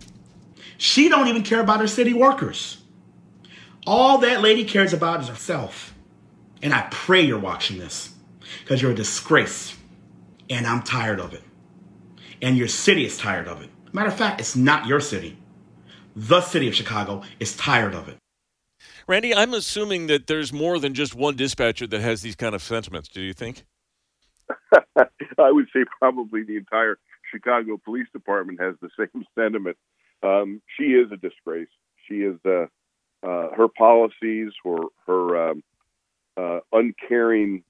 She 0.77 1.07
don't 1.07 1.27
even 1.27 1.43
care 1.43 1.61
about 1.61 1.79
her 1.79 1.87
city 1.87 2.13
workers. 2.13 2.81
All 3.85 4.17
that 4.19 4.41
lady 4.41 4.65
cares 4.65 4.91
about 4.91 5.21
is 5.21 5.27
herself. 5.27 5.93
And 6.61 6.73
I 6.73 6.87
pray 6.89 7.21
you're 7.21 7.39
watching 7.39 7.77
this 7.77 8.13
because 8.59 8.81
you're 8.81 8.91
a 8.91 8.95
disgrace. 8.95 9.77
And 10.49 10.65
I'm 10.65 10.81
tired 10.81 11.19
of 11.19 11.33
it. 11.33 11.43
And 12.41 12.57
your 12.57 12.67
city 12.67 13.05
is 13.05 13.17
tired 13.17 13.47
of 13.47 13.61
it. 13.61 13.69
Matter 13.93 14.09
of 14.09 14.15
fact, 14.15 14.41
it's 14.41 14.55
not 14.55 14.87
your 14.87 14.99
city. 14.99 15.37
The 16.15 16.41
city 16.41 16.67
of 16.67 16.75
Chicago 16.75 17.23
is 17.39 17.55
tired 17.55 17.95
of 17.95 18.07
it. 18.07 18.17
Randy, 19.07 19.33
I'm 19.33 19.53
assuming 19.53 20.07
that 20.07 20.27
there's 20.27 20.53
more 20.53 20.79
than 20.79 20.93
just 20.93 21.15
one 21.15 21.35
dispatcher 21.35 21.87
that 21.87 22.01
has 22.01 22.21
these 22.21 22.35
kind 22.35 22.53
of 22.53 22.61
sentiments. 22.61 23.09
Do 23.09 23.21
you 23.21 23.33
think? 23.33 23.63
I 24.97 25.51
would 25.51 25.67
say 25.73 25.85
probably 25.99 26.43
the 26.43 26.57
entire 26.57 26.97
Chicago 27.31 27.79
Police 27.83 28.07
Department 28.13 28.61
has 28.61 28.75
the 28.81 28.89
same 28.97 29.25
sentiment. 29.37 29.77
Um, 30.21 30.61
she 30.77 30.85
is 30.93 31.11
a 31.11 31.17
disgrace. 31.17 31.67
She 32.07 32.15
is 32.15 32.37
uh, 32.45 32.67
uh, 33.25 33.49
her 33.55 33.67
policies, 33.67 34.51
or 34.63 34.89
her 35.07 35.49
um, 35.49 35.63
uh, 36.37 36.59
uncaring 36.71 37.63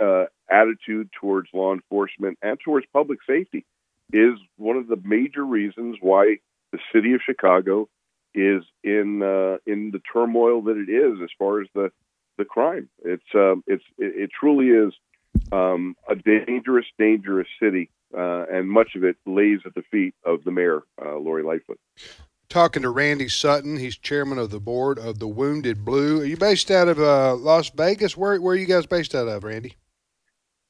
uh, 0.00 0.24
attitude 0.50 1.08
towards 1.18 1.48
law 1.54 1.72
enforcement 1.72 2.38
and 2.42 2.58
towards 2.60 2.86
public 2.92 3.20
safety 3.26 3.64
is 4.12 4.34
one 4.56 4.76
of 4.76 4.86
the 4.88 5.00
major 5.02 5.44
reasons 5.44 5.96
why 6.00 6.36
the 6.74 6.80
city 6.92 7.14
of 7.14 7.20
Chicago 7.24 7.88
is 8.34 8.64
in 8.82 9.22
uh, 9.22 9.58
in 9.64 9.92
the 9.92 10.00
turmoil 10.12 10.60
that 10.62 10.76
it 10.76 10.90
is 10.90 11.20
as 11.22 11.30
far 11.38 11.60
as 11.60 11.68
the 11.74 11.92
the 12.36 12.44
crime. 12.44 12.88
It's 13.04 13.22
um, 13.34 13.62
it's 13.66 13.84
it, 13.96 14.24
it 14.24 14.30
truly 14.38 14.68
is 14.70 14.92
um, 15.52 15.94
a 16.08 16.16
dangerous, 16.16 16.86
dangerous 16.98 17.46
city, 17.62 17.90
uh, 18.16 18.46
and 18.50 18.68
much 18.68 18.96
of 18.96 19.04
it 19.04 19.16
lays 19.24 19.60
at 19.64 19.74
the 19.74 19.82
feet 19.82 20.14
of 20.24 20.42
the 20.42 20.50
mayor, 20.50 20.82
uh, 21.00 21.16
Lori 21.16 21.44
Lightfoot. 21.44 21.78
talking 22.48 22.82
to 22.82 22.90
Randy 22.90 23.28
Sutton. 23.28 23.76
He's 23.76 23.96
chairman 23.96 24.38
of 24.38 24.50
the 24.50 24.60
board 24.60 24.98
of 24.98 25.20
the 25.20 25.28
Wounded 25.28 25.84
Blue. 25.84 26.22
Are 26.22 26.24
you 26.24 26.36
based 26.36 26.72
out 26.72 26.88
of 26.88 26.98
uh, 26.98 27.36
Las 27.36 27.70
Vegas? 27.70 28.16
Where 28.16 28.40
where 28.40 28.54
are 28.54 28.58
you 28.58 28.66
guys 28.66 28.86
based 28.86 29.14
out 29.14 29.28
of, 29.28 29.44
Randy? 29.44 29.76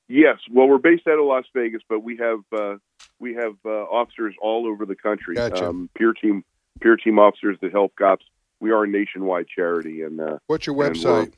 Yes, 0.08 0.38
well, 0.50 0.68
we're 0.68 0.78
based 0.78 1.06
out 1.06 1.18
of 1.18 1.24
Las 1.24 1.44
Vegas, 1.54 1.82
but 1.88 2.00
we 2.00 2.18
have 2.18 2.40
uh, 2.52 2.76
we 3.18 3.34
have 3.34 3.54
uh, 3.64 3.70
officers 3.70 4.34
all 4.40 4.66
over 4.66 4.84
the 4.84 4.96
country. 4.96 5.34
Gotcha. 5.34 5.68
Um, 5.68 5.88
peer 5.96 6.12
team 6.12 6.44
peer 6.80 6.96
team 6.96 7.18
officers 7.18 7.56
that 7.62 7.72
help 7.72 7.96
cops. 7.96 8.26
We 8.60 8.70
are 8.70 8.84
a 8.84 8.88
nationwide 8.88 9.48
charity, 9.48 10.02
and 10.02 10.20
uh, 10.20 10.38
What's 10.46 10.66
your 10.66 10.76
website? 10.76 11.32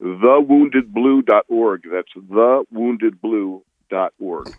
thewoundedblue.org. 0.00 1.82
That's 1.90 2.12
thewoundedblue.org. 2.16 4.54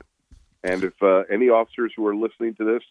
And 0.64 0.84
if 0.84 0.94
uh, 1.02 1.24
any 1.32 1.50
officers 1.50 1.92
who 1.96 2.06
are 2.06 2.16
listening 2.16 2.54
to 2.56 2.66
this, 2.66 2.84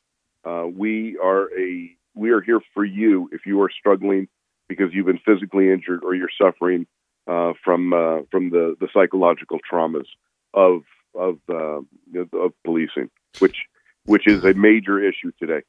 uh, 0.44 0.66
we 0.66 1.16
are 1.22 1.48
a 1.58 1.94
we 2.14 2.30
are 2.30 2.40
here 2.40 2.60
for 2.74 2.84
you 2.84 3.28
if 3.32 3.46
you 3.46 3.60
are 3.62 3.70
struggling 3.70 4.28
because 4.66 4.92
you've 4.92 5.06
been 5.06 5.20
physically 5.24 5.70
injured 5.70 6.02
or 6.02 6.12
you're 6.14 6.30
suffering 6.40 6.86
uh, 7.30 7.52
from 7.64 7.92
uh, 7.92 8.22
from 8.30 8.50
the, 8.50 8.74
the 8.80 8.88
psychological 8.92 9.58
traumas 9.70 10.06
of 10.52 10.82
of 11.14 11.38
uh, 11.48 11.80
of 12.36 12.52
policing, 12.64 13.10
which 13.38 13.56
which 14.04 14.26
is 14.26 14.44
a 14.44 14.54
major 14.54 14.98
issue 15.02 15.30
today. 15.38 15.60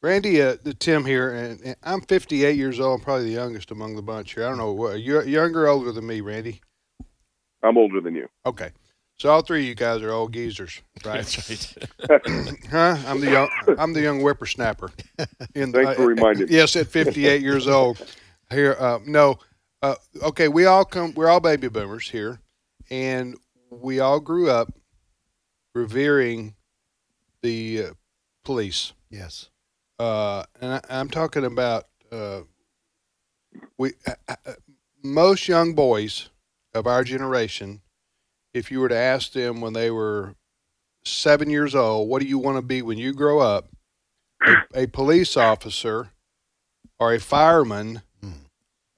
Randy, 0.00 0.40
uh, 0.42 0.56
Tim 0.78 1.04
here, 1.04 1.32
and, 1.32 1.60
and, 1.60 1.76
I'm 1.82 2.00
58 2.02 2.56
years 2.56 2.78
old. 2.78 3.00
I'm 3.00 3.04
probably 3.04 3.26
the 3.26 3.32
youngest 3.32 3.72
among 3.72 3.96
the 3.96 4.02
bunch 4.02 4.34
here. 4.34 4.44
I 4.44 4.48
don't 4.48 4.58
know 4.58 4.72
what 4.72 5.00
you're 5.00 5.24
younger, 5.24 5.64
or 5.64 5.68
older 5.68 5.90
than 5.92 6.06
me, 6.06 6.20
Randy. 6.20 6.60
I'm 7.64 7.76
older 7.76 8.00
than 8.00 8.14
you. 8.14 8.28
Okay, 8.46 8.70
so 9.18 9.30
all 9.30 9.42
three 9.42 9.60
of 9.60 9.66
you 9.66 9.74
guys 9.74 10.02
are 10.02 10.10
old 10.10 10.32
geezers, 10.32 10.80
right? 11.04 11.24
That's 11.24 11.76
right. 12.08 12.66
huh? 12.70 12.96
I'm 13.06 13.20
the 13.20 13.30
young 13.30 13.48
I'm 13.78 13.92
the 13.92 14.02
young 14.02 14.20
whippersnapper. 14.20 14.90
In 15.54 15.72
Thanks 15.72 15.94
for 15.94 16.06
reminding. 16.06 16.44
Uh, 16.44 16.50
yes, 16.50 16.74
at 16.76 16.88
58 16.88 17.40
years 17.42 17.68
old. 17.68 18.04
Here, 18.50 18.76
uh, 18.80 18.98
no, 19.04 19.38
uh, 19.82 19.94
okay. 20.22 20.48
We 20.48 20.66
all 20.66 20.84
come. 20.84 21.14
We're 21.14 21.28
all 21.28 21.40
baby 21.40 21.68
boomers 21.68 22.10
here, 22.10 22.40
and 22.90 23.36
we 23.70 24.00
all 24.00 24.20
grew 24.20 24.50
up 24.50 24.72
revering 25.74 26.54
the 27.42 27.84
uh, 27.84 27.92
police. 28.44 28.92
Yes. 29.10 29.50
Uh, 29.98 30.44
and 30.60 30.74
I, 30.74 31.00
am 31.00 31.08
talking 31.08 31.44
about 31.44 31.84
uh, 32.12 32.40
we 33.76 33.92
uh, 34.06 34.14
uh, 34.28 34.52
most 35.02 35.48
young 35.48 35.74
boys 35.74 36.28
of 36.74 36.86
our 36.86 37.04
generation. 37.04 37.80
If 38.54 38.70
you 38.70 38.80
were 38.80 38.88
to 38.88 38.96
ask 38.96 39.32
them 39.32 39.60
when 39.60 39.72
they 39.72 39.90
were 39.90 40.34
seven 41.04 41.50
years 41.50 41.74
old, 41.74 42.08
what 42.08 42.22
do 42.22 42.28
you 42.28 42.38
want 42.38 42.56
to 42.56 42.62
be 42.62 42.82
when 42.82 42.98
you 42.98 43.12
grow 43.12 43.40
up? 43.40 43.68
A, 44.74 44.82
a 44.82 44.86
police 44.86 45.36
officer 45.36 46.10
or 46.98 47.12
a 47.12 47.20
fireman. 47.20 48.02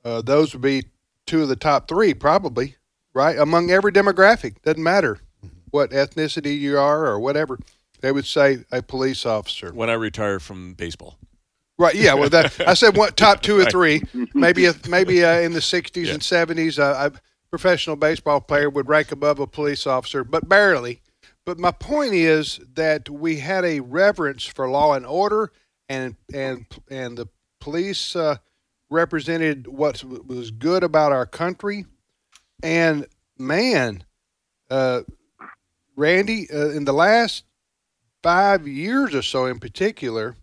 Uh, 0.05 0.23
those 0.23 0.53
would 0.53 0.63
be 0.63 0.85
two 1.27 1.43
of 1.43 1.49
the 1.49 1.57
top 1.57 1.89
three, 1.89 2.15
probably, 2.15 2.77
right? 3.15 3.39
Among 3.39 3.71
every 3.71 3.93
demographic. 3.93 4.63
Doesn't 4.63 4.83
matter 4.83 5.21
mm-hmm. 5.45 5.57
what 5.71 5.91
ethnicity 5.91 6.59
you 6.59 6.79
are 6.79 7.07
or 7.07 7.21
whatever. 7.21 7.59
They 8.01 8.13
would 8.13 8.27
say 8.27 8.65
a 8.73 8.83
police 8.83 9.27
officer. 9.27 9.73
When 9.73 9.91
I 9.91 9.95
retire 9.95 10.41
from 10.41 10.75
baseball. 10.75 11.19
Right. 11.79 11.95
Yeah. 11.95 12.15
Well, 12.15 12.29
that 12.29 12.61
I 12.67 12.75
said 12.75 12.97
what 12.97 13.17
top 13.17 13.41
two 13.41 13.59
or 13.59 13.65
three, 13.71 14.03
maybe 14.35 14.67
a, 14.67 14.75
maybe 14.89 15.25
uh, 15.25 15.41
in 15.41 15.53
the 15.53 15.61
'60s 15.61 16.07
yeah. 16.07 16.13
and 16.13 16.21
'70s, 16.21 16.79
uh, 16.79 17.11
a 17.11 17.21
professional 17.49 17.97
baseball 17.97 18.41
player 18.41 18.69
would 18.69 18.87
rank 18.87 19.13
above 19.13 19.41
a 19.41 19.47
police 19.47 19.87
officer, 19.87 20.23
but 20.23 20.47
barely. 20.47 21.01
But 21.47 21.59
my 21.59 21.71
point 21.71 22.13
is 22.13 22.61
that 22.75 23.09
we 23.09 23.39
had 23.39 23.65
a 23.65 23.81
reverence 23.81 24.45
for 24.45 24.69
law 24.69 24.93
and 24.93 25.07
order, 25.07 25.53
and 25.89 26.17
and 26.35 26.67
and 26.91 27.17
the 27.17 27.29
police 27.61 28.15
uh, 28.15 28.37
represented 28.91 29.69
what 29.69 30.03
was 30.05 30.51
good 30.51 30.83
about 30.83 31.13
our 31.13 31.27
country. 31.27 31.87
And 32.63 33.07
man, 33.39 34.05
uh, 34.69 35.03
Randy, 35.97 36.49
uh, 36.53 36.71
in 36.71 36.85
the 36.85 36.93
last 36.93 37.45
five 38.23 38.67
years 38.67 39.15
or 39.15 39.23
so 39.23 39.47
in 39.47 39.61
particular, 39.61 40.37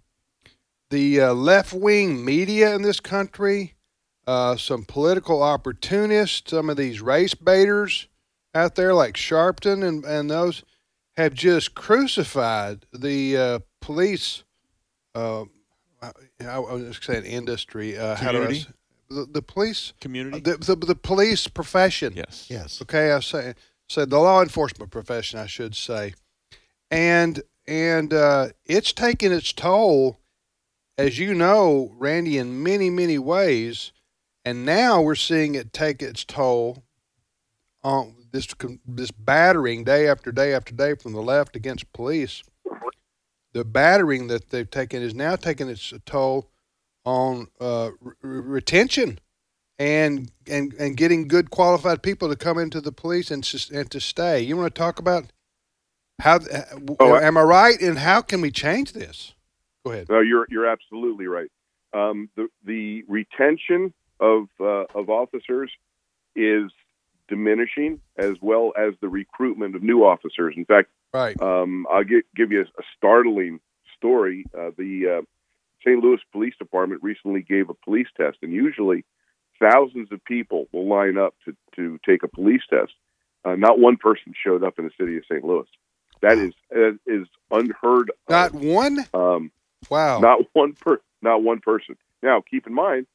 the 0.89 1.21
uh, 1.21 1.33
left 1.33 1.73
wing 1.73 2.23
media 2.23 2.73
in 2.73 2.81
this 2.81 2.99
country, 2.99 3.75
uh, 4.25 4.55
some 4.55 4.85
political 4.85 5.43
opportunists, 5.43 6.49
some 6.49 6.69
of 6.69 6.77
these 6.77 7.01
race 7.01 7.33
baiters 7.33 8.07
out 8.55 8.75
there 8.75 8.93
like 8.93 9.15
Sharpton 9.15 9.85
and, 9.85 10.05
and 10.05 10.29
those 10.29 10.63
have 11.17 11.33
just 11.33 11.75
crucified 11.75 12.85
the 12.93 13.37
uh, 13.37 13.59
police. 13.81 14.43
Uh, 16.43 16.45
I 16.45 16.59
was 16.59 16.99
saying 17.01 17.25
industry. 17.25 17.97
Uh, 17.97 18.15
Community? 18.15 18.59
How 18.59 18.65
do 18.65 18.69
I, 18.69 18.73
the, 19.09 19.25
the 19.25 19.41
police 19.41 19.93
community, 20.01 20.39
the, 20.39 20.57
the, 20.57 20.75
the 20.75 20.95
police 20.95 21.47
profession. 21.47 22.13
Yes, 22.15 22.47
yes. 22.49 22.81
Okay, 22.81 23.11
I 23.11 23.19
say 23.19 23.53
said 23.87 24.09
the 24.09 24.19
law 24.19 24.41
enforcement 24.41 24.91
profession, 24.91 25.39
I 25.39 25.45
should 25.45 25.75
say, 25.75 26.13
and 26.91 27.41
and 27.67 28.13
uh, 28.13 28.49
it's 28.65 28.93
taken 28.93 29.31
its 29.31 29.53
toll, 29.53 30.17
as 30.97 31.19
you 31.19 31.33
know, 31.33 31.93
Randy, 31.97 32.37
in 32.37 32.63
many 32.63 32.89
many 32.89 33.17
ways, 33.17 33.91
and 34.43 34.65
now 34.65 35.01
we're 35.01 35.15
seeing 35.15 35.55
it 35.55 35.73
take 35.73 36.01
its 36.01 36.23
toll 36.23 36.83
on 37.83 38.15
this 38.31 38.47
this 38.85 39.11
battering 39.11 39.83
day 39.83 40.07
after 40.07 40.31
day 40.31 40.53
after 40.53 40.73
day 40.73 40.95
from 40.95 41.13
the 41.13 41.21
left 41.21 41.55
against 41.55 41.91
police. 41.93 42.43
The 43.53 43.65
battering 43.65 44.27
that 44.27 44.49
they've 44.49 44.69
taken 44.69 45.01
is 45.01 45.15
now 45.15 45.35
taking 45.35 45.69
its 45.69 45.93
toll 46.05 46.49
on 47.05 47.47
uh, 47.59 47.91
re- 48.01 48.13
retention 48.21 49.19
and 49.79 50.31
and 50.47 50.73
and 50.73 50.97
getting 50.97 51.27
good 51.27 51.49
qualified 51.51 52.01
people 52.01 52.29
to 52.29 52.35
come 52.35 52.57
into 52.57 52.81
the 52.81 52.91
police 52.91 53.31
and 53.31 53.43
to, 53.43 53.77
and 53.77 53.89
to 53.91 53.99
stay. 53.99 54.41
You 54.41 54.57
want 54.57 54.73
to 54.73 54.77
talk 54.77 54.99
about 54.99 55.25
how 56.19 56.37
uh, 56.37 56.63
oh, 56.99 57.15
am 57.15 57.37
I 57.37 57.41
right? 57.41 57.79
And 57.79 57.99
how 57.99 58.21
can 58.21 58.41
we 58.41 58.51
change 58.51 58.93
this? 58.93 59.33
Go 59.85 59.91
ahead. 59.91 60.09
No, 60.09 60.19
you're 60.19 60.47
you're 60.49 60.67
absolutely 60.67 61.27
right. 61.27 61.49
Um, 61.93 62.29
the 62.35 62.47
the 62.65 63.03
retention 63.07 63.93
of 64.19 64.47
uh, 64.59 64.85
of 64.95 65.09
officers 65.09 65.71
is 66.35 66.71
diminishing, 67.27 67.99
as 68.17 68.35
well 68.41 68.73
as 68.77 68.93
the 69.01 69.09
recruitment 69.09 69.75
of 69.75 69.83
new 69.83 70.03
officers. 70.03 70.53
In 70.57 70.65
fact, 70.65 70.89
right. 71.13 71.39
Um, 71.41 71.85
I'll 71.91 72.03
get, 72.03 72.25
give 72.35 72.51
you 72.51 72.61
a, 72.61 72.63
a 72.63 72.83
startling 72.95 73.59
story. 73.95 74.45
Uh, 74.57 74.71
the 74.77 75.19
uh, 75.19 75.21
St. 75.85 76.03
Louis 76.03 76.19
Police 76.31 76.55
Department 76.57 77.03
recently 77.03 77.41
gave 77.41 77.69
a 77.69 77.73
police 77.73 78.07
test, 78.17 78.37
and 78.41 78.51
usually 78.51 79.05
thousands 79.59 80.11
of 80.11 80.23
people 80.25 80.67
will 80.71 80.87
line 80.87 81.17
up 81.17 81.33
to 81.45 81.55
to 81.75 81.99
take 82.07 82.23
a 82.23 82.27
police 82.27 82.61
test. 82.69 82.93
Uh, 83.45 83.55
not 83.55 83.79
one 83.79 83.97
person 83.97 84.33
showed 84.43 84.63
up 84.63 84.79
in 84.79 84.85
the 84.85 84.91
city 84.99 85.17
of 85.17 85.23
St. 85.29 85.43
Louis. 85.43 85.67
That 86.21 86.37
is 86.37 86.53
is 87.05 87.27
unheard. 87.51 88.11
Not 88.29 88.53
of. 88.53 88.61
one. 88.61 89.05
Um, 89.13 89.51
wow. 89.89 90.19
Not 90.19 90.39
one 90.53 90.73
per. 90.73 90.99
Not 91.21 91.43
one 91.43 91.59
person. 91.59 91.95
Now, 92.21 92.41
keep 92.41 92.67
in 92.67 92.73
mind, 92.73 93.05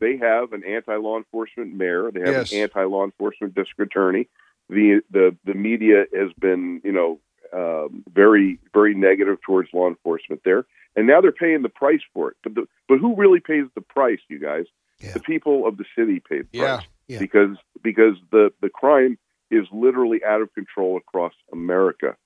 they 0.00 0.16
have 0.16 0.52
an 0.52 0.62
anti-law 0.64 1.16
enforcement 1.16 1.74
mayor. 1.74 2.10
They 2.12 2.20
have 2.20 2.28
yes. 2.28 2.52
an 2.52 2.58
anti-law 2.58 3.04
enforcement 3.04 3.54
district 3.54 3.92
attorney. 3.92 4.28
The 4.68 5.00
the 5.10 5.36
the 5.44 5.54
media 5.54 6.04
has 6.14 6.32
been, 6.38 6.80
you 6.84 6.92
know, 6.92 7.20
um, 7.52 8.04
very 8.12 8.58
very 8.72 8.94
negative 8.94 9.38
towards 9.42 9.68
law 9.72 9.88
enforcement 9.88 10.42
there, 10.44 10.66
and 10.96 11.06
now 11.06 11.20
they're 11.20 11.32
paying 11.32 11.62
the 11.62 11.68
price 11.68 12.00
for 12.12 12.30
it. 12.30 12.36
But 12.42 12.54
the, 12.54 12.66
but 12.88 12.98
who 12.98 13.14
really 13.16 13.40
pays 13.40 13.66
the 13.74 13.80
price, 13.80 14.20
you 14.28 14.38
guys? 14.38 14.64
Yeah. 15.00 15.12
The 15.12 15.20
people 15.20 15.66
of 15.66 15.76
the 15.76 15.84
city 15.96 16.20
pay 16.26 16.42
the 16.42 16.48
yeah. 16.52 16.80
yeah. 17.06 17.18
because 17.18 17.56
because 17.82 18.16
the 18.32 18.50
the 18.60 18.70
crime 18.70 19.18
is 19.50 19.66
literally 19.72 20.24
out 20.24 20.42
of 20.42 20.52
control 20.54 20.96
across 20.96 21.32
America 21.52 22.16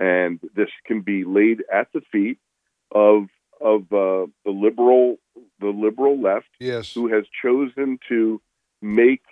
and 0.00 0.40
this 0.56 0.70
can 0.86 1.02
be 1.02 1.24
laid 1.24 1.62
at 1.72 1.88
the 1.92 2.00
feet 2.10 2.38
of 2.92 3.28
of 3.60 3.82
uh, 3.92 4.26
the 4.44 4.50
liberal 4.50 5.18
the 5.60 5.68
liberal 5.68 6.20
left, 6.20 6.48
yes. 6.58 6.92
who 6.92 7.12
has 7.12 7.24
chosen 7.42 7.98
to 8.08 8.40
make 8.80 9.22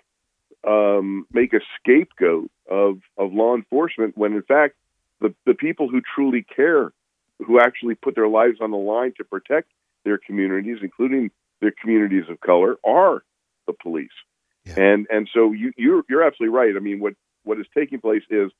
um, 0.66 1.26
make 1.32 1.52
a 1.52 1.60
scapegoat 1.78 2.50
of 2.68 2.98
of 3.16 3.32
law 3.32 3.54
enforcement 3.54 4.16
when 4.16 4.32
in 4.32 4.42
fact 4.42 4.74
the 5.20 5.34
the 5.46 5.54
people 5.54 5.88
who 5.88 6.00
truly 6.14 6.44
care, 6.44 6.92
who 7.38 7.60
actually 7.60 7.94
put 7.94 8.14
their 8.14 8.28
lives 8.28 8.58
on 8.60 8.70
the 8.70 8.76
line 8.76 9.12
to 9.18 9.24
protect 9.24 9.70
their 10.04 10.18
communities, 10.18 10.78
including 10.82 11.30
their 11.60 11.72
communities 11.80 12.24
of 12.28 12.40
color, 12.40 12.76
are 12.84 13.22
the 13.66 13.72
police. 13.72 14.10
Yeah. 14.64 14.74
And 14.80 15.06
and 15.10 15.28
so 15.32 15.52
you 15.52 15.72
you're 15.76 16.02
you're 16.08 16.22
absolutely 16.22 16.56
right. 16.56 16.74
I 16.76 16.80
mean 16.80 17.00
what 17.00 17.14
what 17.44 17.58
is 17.58 17.66
taking 17.76 18.00
place 18.00 18.24
is 18.30 18.50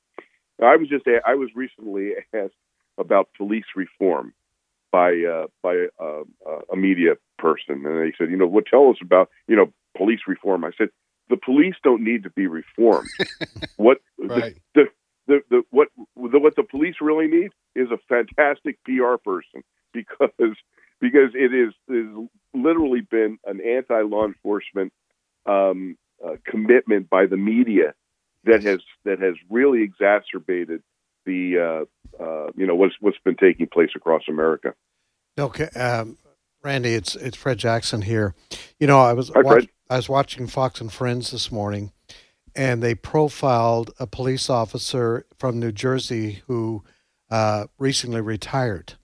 I 0.63 0.77
was 0.77 0.89
just 0.89 1.05
I 1.27 1.35
was 1.35 1.51
recently 1.55 2.13
asked 2.35 2.55
about 2.97 3.29
police 3.37 3.67
reform 3.77 4.33
by 4.91 5.11
uh, 5.31 5.47
by 5.63 5.87
uh, 6.01 6.23
uh, 6.47 6.61
a 6.73 6.77
media 6.77 7.15
person, 7.39 7.87
and 7.87 8.01
they 8.01 8.13
said, 8.19 8.31
you 8.31 8.37
know, 8.37 8.47
what 8.47 8.67
tell 8.67 8.91
us 8.91 8.97
about 9.03 9.31
you 9.47 9.57
know 9.57 9.73
police 9.97 10.21
reform? 10.27 10.65
I 10.65 10.71
said, 10.77 10.89
the 11.29 11.37
police 11.37 11.75
don't 11.83 12.03
need 12.03 12.23
to 12.25 12.31
be 12.31 12.47
reformed. 12.47 13.09
what 13.77 13.99
right. 14.19 14.57
the, 14.75 14.85
the, 14.85 14.85
the, 15.27 15.41
the 15.51 15.63
what 15.71 15.89
the, 16.17 16.39
what 16.39 16.57
the 16.57 16.63
police 16.63 16.97
really 17.01 17.29
need 17.29 17.51
is 17.75 17.89
a 17.91 17.99
fantastic 18.09 18.79
PR 18.85 19.17
person 19.23 19.63
because 19.93 20.57
because 21.01 21.31
it 21.35 21.55
is 21.55 21.73
is 21.89 22.29
literally 22.55 23.01
been 23.01 23.39
an 23.47 23.61
anti 23.61 24.03
law 24.03 24.27
enforcement 24.27 24.93
um, 25.47 25.97
uh, 26.25 26.37
commitment 26.45 27.09
by 27.09 27.27
the 27.27 27.37
media 27.37 27.95
that 28.45 28.63
has 28.63 28.81
that 29.05 29.21
has 29.21 29.35
really 29.51 29.83
exacerbated 29.83 30.83
the 31.27 31.59
uh, 32.21 32.23
uh, 32.23 32.51
you 32.57 32.67
know 32.67 32.75
what's 32.75 32.95
what's 33.01 33.19
been 33.25 33.37
taking 33.37 33.67
place 33.67 33.91
across 33.95 34.23
America. 34.29 34.75
Okay, 35.39 35.69
um, 35.77 36.17
Randy, 36.69 36.93
it's 36.93 37.17
it's 37.17 37.35
Fred 37.39 37.59
Jackson 37.59 38.03
here. 38.03 38.35
You 38.79 38.87
know, 38.87 39.01
I 39.01 39.15
was 39.15 39.31
Hi, 39.31 39.41
watch, 39.41 39.69
I 39.89 39.97
was 39.97 40.11
watching 40.11 40.47
Fox 40.47 40.83
and 40.83 40.93
Friends 40.93 41.31
this 41.31 41.51
morning, 41.51 41.93
and 42.55 42.83
they 42.83 42.95
profiled 42.95 43.91
a 43.99 44.07
police 44.07 44.51
officer 44.51 45.25
from 45.39 45.59
New 45.59 45.73
Jersey 45.73 46.43
who 46.47 46.85
uh, 47.31 47.69
recently 47.79 48.21
retired, 48.21 48.99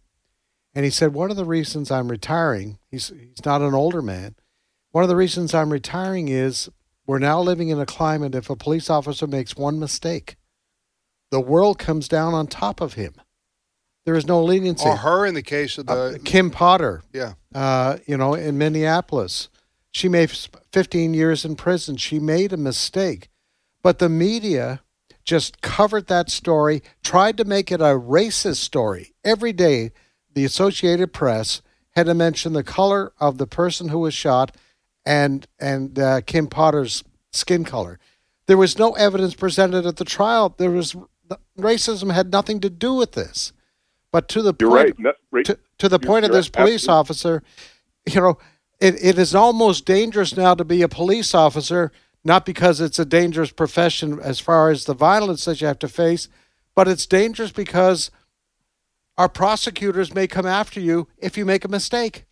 and 0.74 0.84
he 0.84 0.90
said 0.90 1.14
one 1.14 1.30
of 1.30 1.38
the 1.38 1.46
reasons 1.46 1.90
I'm 1.90 2.10
retiring. 2.10 2.80
He's 2.90 3.08
he's 3.08 3.46
not 3.46 3.62
an 3.62 3.72
older 3.72 4.02
man, 4.02 4.34
One 4.90 5.02
of 5.02 5.08
the 5.08 5.16
reasons 5.16 5.54
I'm 5.54 5.72
retiring 5.72 6.28
is 6.28 6.68
we're 7.06 7.18
now 7.18 7.40
living 7.40 7.70
in 7.70 7.80
a 7.80 7.86
climate 7.86 8.34
if 8.34 8.50
a 8.50 8.56
police 8.56 8.90
officer 8.90 9.26
makes 9.26 9.56
one 9.56 9.78
mistake, 9.80 10.36
the 11.30 11.40
world 11.40 11.78
comes 11.78 12.08
down 12.08 12.34
on 12.34 12.46
top 12.46 12.82
of 12.82 12.92
him. 12.92 13.14
There 14.04 14.14
is 14.14 14.26
no 14.26 14.42
leniency. 14.42 14.88
Or 14.88 14.96
her 14.96 15.24
in 15.26 15.34
the 15.34 15.42
case 15.42 15.78
of 15.78 15.86
the 15.86 15.92
Uh, 15.92 16.12
Kim 16.24 16.50
Potter, 16.50 17.02
yeah. 17.12 17.34
uh, 17.54 17.98
you 18.06 18.16
know, 18.16 18.34
in 18.34 18.58
Minneapolis. 18.58 19.48
She 19.90 20.08
made 20.08 20.30
15 20.72 21.14
years 21.14 21.44
in 21.44 21.56
prison. 21.56 21.96
She 21.96 22.18
made 22.18 22.52
a 22.52 22.56
mistake. 22.56 23.28
But 23.82 23.98
the 23.98 24.08
media 24.08 24.82
just 25.24 25.62
covered 25.62 26.06
that 26.08 26.30
story, 26.30 26.82
tried 27.02 27.36
to 27.38 27.44
make 27.44 27.72
it 27.72 27.80
a 27.80 27.98
racist 27.98 28.56
story. 28.56 29.14
Every 29.24 29.52
day, 29.52 29.92
the 30.34 30.44
Associated 30.44 31.12
Press 31.12 31.62
had 31.92 32.06
to 32.06 32.14
mention 32.14 32.52
the 32.52 32.64
color 32.64 33.12
of 33.18 33.38
the 33.38 33.46
person 33.46 33.88
who 33.88 34.00
was 34.00 34.12
shot 34.12 34.54
and, 35.06 35.46
and 35.58 35.98
uh, 35.98 36.20
Kim 36.22 36.48
Potter's 36.48 37.04
skin 37.32 37.64
color. 37.64 37.98
There 38.46 38.58
was 38.58 38.78
no 38.78 38.92
evidence 38.92 39.34
presented 39.34 39.86
at 39.86 39.96
the 39.96 40.04
trial. 40.04 40.54
There 40.58 40.70
was 40.70 40.94
racism 41.58 42.12
had 42.12 42.30
nothing 42.30 42.60
to 42.60 42.68
do 42.68 42.94
with 42.94 43.12
this. 43.12 43.52
But 44.14 44.28
to 44.28 44.42
the 44.42 44.54
You're 44.60 44.70
point, 44.70 44.94
right. 45.00 45.14
Right. 45.32 45.44
to, 45.46 45.58
to 45.78 45.88
the 45.88 45.98
You're- 45.98 46.06
point 46.06 46.24
of 46.24 46.30
this 46.30 46.48
police 46.48 46.84
absolutely- 46.88 47.00
officer, 47.00 47.42
you 48.06 48.20
know, 48.20 48.38
it, 48.80 48.94
it 49.04 49.18
is 49.18 49.34
almost 49.34 49.86
dangerous 49.86 50.36
now 50.36 50.54
to 50.54 50.64
be 50.64 50.82
a 50.82 50.88
police 50.88 51.34
officer, 51.34 51.90
not 52.22 52.46
because 52.46 52.80
it's 52.80 53.00
a 53.00 53.04
dangerous 53.04 53.50
profession 53.50 54.20
as 54.20 54.38
far 54.38 54.70
as 54.70 54.84
the 54.84 54.94
violence 54.94 55.44
that 55.46 55.60
you 55.60 55.66
have 55.66 55.80
to 55.80 55.88
face, 55.88 56.28
but 56.76 56.86
it's 56.86 57.06
dangerous 57.06 57.50
because 57.50 58.12
our 59.18 59.28
prosecutors 59.28 60.14
may 60.14 60.28
come 60.28 60.46
after 60.46 60.78
you 60.78 61.08
if 61.18 61.36
you 61.36 61.44
make 61.44 61.64
a 61.64 61.68
mistake. 61.68 62.24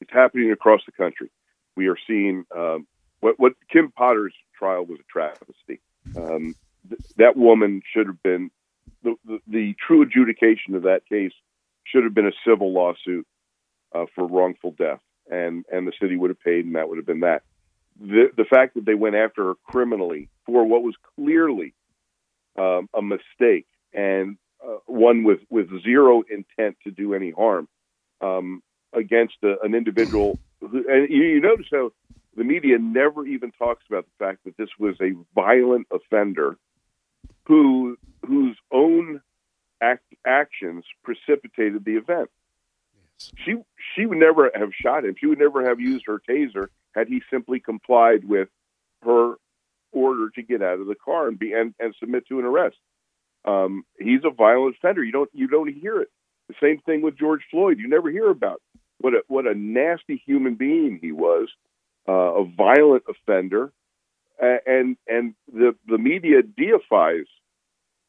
It's 0.00 0.12
happening 0.12 0.52
across 0.52 0.82
the 0.86 0.92
country. 0.92 1.28
We 1.76 1.88
are 1.88 1.98
seeing 2.06 2.44
um, 2.56 2.86
what 3.18 3.34
what 3.40 3.54
Kim 3.68 3.90
Potter's 3.90 4.34
trial 4.56 4.86
was 4.86 5.00
a 5.00 5.12
travesty. 5.12 5.80
Um, 6.16 6.54
th- 6.88 7.00
that 7.16 7.36
woman 7.36 7.82
should 7.92 8.06
have 8.06 8.22
been 8.22 8.52
the, 9.24 9.38
the 9.46 9.74
true 9.86 10.02
adjudication 10.02 10.74
of 10.74 10.82
that 10.82 11.02
case 11.08 11.32
should 11.84 12.04
have 12.04 12.14
been 12.14 12.26
a 12.26 12.32
civil 12.46 12.72
lawsuit 12.72 13.26
uh, 13.94 14.06
for 14.14 14.26
wrongful 14.26 14.72
death, 14.72 15.00
and 15.30 15.64
and 15.72 15.86
the 15.86 15.92
city 16.00 16.16
would 16.16 16.30
have 16.30 16.40
paid, 16.40 16.64
and 16.64 16.74
that 16.74 16.88
would 16.88 16.98
have 16.98 17.06
been 17.06 17.20
that. 17.20 17.42
The 18.00 18.30
the 18.36 18.44
fact 18.44 18.74
that 18.74 18.84
they 18.84 18.94
went 18.94 19.14
after 19.14 19.44
her 19.44 19.54
criminally 19.66 20.28
for 20.44 20.64
what 20.64 20.82
was 20.82 20.94
clearly 21.16 21.74
um, 22.58 22.88
a 22.94 23.02
mistake 23.02 23.66
and 23.92 24.36
uh, 24.64 24.78
one 24.86 25.24
with 25.24 25.40
with 25.50 25.68
zero 25.82 26.22
intent 26.30 26.76
to 26.84 26.90
do 26.90 27.14
any 27.14 27.30
harm 27.30 27.68
um, 28.20 28.62
against 28.92 29.36
a, 29.42 29.60
an 29.62 29.74
individual. 29.74 30.38
Who, 30.60 30.84
and 30.88 31.08
you, 31.10 31.22
you 31.22 31.40
notice 31.40 31.66
how 31.70 31.92
the 32.36 32.44
media 32.44 32.78
never 32.78 33.26
even 33.26 33.52
talks 33.52 33.84
about 33.88 34.04
the 34.04 34.24
fact 34.24 34.44
that 34.44 34.56
this 34.56 34.68
was 34.78 34.96
a 35.00 35.12
violent 35.34 35.86
offender 35.90 36.56
who 37.46 37.96
whose 38.26 38.56
own 38.72 39.20
act, 39.80 40.04
actions 40.26 40.84
precipitated 41.04 41.84
the 41.84 41.96
event. 41.96 42.30
She 43.18 43.56
she 43.94 44.04
would 44.04 44.18
never 44.18 44.50
have 44.54 44.70
shot 44.74 45.04
him. 45.04 45.14
She 45.18 45.26
would 45.26 45.38
never 45.38 45.66
have 45.66 45.80
used 45.80 46.04
her 46.06 46.20
taser 46.28 46.68
had 46.94 47.08
he 47.08 47.22
simply 47.30 47.60
complied 47.60 48.24
with 48.24 48.48
her 49.02 49.34
order 49.92 50.30
to 50.30 50.42
get 50.42 50.62
out 50.62 50.80
of 50.80 50.86
the 50.86 50.94
car 50.94 51.28
and 51.28 51.38
be 51.38 51.52
and, 51.52 51.74
and 51.80 51.94
submit 51.98 52.26
to 52.28 52.38
an 52.38 52.44
arrest. 52.44 52.76
Um, 53.46 53.84
he's 53.98 54.24
a 54.24 54.30
violent 54.30 54.76
offender. 54.76 55.02
You 55.02 55.12
don't 55.12 55.30
you 55.32 55.48
don't 55.48 55.72
hear 55.72 56.00
it. 56.00 56.08
The 56.48 56.54
same 56.60 56.78
thing 56.80 57.02
with 57.02 57.18
George 57.18 57.42
Floyd. 57.50 57.78
You 57.78 57.88
never 57.88 58.10
hear 58.10 58.28
about 58.30 58.60
what 58.98 59.14
a 59.14 59.22
what 59.28 59.46
a 59.46 59.54
nasty 59.54 60.22
human 60.24 60.54
being 60.54 60.98
he 61.00 61.12
was, 61.12 61.48
uh, 62.08 62.12
a 62.12 62.44
violent 62.44 63.04
offender, 63.08 63.72
and 64.38 64.96
and 65.06 65.34
the 65.52 65.74
the 65.86 65.98
media 65.98 66.42
deifies 66.42 67.26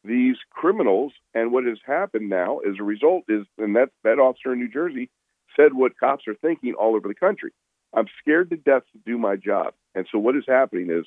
these 0.03 0.37
criminals. 0.51 1.13
And 1.33 1.51
what 1.51 1.65
has 1.65 1.79
happened 1.85 2.29
now 2.29 2.59
as 2.59 2.75
a 2.79 2.83
result 2.83 3.25
is, 3.27 3.45
and 3.57 3.75
that 3.75 3.89
that 4.03 4.19
officer 4.19 4.53
in 4.53 4.59
New 4.59 4.71
Jersey 4.71 5.09
said 5.55 5.73
what 5.73 5.97
cops 5.99 6.27
are 6.27 6.35
thinking 6.35 6.73
all 6.73 6.95
over 6.95 7.07
the 7.07 7.15
country. 7.15 7.51
I'm 7.93 8.07
scared 8.19 8.49
to 8.51 8.57
death 8.57 8.83
to 8.93 8.99
do 9.05 9.17
my 9.17 9.35
job. 9.35 9.73
And 9.95 10.07
so 10.11 10.19
what 10.19 10.35
is 10.35 10.43
happening 10.47 10.89
is 10.91 11.05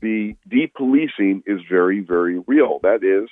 the 0.00 0.36
depolicing 0.48 1.42
is 1.46 1.60
very, 1.68 2.00
very 2.00 2.38
real. 2.46 2.80
That 2.82 3.02
is, 3.02 3.28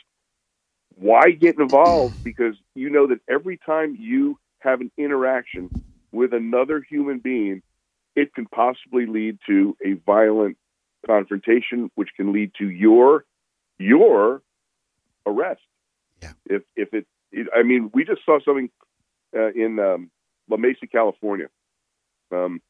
why 0.94 1.30
get 1.30 1.58
involved? 1.58 2.16
Because 2.22 2.54
you 2.74 2.90
know 2.90 3.08
that 3.08 3.20
every 3.28 3.58
time 3.58 3.96
you 3.98 4.38
have 4.60 4.80
an 4.80 4.90
interaction 4.96 5.70
with 6.12 6.32
another 6.32 6.84
human 6.88 7.18
being, 7.18 7.62
it 8.14 8.34
can 8.34 8.46
possibly 8.46 9.06
lead 9.06 9.38
to 9.46 9.76
a 9.84 9.92
violent 10.06 10.56
confrontation, 11.06 11.90
which 11.94 12.08
can 12.16 12.32
lead 12.32 12.52
to 12.58 12.68
your 12.68 13.24
your 13.78 14.40
arrest. 15.26 15.62
Yeah. 16.22 16.32
If 16.46 16.62
if 16.76 16.94
it, 16.94 17.06
it 17.32 17.48
I 17.54 17.62
mean, 17.62 17.90
we 17.92 18.04
just 18.04 18.24
saw 18.24 18.38
something 18.44 18.70
uh, 19.36 19.52
in 19.52 19.78
um, 19.78 20.10
La 20.48 20.56
Mesa, 20.56 20.86
California. 20.86 21.46
Um, 22.32 22.60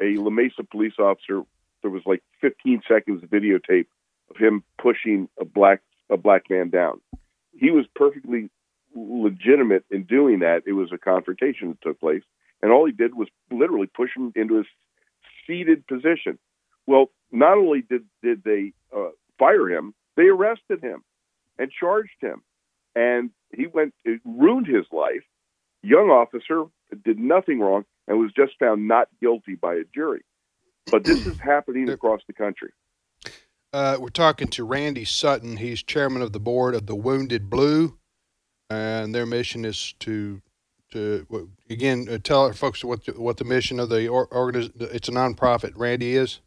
a 0.00 0.16
La 0.16 0.30
Mesa 0.30 0.64
police 0.64 0.94
officer. 0.98 1.42
There 1.82 1.90
was 1.90 2.02
like 2.06 2.22
15 2.40 2.82
seconds 2.88 3.22
of 3.22 3.30
videotape 3.30 3.86
of 4.30 4.36
him 4.36 4.62
pushing 4.80 5.28
a 5.40 5.44
black 5.44 5.80
a 6.10 6.16
black 6.16 6.48
man 6.50 6.70
down. 6.70 7.00
He 7.54 7.70
was 7.70 7.86
perfectly 7.94 8.50
legitimate 8.94 9.84
in 9.90 10.04
doing 10.04 10.40
that. 10.40 10.62
It 10.66 10.72
was 10.72 10.90
a 10.92 10.98
confrontation 10.98 11.68
that 11.68 11.82
took 11.82 12.00
place, 12.00 12.22
and 12.62 12.70
all 12.70 12.86
he 12.86 12.92
did 12.92 13.14
was 13.14 13.28
literally 13.50 13.86
push 13.86 14.10
him 14.16 14.32
into 14.34 14.56
his 14.56 14.66
seated 15.46 15.86
position. 15.86 16.38
Well, 16.86 17.10
not 17.30 17.58
only 17.58 17.82
did 17.82 18.04
did 18.22 18.42
they 18.44 18.72
uh, 18.96 19.10
fire 19.38 19.68
him, 19.68 19.94
they 20.16 20.24
arrested 20.24 20.82
him 20.82 21.02
and 21.58 21.70
charged 21.70 22.20
him, 22.20 22.42
and 22.94 23.30
he 23.54 23.66
went 23.66 23.94
it 24.04 24.20
ruined 24.24 24.66
his 24.66 24.86
life. 24.92 25.22
Young 25.82 26.10
officer 26.10 26.64
did 27.04 27.18
nothing 27.18 27.60
wrong 27.60 27.84
and 28.06 28.18
was 28.18 28.32
just 28.32 28.52
found 28.58 28.86
not 28.86 29.08
guilty 29.20 29.54
by 29.54 29.74
a 29.74 29.84
jury. 29.94 30.22
But 30.90 31.04
this 31.04 31.26
is 31.26 31.38
happening 31.38 31.88
across 31.88 32.20
the 32.26 32.32
country. 32.32 32.70
Uh, 33.72 33.96
we're 33.98 34.08
talking 34.10 34.48
to 34.48 34.64
Randy 34.64 35.04
Sutton. 35.04 35.56
He's 35.56 35.82
chairman 35.82 36.20
of 36.20 36.32
the 36.32 36.40
board 36.40 36.74
of 36.74 36.86
the 36.86 36.94
Wounded 36.94 37.48
Blue, 37.48 37.96
and 38.68 39.14
their 39.14 39.26
mission 39.26 39.64
is 39.64 39.94
to 40.00 40.42
to 40.90 41.48
again 41.70 42.06
uh, 42.10 42.18
tell 42.22 42.42
our 42.44 42.52
folks 42.52 42.84
what 42.84 43.06
the, 43.06 43.12
what 43.12 43.38
the 43.38 43.44
mission 43.44 43.80
of 43.80 43.88
the 43.88 44.08
or, 44.08 44.26
organiz- 44.28 44.78
It's 44.92 45.08
a 45.08 45.12
nonprofit. 45.12 45.72
Randy 45.74 46.16
is. 46.16 46.40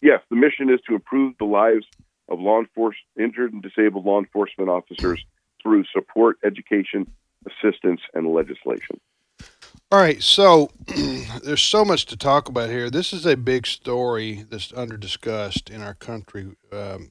Yes, 0.00 0.20
the 0.30 0.36
mission 0.36 0.70
is 0.70 0.80
to 0.88 0.94
improve 0.94 1.34
the 1.38 1.44
lives 1.44 1.86
of 2.28 2.40
law 2.40 2.60
enforcement, 2.60 3.06
injured 3.18 3.52
and 3.52 3.62
disabled 3.62 4.04
law 4.04 4.18
enforcement 4.18 4.70
officers 4.70 5.24
through 5.62 5.84
support, 5.92 6.38
education, 6.44 7.10
assistance, 7.46 8.00
and 8.14 8.32
legislation. 8.32 9.00
All 9.92 10.00
right, 10.00 10.20
so 10.20 10.70
there's 11.44 11.62
so 11.62 11.84
much 11.84 12.06
to 12.06 12.16
talk 12.16 12.48
about 12.48 12.70
here. 12.70 12.90
This 12.90 13.12
is 13.12 13.24
a 13.24 13.36
big 13.36 13.66
story 13.66 14.44
that's 14.50 14.72
under 14.74 14.96
discussed 14.96 15.70
in 15.70 15.80
our 15.82 15.94
country. 15.94 16.56
Um, 16.72 17.10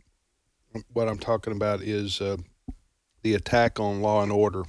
what 0.91 1.07
I'm 1.07 1.19
talking 1.19 1.53
about 1.53 1.81
is 1.81 2.19
uh, 2.19 2.37
the 3.23 3.33
attack 3.33 3.79
on 3.79 4.01
law 4.01 4.23
and 4.23 4.31
order 4.31 4.63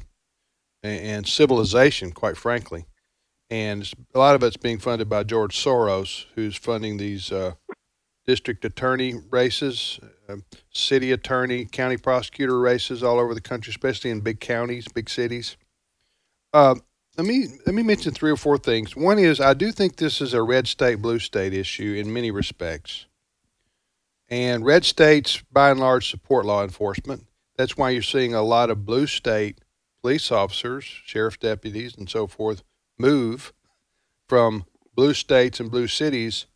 and, 0.82 1.00
and 1.00 1.26
civilization, 1.26 2.12
quite 2.12 2.36
frankly. 2.36 2.86
And 3.50 3.90
a 4.14 4.18
lot 4.18 4.34
of 4.34 4.42
it's 4.42 4.56
being 4.56 4.78
funded 4.78 5.08
by 5.08 5.22
George 5.24 5.56
Soros, 5.56 6.26
who's 6.34 6.56
funding 6.56 6.96
these 6.96 7.32
uh, 7.32 7.54
district 8.26 8.64
attorney 8.64 9.14
races, 9.30 10.00
uh, 10.28 10.36
city 10.70 11.12
attorney, 11.12 11.64
county 11.64 11.96
prosecutor 11.96 12.58
races 12.58 13.02
all 13.02 13.18
over 13.18 13.34
the 13.34 13.40
country, 13.40 13.70
especially 13.70 14.10
in 14.10 14.20
big 14.20 14.40
counties, 14.40 14.86
big 14.88 15.08
cities. 15.08 15.56
Uh, 16.52 16.76
let 17.16 17.26
me 17.26 17.48
let 17.64 17.74
me 17.74 17.82
mention 17.82 18.12
three 18.12 18.30
or 18.30 18.36
four 18.36 18.58
things. 18.58 18.94
One 18.94 19.18
is 19.18 19.40
I 19.40 19.54
do 19.54 19.72
think 19.72 19.96
this 19.96 20.20
is 20.20 20.34
a 20.34 20.42
red 20.42 20.66
state 20.66 20.96
blue 20.96 21.18
state 21.18 21.54
issue 21.54 21.94
in 21.98 22.12
many 22.12 22.30
respects. 22.30 23.06
And 24.28 24.64
red 24.64 24.84
states 24.84 25.42
by 25.52 25.70
and 25.70 25.80
large 25.80 26.10
support 26.10 26.44
law 26.44 26.62
enforcement. 26.62 27.26
That's 27.56 27.76
why 27.76 27.90
you're 27.90 28.02
seeing 28.02 28.34
a 28.34 28.42
lot 28.42 28.70
of 28.70 28.84
blue 28.84 29.06
state 29.06 29.60
police 30.02 30.30
officers, 30.30 30.84
sheriff 30.84 31.38
deputies 31.38 31.96
and 31.96 32.08
so 32.08 32.26
forth 32.26 32.62
move 32.98 33.52
from 34.28 34.64
blue 34.94 35.14
states 35.14 35.60
and 35.60 35.70
blue 35.70 35.86
cities 35.86 36.46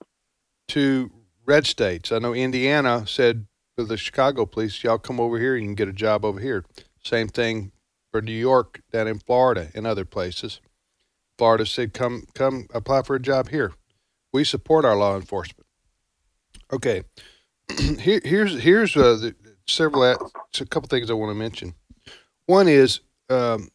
to 0.68 1.10
red 1.46 1.66
states. 1.66 2.12
I 2.12 2.18
know 2.18 2.34
Indiana 2.34 3.06
said 3.06 3.46
to 3.80 3.88
the 3.88 3.96
Chicago 3.96 4.46
police, 4.46 4.82
y'all 4.82 4.98
come 4.98 5.20
over 5.20 5.38
here 5.38 5.56
you 5.56 5.66
can 5.66 5.74
get 5.74 5.88
a 5.88 5.92
job 5.92 6.24
over 6.24 6.40
here. 6.40 6.64
Same 7.02 7.28
thing 7.28 7.72
for 8.10 8.20
New 8.20 8.32
York, 8.32 8.80
down 8.92 9.08
in 9.08 9.18
Florida, 9.18 9.68
and 9.74 9.86
other 9.86 10.04
places. 10.04 10.60
Florida 11.38 11.64
said, 11.64 11.94
"Come, 11.94 12.24
come, 12.34 12.66
apply 12.74 13.02
for 13.02 13.16
a 13.16 13.20
job 13.20 13.48
here. 13.48 13.72
We 14.32 14.44
support 14.44 14.84
our 14.84 14.96
law 14.96 15.16
enforcement." 15.16 15.66
Okay, 16.72 17.02
here, 17.98 18.20
here's 18.22 18.60
here's 18.62 18.96
uh, 18.96 19.16
the, 19.16 19.34
several 19.66 20.04
a 20.04 20.16
a 20.60 20.66
couple 20.66 20.88
things 20.88 21.10
I 21.10 21.14
want 21.14 21.30
to 21.30 21.34
mention. 21.34 21.74
One 22.46 22.68
is 22.68 23.00
um, 23.30 23.68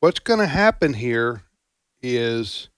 what's 0.00 0.18
going 0.18 0.40
to 0.40 0.46
happen 0.46 0.94
here 0.94 1.42
is 2.02 2.68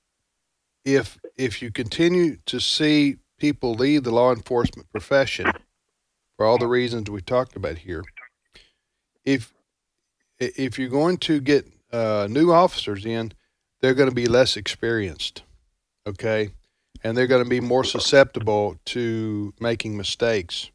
if 0.84 1.18
if 1.36 1.62
you 1.62 1.70
continue 1.70 2.36
to 2.46 2.60
see 2.60 3.16
people 3.38 3.74
leave 3.74 4.04
the 4.04 4.10
law 4.10 4.32
enforcement 4.32 4.90
profession 4.90 5.50
for 6.38 6.46
all 6.46 6.56
the 6.56 6.68
reasons 6.68 7.10
we 7.10 7.20
talked 7.20 7.56
about 7.56 7.78
here, 7.78 8.04
if 9.24 9.52
if 10.38 10.78
you're 10.78 10.88
going 10.88 11.16
to 11.18 11.40
get 11.40 11.66
uh, 11.92 12.28
new 12.30 12.52
officers 12.52 13.04
in, 13.04 13.32
they're 13.80 13.94
going 13.94 14.08
to 14.08 14.14
be 14.14 14.26
less 14.26 14.56
experienced, 14.56 15.42
okay, 16.06 16.50
and 17.02 17.16
they're 17.16 17.26
going 17.26 17.42
to 17.42 17.50
be 17.50 17.60
more 17.60 17.82
susceptible 17.82 18.78
to 18.86 19.52
making 19.58 19.96
mistakes 19.96 20.70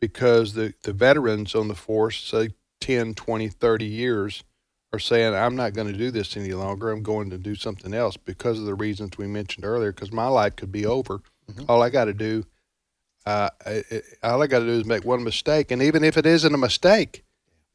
because 0.00 0.54
the, 0.54 0.72
the 0.82 0.92
veterans 0.92 1.54
on 1.54 1.68
the 1.68 1.74
force, 1.74 2.22
say 2.24 2.50
10, 2.80 3.14
20, 3.14 3.48
30 3.48 3.84
years, 3.84 4.42
are 4.92 4.98
saying, 4.98 5.34
I'm 5.34 5.56
not 5.56 5.74
going 5.74 5.90
to 5.90 5.98
do 5.98 6.10
this 6.10 6.36
any 6.36 6.52
longer. 6.52 6.90
I'm 6.90 7.02
going 7.02 7.30
to 7.30 7.38
do 7.38 7.54
something 7.54 7.92
else 7.92 8.16
because 8.16 8.58
of 8.58 8.64
the 8.64 8.74
reasons 8.74 9.18
we 9.18 9.26
mentioned 9.26 9.64
earlier, 9.64 9.92
because 9.92 10.12
my 10.12 10.28
life 10.28 10.56
could 10.56 10.72
be 10.72 10.86
over. 10.86 11.20
Mm-hmm. 11.50 11.64
All 11.68 11.82
I 11.82 11.90
got 11.90 12.04
to 12.06 12.14
do, 12.14 12.44
uh, 13.26 13.48
all 14.22 14.42
I 14.42 14.46
got 14.46 14.60
to 14.60 14.66
do 14.66 14.72
is 14.72 14.84
make 14.84 15.04
one 15.04 15.24
mistake. 15.24 15.70
And 15.70 15.82
even 15.82 16.04
if 16.04 16.16
it 16.16 16.26
isn't 16.26 16.54
a 16.54 16.58
mistake, 16.58 17.24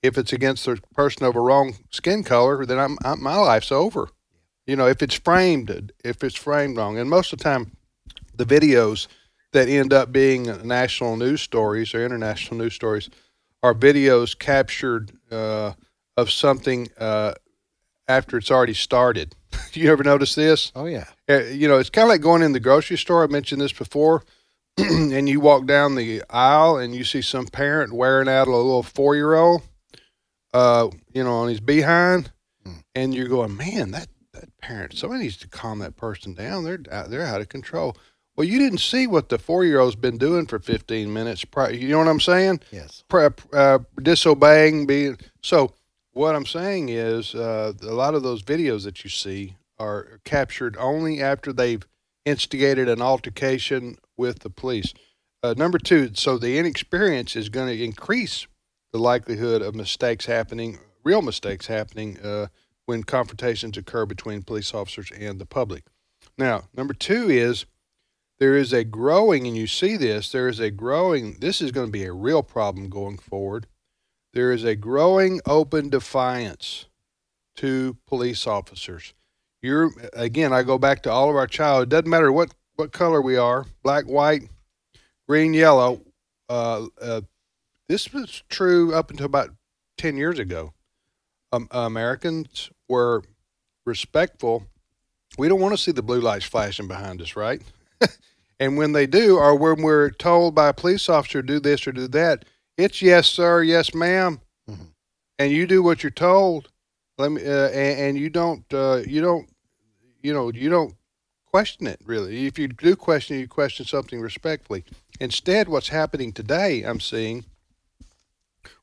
if 0.02 0.18
it's 0.18 0.34
against 0.34 0.66
the 0.66 0.80
person 0.93 1.26
of 1.26 1.36
a 1.36 1.41
wrong 1.41 1.76
skin 1.89 2.24
color, 2.24 2.66
then 2.66 2.80
I'm, 2.80 2.97
I'm, 3.04 3.22
my 3.22 3.36
life's 3.36 3.72
over. 3.72 4.10
You 4.66 4.76
know, 4.76 4.88
if 4.88 5.02
it's 5.02 5.16
framed, 5.16 5.91
if 6.04 6.24
it's 6.24 6.36
framed 6.36 6.78
wrong. 6.78 6.97
And 6.97 7.10
most 7.10 7.34
of 7.34 7.39
the 7.39 7.43
time, 7.43 7.72
the 8.36 8.45
videos 8.45 9.08
that 9.52 9.68
end 9.68 9.91
up 9.91 10.12
being 10.12 10.43
national 10.66 11.18
news 11.18 11.41
stories 11.41 11.93
or 11.93 12.06
international 12.06 12.58
news 12.58 12.76
stories 12.76 13.10
are 13.64 13.74
videos 13.74 14.38
captured 14.38 15.12
uh, 15.32 15.74
of 16.16 16.32
something 16.32 16.88
uh, 17.00 17.34
after 18.08 18.38
it's 18.38 18.52
already 18.52 18.74
started. 18.74 19.36
you 19.74 19.91
ever 19.91 20.04
notice 20.04 20.36
this? 20.36 20.72
Oh 20.76 20.86
yeah. 20.86 21.06
Uh, 21.28 21.39
you 21.43 21.68
know, 21.68 21.78
it's 21.78 21.89
kind 21.89 22.04
of 22.06 22.10
like 22.10 22.22
going 22.22 22.41
in 22.41 22.54
the 22.54 22.60
grocery 22.60 22.97
store. 22.97 23.24
I 23.24 23.28
mentioned 23.28 23.62
this 23.62 23.74
before. 23.74 24.24
and 25.14 25.30
you 25.30 25.40
walk 25.40 25.66
down 25.66 25.96
the 25.96 26.24
aisle 26.30 26.78
and 26.78 26.96
you 26.96 27.04
see 27.04 27.22
some 27.22 27.48
parent 27.48 27.94
wearing 27.94 28.30
out 28.30 28.48
a 28.48 28.56
little 28.56 28.84
four 28.84 29.16
year 29.16 29.36
old, 29.36 29.62
uh, 30.54 30.90
you 31.14 31.24
know, 31.24 31.34
on 31.34 31.50
his 31.50 31.60
behind, 31.60 32.32
mm. 32.66 32.82
and 32.96 33.14
you're 33.14 33.28
going, 33.28 33.56
man, 33.56 33.92
that 33.92 34.08
that 34.34 34.56
parent, 34.62 34.98
somebody 34.98 35.24
needs 35.24 35.38
to 35.38 35.48
calm 35.48 35.80
that 35.80 35.98
person 35.98 36.34
down. 36.34 36.64
They're 36.64 36.78
they're 36.78 37.26
out 37.26 37.42
of 37.42 37.50
control. 37.50 37.96
Well, 38.36 38.48
you 38.48 38.58
didn't 38.58 38.80
see 38.80 39.06
what 39.06 39.28
the 39.28 39.38
four 39.38 39.66
year 39.66 39.80
old's 39.80 39.98
been 39.98 40.18
doing 40.18 40.46
for 40.46 40.60
15 40.60 41.12
minutes. 41.12 41.44
You 41.72 41.90
know 41.90 41.98
what 41.98 42.08
I'm 42.08 42.22
saying? 42.22 42.62
Yes. 42.72 43.04
Uh, 43.12 43.80
disobeying, 44.02 44.86
being 44.86 45.18
so 45.42 45.74
what 46.14 46.36
I'm 46.36 46.46
saying 46.46 46.88
is, 46.90 47.36
uh, 47.36 47.74
a 47.82 47.94
lot 47.94 48.16
of 48.16 48.24
those 48.24 48.42
videos 48.42 48.86
that 48.86 49.04
you 49.04 49.10
see 49.10 49.56
are 49.78 50.20
captured 50.24 50.78
only 50.78 51.22
after 51.22 51.52
they've 51.54 51.86
instigated 52.26 52.90
an 52.90 53.02
altercation 53.02 53.98
with 54.20 54.39
the 54.39 54.49
police. 54.51 54.93
Uh, 55.41 55.55
number 55.57 55.80
two, 55.80 56.11
so 56.13 56.38
the 56.38 56.59
inexperience 56.59 57.36
is 57.36 57.49
going 57.49 57.76
to 57.76 57.84
increase 57.84 58.45
the 58.91 58.99
likelihood 58.99 59.63
of 59.63 59.74
mistakes 59.74 60.28
happening, 60.28 60.78
real 61.03 61.24
mistakes 61.24 61.67
happening, 61.67 62.20
uh, 62.20 62.47
when 62.86 63.03
confrontations 63.03 63.78
occur 63.78 64.05
between 64.05 64.43
police 64.43 64.74
officers 64.74 65.11
and 65.17 65.39
the 65.39 65.45
public. 65.45 65.86
Now, 66.38 66.63
number 66.76 66.93
two 66.93 67.30
is 67.30 67.65
there 68.39 68.55
is 68.55 68.74
a 68.74 68.84
growing, 68.84 69.47
and 69.47 69.55
you 69.57 69.65
see 69.65 69.97
this, 69.97 70.32
there 70.32 70.47
is 70.47 70.59
a 70.59 70.70
growing, 70.70 71.38
this 71.39 71.61
is 71.61 71.72
going 71.72 71.88
to 71.88 71.91
be 71.91 72.03
a 72.03 72.13
real 72.13 72.43
problem 72.43 72.89
going 72.89 73.17
forward 73.17 73.65
there 74.34 74.51
is 74.51 74.63
a 74.63 74.76
growing 74.76 75.41
open 75.45 75.89
defiance 75.89 76.86
to 77.55 77.97
police 78.07 78.45
officers. 78.45 79.13
You're 79.61 79.91
again, 80.13 80.53
I 80.53 80.63
go 80.63 80.78
back 80.78 81.03
to 81.03 81.11
all 81.11 81.30
of 81.30 81.36
our 81.36 81.47
childhood. 81.47 81.88
It 81.88 81.89
doesn't 81.89 82.09
matter 82.09 82.32
what 82.32 82.53
what 82.80 82.94
color 82.94 83.22
we 83.22 83.36
are, 83.36 83.66
black, 83.84 84.06
white, 84.06 84.44
green, 85.28 85.54
yellow. 85.54 86.00
Uh, 86.48 86.86
uh, 87.02 87.22
this 87.90 88.14
was 88.14 88.42
true 88.48 88.96
up 88.96 89.12
until 89.12 89.26
about 89.26 89.50
ten 89.98 90.16
years 90.16 90.40
ago. 90.40 90.74
Um, 91.52 91.68
Americans 91.72 92.72
were 92.88 93.24
respectful. 93.86 94.66
We 95.38 95.50
don't 95.50 95.60
want 95.60 95.74
to 95.76 95.82
see 95.82 95.92
the 95.92 96.02
blue 96.02 96.22
lights 96.22 96.46
flashing 96.46 96.88
behind 96.88 97.22
us, 97.22 97.36
right? 97.36 97.62
and 98.62 98.78
when 98.78 98.94
they 98.94 99.06
do, 99.06 99.38
or 99.38 99.56
when 99.56 99.82
we're 99.82 100.12
told 100.12 100.56
by 100.56 100.70
a 100.70 100.74
police 100.74 101.10
officer 101.10 101.42
do 101.42 101.60
this 101.60 101.86
or 101.86 101.92
do 101.92 102.08
that, 102.08 102.46
it's 102.78 103.02
yes, 103.02 103.28
sir, 103.28 103.62
yes, 103.62 103.94
madam 103.94 104.40
mm-hmm. 104.70 104.84
and 105.38 105.52
you 105.52 105.68
do 105.68 105.84
what 105.84 106.02
you're 106.02 106.12
told. 106.12 106.70
Let 107.18 107.34
me, 107.34 107.46
uh, 107.46 107.68
and, 107.68 108.00
and, 108.00 108.18
you 108.18 108.30
don't, 108.30 108.64
uh, 108.74 109.02
you 109.06 109.22
don't, 109.22 109.50
you 110.24 110.34
know, 110.34 110.50
you 110.50 110.70
don't 110.70 110.96
question 111.52 111.88
it 111.88 112.00
really. 112.06 112.45
If 112.47 112.60
you 112.60 112.68
do 112.68 112.95
question 112.95 113.38
it, 113.38 113.39
you 113.39 113.47
question 113.47 113.86
something 113.86 114.22
respectfully. 114.22 114.84
Instead, 115.20 115.68
what's 115.68 115.89
happening 115.89 116.32
today, 116.32 116.84
I'm 116.84 117.00
seeing, 117.00 117.45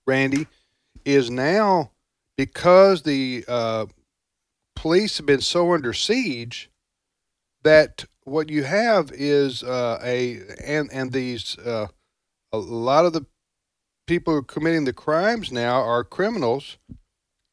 Randy, 0.07 0.47
is 1.05 1.31
now 1.31 1.91
because 2.37 3.03
the 3.03 3.45
uh, 3.49 3.87
police 4.75 5.17
have 5.17 5.27
been 5.27 5.41
so 5.41 5.73
under 5.73 5.93
siege 5.93 6.71
that 7.63 8.05
what 8.25 8.49
you 8.49 8.65
have 8.65 9.11
is 9.13 9.63
uh, 9.63 9.99
a 10.03 10.41
and 10.65 10.91
and 10.93 11.13
these 11.13 11.59
uh, 11.59 11.87
a 12.53 12.59
lot 12.59 13.05
of 13.05 13.13
the 13.13 13.25
people 14.07 14.33
who 14.33 14.41
are 14.41 14.43
committing 14.43 14.85
the 14.85 14.93
crimes 14.93 15.51
now 15.51 15.81
are 15.81 16.05
criminals, 16.05 16.77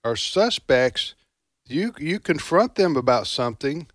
are 0.04 0.16
suspects. 0.16 1.16
You 1.68 1.94
you 2.00 2.20
confront 2.20 2.76
them 2.76 2.96
about 2.98 3.28
something, 3.28 3.88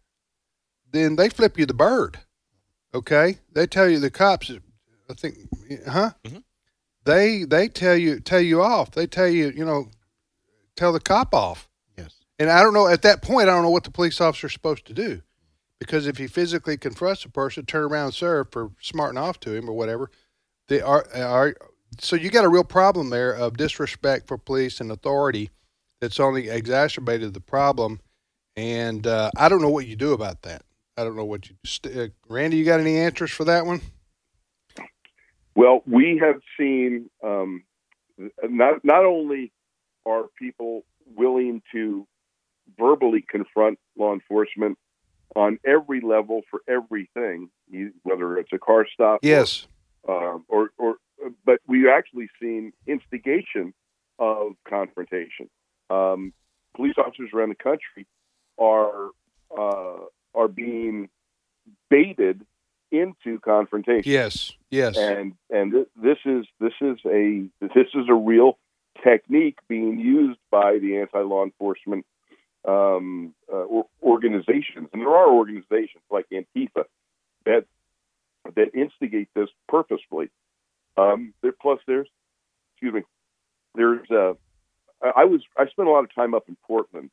then 0.92 1.16
they 1.16 1.28
flip 1.28 1.58
you 1.58 1.66
the 1.66 1.74
bird. 1.74 2.18
Okay, 2.94 3.38
they 3.52 3.66
tell 3.66 3.88
you 3.88 3.98
the 3.98 4.10
cops. 4.10 4.50
I 5.10 5.14
think, 5.14 5.36
huh? 5.86 6.10
Mm-hmm. 6.24 6.38
They 7.04 7.44
they 7.44 7.68
tell 7.68 7.96
you 7.96 8.20
tell 8.20 8.40
you 8.40 8.62
off. 8.62 8.90
They 8.92 9.06
tell 9.06 9.28
you 9.28 9.50
you 9.50 9.64
know, 9.64 9.90
tell 10.76 10.92
the 10.92 11.00
cop 11.00 11.34
off. 11.34 11.68
Yes. 11.96 12.14
And 12.38 12.50
I 12.50 12.62
don't 12.62 12.74
know 12.74 12.88
at 12.88 13.02
that 13.02 13.22
point. 13.22 13.48
I 13.48 13.54
don't 13.54 13.62
know 13.62 13.70
what 13.70 13.84
the 13.84 13.90
police 13.90 14.20
officer 14.20 14.46
is 14.46 14.52
supposed 14.52 14.86
to 14.86 14.94
do, 14.94 15.22
because 15.78 16.06
if 16.06 16.16
he 16.16 16.26
physically 16.26 16.76
confronts 16.76 17.24
a 17.24 17.30
person, 17.30 17.66
turn 17.66 17.84
around 17.84 18.06
and 18.06 18.14
serve 18.14 18.50
for 18.50 18.70
smarting 18.80 19.18
off 19.18 19.40
to 19.40 19.54
him 19.54 19.68
or 19.68 19.74
whatever, 19.74 20.10
they 20.68 20.80
are 20.80 21.06
are 21.14 21.54
so 21.98 22.16
you 22.16 22.30
got 22.30 22.44
a 22.44 22.48
real 22.48 22.64
problem 22.64 23.10
there 23.10 23.32
of 23.32 23.56
disrespect 23.56 24.28
for 24.28 24.38
police 24.38 24.80
and 24.80 24.90
authority 24.90 25.50
that's 26.00 26.20
only 26.20 26.48
exacerbated 26.48 27.34
the 27.34 27.40
problem. 27.40 28.00
And 28.56 29.06
uh, 29.06 29.30
I 29.36 29.48
don't 29.48 29.62
know 29.62 29.70
what 29.70 29.86
you 29.86 29.96
do 29.96 30.12
about 30.12 30.42
that. 30.42 30.62
I 30.98 31.04
don't 31.04 31.14
know 31.14 31.24
what 31.24 31.48
you, 31.48 31.54
uh, 31.94 32.08
Randy. 32.28 32.56
You 32.56 32.64
got 32.64 32.80
any 32.80 32.96
answers 32.96 33.30
for 33.30 33.44
that 33.44 33.64
one? 33.64 33.80
Well, 35.54 35.82
we 35.86 36.20
have 36.20 36.40
seen 36.58 37.08
um, 37.22 37.62
not 38.42 38.84
not 38.84 39.04
only 39.04 39.52
are 40.04 40.24
people 40.36 40.84
willing 41.14 41.62
to 41.72 42.04
verbally 42.76 43.24
confront 43.28 43.78
law 43.96 44.12
enforcement 44.12 44.76
on 45.36 45.60
every 45.64 46.00
level 46.00 46.42
for 46.50 46.62
everything, 46.68 47.48
whether 48.02 48.36
it's 48.36 48.52
a 48.52 48.58
car 48.58 48.84
stop, 48.92 49.20
yes, 49.22 49.68
or, 50.02 50.34
um, 50.34 50.44
or, 50.48 50.70
or 50.78 50.96
but 51.46 51.60
we've 51.68 51.86
actually 51.86 52.28
seen 52.42 52.72
instigation 52.88 53.72
of 54.18 54.54
confrontation. 54.68 55.48
Um, 55.90 56.32
police 56.74 56.94
officers 56.98 57.30
around 57.32 57.50
the 57.50 57.54
country 57.54 58.06
are 58.58 59.10
uh, 59.56 60.06
are 60.34 60.48
being 60.48 61.08
baited 61.90 62.44
into 62.90 63.38
confrontation. 63.40 64.10
Yes, 64.10 64.52
yes. 64.70 64.96
And 64.96 65.34
and 65.50 65.72
th- 65.72 65.88
this 65.96 66.18
is 66.24 66.46
this 66.60 66.72
is 66.80 66.98
a 67.06 67.48
this 67.60 67.88
is 67.94 68.06
a 68.08 68.14
real 68.14 68.58
technique 69.02 69.58
being 69.68 69.98
used 69.98 70.38
by 70.50 70.78
the 70.78 70.98
anti 70.98 71.20
law 71.20 71.44
enforcement 71.44 72.06
um, 72.66 73.34
uh, 73.52 73.64
organizations, 74.02 74.88
and 74.92 75.02
there 75.02 75.14
are 75.14 75.30
organizations 75.32 76.02
like 76.10 76.26
Antifa 76.32 76.84
that 77.44 77.64
that 78.56 78.74
instigate 78.74 79.28
this 79.34 79.48
purposefully. 79.68 80.30
Um, 80.96 81.34
there, 81.42 81.52
plus, 81.52 81.78
there's, 81.86 82.08
excuse 82.74 82.94
me, 82.94 83.02
there's. 83.74 84.10
Uh, 84.10 84.34
I 85.00 85.24
was 85.24 85.42
I 85.56 85.66
spent 85.68 85.88
a 85.88 85.92
lot 85.92 86.04
of 86.04 86.14
time 86.14 86.34
up 86.34 86.48
in 86.48 86.56
Portland, 86.66 87.10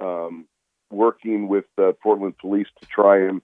um, 0.00 0.46
working 0.90 1.48
with 1.48 1.66
uh, 1.78 1.92
Portland 2.02 2.36
police 2.38 2.66
to 2.80 2.86
try 2.86 3.18
and 3.28 3.40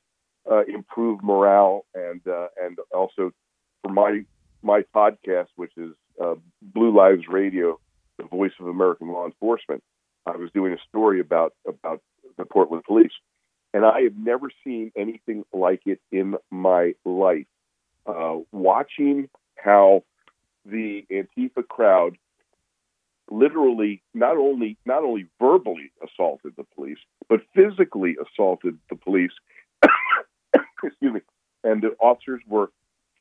uh, 0.51 0.65
improve 0.65 1.23
morale 1.23 1.85
and 1.95 2.21
uh, 2.27 2.49
and 2.63 2.79
also 2.95 3.33
for 3.83 3.93
my 3.93 4.25
my 4.63 4.83
podcast, 4.95 5.49
which 5.57 5.73
is 5.77 5.93
uh, 6.23 6.35
Blue 6.63 6.95
Lives 6.95 7.29
Radio, 7.29 7.79
the 8.19 8.25
voice 8.25 8.53
of 8.61 8.67
American 8.67 9.09
law 9.09 9.27
enforcement. 9.27 9.83
I 10.27 10.37
was 10.37 10.51
doing 10.53 10.73
a 10.73 10.79
story 10.89 11.21
about 11.21 11.55
about 11.67 12.03
the 12.37 12.45
Portland 12.45 12.85
police, 12.85 13.13
and 13.73 13.85
I 13.85 14.03
have 14.03 14.17
never 14.17 14.51
seen 14.65 14.93
anything 14.97 15.45
like 15.53 15.83
it 15.87 16.01
in 16.11 16.37
my 16.51 16.95
life. 17.05 17.47
Uh, 18.07 18.39
watching 18.53 19.29
how 19.57 20.05
the 20.65 21.05
Antifa 21.11 21.67
crowd 21.67 22.17
literally 23.31 24.03
not 24.15 24.37
only 24.37 24.77
not 24.85 25.03
only 25.03 25.27
verbally 25.41 25.91
assaulted 26.05 26.53
the 26.57 26.65
police, 26.75 26.99
but 27.29 27.41
physically 27.55 28.17
assaulted 28.21 28.79
the 28.91 28.97
police 28.97 29.33
excuse 30.85 31.15
me, 31.15 31.21
and 31.65 31.83
the 31.83 31.97
officers 32.01 32.41
were 32.47 32.71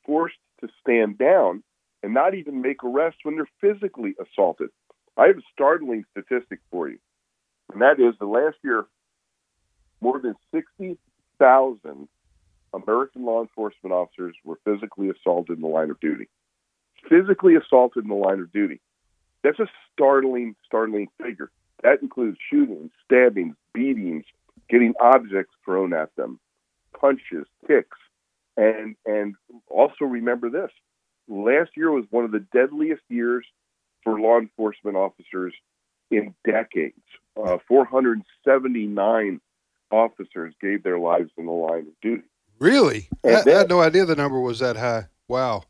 forced 0.04 0.36
to 0.60 0.68
stand 0.80 1.18
down 1.18 1.62
and 2.02 2.14
not 2.14 2.34
even 2.34 2.62
make 2.62 2.84
arrests 2.84 3.20
when 3.22 3.36
they're 3.36 3.48
physically 3.60 4.14
assaulted. 4.20 4.70
I 5.16 5.26
have 5.26 5.38
a 5.38 5.42
startling 5.52 6.04
statistic 6.12 6.60
for 6.70 6.88
you, 6.88 6.98
and 7.72 7.82
that 7.82 7.98
is 7.98 8.14
the 8.18 8.26
last 8.26 8.56
year, 8.62 8.86
more 10.00 10.20
than 10.20 10.34
60,000 10.52 12.08
American 12.74 13.24
law 13.24 13.40
enforcement 13.40 13.92
officers 13.92 14.36
were 14.44 14.58
physically 14.64 15.08
assaulted 15.08 15.56
in 15.56 15.62
the 15.62 15.68
line 15.68 15.90
of 15.90 15.98
duty. 16.00 16.28
Physically 17.08 17.54
assaulted 17.56 18.04
in 18.04 18.10
the 18.10 18.14
line 18.14 18.40
of 18.40 18.52
duty. 18.52 18.80
That's 19.46 19.60
a 19.60 19.68
startling, 19.92 20.56
startling 20.66 21.06
figure. 21.22 21.52
That 21.84 22.02
includes 22.02 22.36
shootings, 22.50 22.90
stabbings, 23.04 23.54
beatings, 23.72 24.24
getting 24.68 24.94
objects 25.00 25.54
thrown 25.64 25.92
at 25.92 26.14
them, 26.16 26.40
punches, 26.98 27.46
kicks, 27.64 27.96
and 28.56 28.96
and 29.06 29.36
also 29.68 30.04
remember 30.04 30.50
this: 30.50 30.70
last 31.28 31.70
year 31.76 31.92
was 31.92 32.04
one 32.10 32.24
of 32.24 32.32
the 32.32 32.44
deadliest 32.52 33.02
years 33.08 33.46
for 34.02 34.18
law 34.18 34.38
enforcement 34.38 34.96
officers 34.96 35.54
in 36.10 36.34
decades. 36.44 36.96
Uh, 37.36 37.58
479 37.68 39.40
officers 39.92 40.54
gave 40.60 40.82
their 40.82 40.98
lives 40.98 41.30
in 41.36 41.46
the 41.46 41.52
line 41.52 41.86
of 41.86 42.00
duty. 42.02 42.24
Really? 42.58 43.08
I, 43.24 43.28
And 43.28 43.48
I 43.48 43.58
had 43.58 43.68
no 43.68 43.80
idea 43.80 44.06
the 44.06 44.16
number 44.16 44.40
was 44.40 44.58
that 44.58 44.76
high. 44.76 45.04
Wow. 45.28 45.64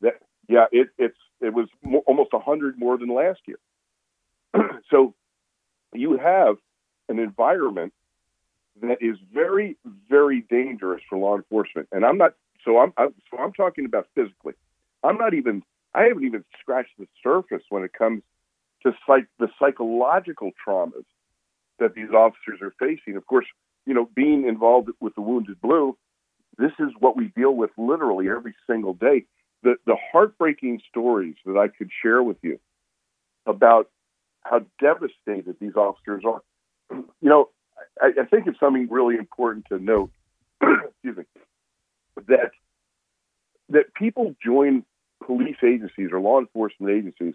That, 0.00 0.20
yeah, 0.48 0.66
it, 0.72 0.88
it's 0.96 1.16
it 1.40 1.54
was 1.54 1.68
mo- 1.82 2.02
almost 2.06 2.32
100 2.32 2.78
more 2.78 2.98
than 2.98 3.14
last 3.14 3.40
year. 3.46 3.58
so 4.90 5.14
you 5.94 6.18
have 6.18 6.56
an 7.08 7.18
environment 7.18 7.92
that 8.82 8.98
is 9.00 9.16
very, 9.32 9.76
very 10.08 10.42
dangerous 10.48 11.02
for 11.08 11.18
law 11.18 11.36
enforcement. 11.36 11.88
And 11.92 12.04
I'm 12.04 12.18
not 12.18 12.34
so 12.64 12.78
I'm, 12.78 12.92
I'm 12.96 13.14
so 13.30 13.38
I'm 13.38 13.52
talking 13.52 13.84
about 13.84 14.06
physically. 14.14 14.54
I'm 15.02 15.16
not 15.16 15.34
even 15.34 15.62
I 15.94 16.04
haven't 16.04 16.24
even 16.24 16.44
scratched 16.60 16.96
the 16.98 17.06
surface 17.22 17.62
when 17.68 17.84
it 17.84 17.92
comes 17.92 18.22
to 18.84 18.92
psych, 19.06 19.26
the 19.38 19.48
psychological 19.58 20.50
traumas 20.66 21.04
that 21.78 21.94
these 21.94 22.10
officers 22.10 22.60
are 22.62 22.72
facing. 22.78 23.16
Of 23.16 23.26
course, 23.26 23.46
you 23.86 23.94
know, 23.94 24.08
being 24.14 24.46
involved 24.46 24.90
with 25.00 25.14
the 25.14 25.20
Wounded 25.20 25.60
Blue, 25.60 25.96
this 26.58 26.72
is 26.78 26.88
what 26.98 27.16
we 27.16 27.28
deal 27.36 27.52
with 27.54 27.70
literally 27.76 28.28
every 28.28 28.54
single 28.68 28.94
day. 28.94 29.24
The 29.62 29.76
the 29.86 29.96
heartbreaking 30.12 30.80
stories 30.88 31.36
that 31.44 31.56
I 31.56 31.68
could 31.68 31.90
share 32.02 32.22
with 32.22 32.38
you 32.42 32.58
about 33.46 33.90
how 34.42 34.64
devastated 34.80 35.56
these 35.60 35.76
officers 35.76 36.22
are. 36.26 36.42
You 36.90 37.06
know, 37.28 37.50
I, 38.00 38.12
I 38.22 38.24
think 38.24 38.46
it's 38.46 38.58
something 38.58 38.88
really 38.90 39.16
important 39.16 39.66
to 39.68 39.78
note. 39.78 40.10
excuse 40.62 41.16
me, 41.16 41.24
that 42.28 42.50
that 43.68 43.94
people 43.94 44.34
join 44.44 44.84
police 45.24 45.56
agencies 45.62 46.08
or 46.12 46.20
law 46.20 46.40
enforcement 46.40 46.92
agencies 46.92 47.34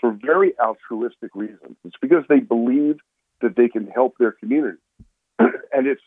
for 0.00 0.12
very 0.12 0.52
altruistic 0.58 1.34
reasons. 1.34 1.76
It's 1.84 1.96
because 2.00 2.24
they 2.28 2.40
believe 2.40 2.96
that 3.42 3.56
they 3.56 3.68
can 3.68 3.86
help 3.86 4.16
their 4.18 4.32
community, 4.32 4.78
and 5.38 5.86
it's 5.86 6.02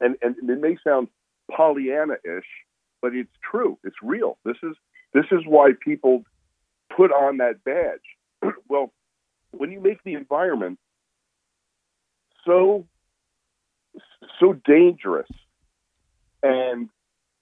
and 0.00 0.16
and 0.22 0.36
it 0.50 0.60
may 0.60 0.76
sound 0.84 1.08
Pollyanna-ish, 1.50 2.46
but 3.02 3.14
it's 3.14 3.32
true. 3.50 3.78
It's 3.84 3.96
real. 4.02 4.38
This 4.44 4.56
is 4.62 4.74
this 5.12 5.26
is 5.32 5.40
why 5.46 5.72
people 5.84 6.24
put 6.96 7.10
on 7.10 7.38
that 7.38 7.64
badge. 7.64 8.54
well, 8.68 8.92
when 9.50 9.72
you 9.72 9.80
make 9.80 10.02
the 10.04 10.14
environment 10.14 10.78
so 12.46 12.86
so 14.40 14.54
dangerous 14.64 15.28
and 16.42 16.88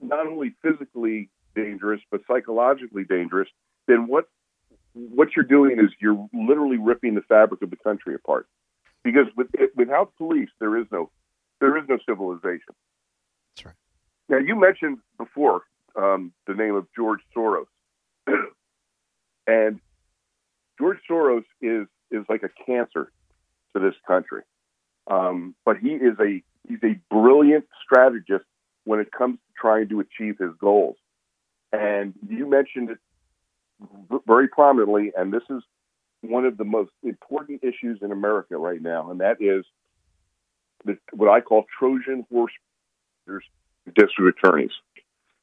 not 0.01 0.27
only 0.27 0.53
physically 0.61 1.29
dangerous 1.55 2.01
but 2.11 2.21
psychologically 2.27 3.03
dangerous, 3.03 3.47
then 3.87 4.07
what 4.07 4.25
what 4.93 5.29
you're 5.35 5.45
doing 5.45 5.79
is 5.79 5.91
you're 5.99 6.27
literally 6.33 6.77
ripping 6.77 7.15
the 7.15 7.21
fabric 7.21 7.61
of 7.61 7.69
the 7.69 7.77
country 7.77 8.13
apart. 8.13 8.47
Because 9.03 9.27
with, 9.35 9.47
without 9.75 10.15
police, 10.17 10.49
there 10.59 10.77
is 10.77 10.85
no 10.91 11.09
there 11.59 11.77
is 11.77 11.83
no 11.87 11.97
civilization. 12.07 12.73
Now 14.29 14.37
you 14.37 14.59
mentioned 14.59 14.99
before 15.17 15.63
um, 15.95 16.31
the 16.47 16.53
name 16.53 16.75
of 16.75 16.87
George 16.95 17.19
Soros, 17.35 17.65
and 19.47 19.79
George 20.79 20.99
Soros 21.09 21.43
is 21.61 21.87
is 22.11 22.25
like 22.29 22.43
a 22.43 22.49
cancer 22.65 23.11
to 23.73 23.79
this 23.79 23.95
country. 24.07 24.41
Um, 25.07 25.55
but 25.65 25.77
he 25.77 25.89
is 25.89 26.17
a 26.19 26.41
he's 26.67 26.83
a 26.83 26.99
brilliant 27.09 27.65
strategist 27.83 28.45
when 28.83 28.99
it 28.99 29.11
comes 29.11 29.35
to 29.35 29.53
trying 29.59 29.89
to 29.89 29.99
achieve 29.99 30.37
his 30.39 30.51
goals. 30.59 30.97
And 31.71 32.13
you 32.27 32.49
mentioned 32.49 32.91
it 32.91 32.97
very 34.27 34.47
prominently, 34.47 35.11
and 35.15 35.33
this 35.33 35.43
is 35.49 35.63
one 36.21 36.45
of 36.45 36.57
the 36.57 36.65
most 36.65 36.91
important 37.03 37.63
issues 37.63 37.99
in 38.01 38.11
America 38.11 38.57
right 38.57 38.81
now, 38.81 39.09
and 39.09 39.21
that 39.21 39.37
is 39.41 39.65
the, 40.85 40.97
what 41.13 41.29
I 41.29 41.41
call 41.41 41.65
Trojan 41.79 42.25
horse 42.31 42.51
district 43.87 44.39
attorneys. 44.39 44.71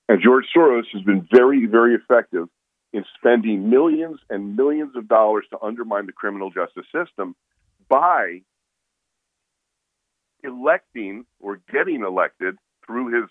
And 0.09 0.23
George 0.23 0.47
Soros 0.57 0.85
has 0.93 1.03
been 1.03 1.27
very, 1.31 1.67
very 1.67 1.95
effective 1.95 2.49
in 2.93 3.05
spending 3.19 3.69
millions 3.69 4.19
and 4.31 4.57
millions 4.57 4.97
of 4.97 5.09
dollars 5.09 5.45
to 5.51 5.61
undermine 5.61 6.07
the 6.07 6.13
criminal 6.13 6.51
justice 6.51 6.87
system 6.93 7.35
by 7.89 8.41
electing 10.43 11.27
or 11.41 11.61
getting 11.71 12.03
elected 12.03 12.57
through 12.87 13.21
his 13.21 13.29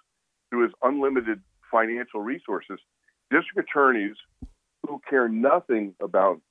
through 0.50 0.64
his 0.64 0.72
unlimited 0.84 1.42
financial 1.72 2.22
resources 2.22 2.80
district 3.32 3.70
attorneys 3.70 4.16
who 4.86 5.02
care 5.10 5.30
nothing 5.30 5.96
about 6.02 6.42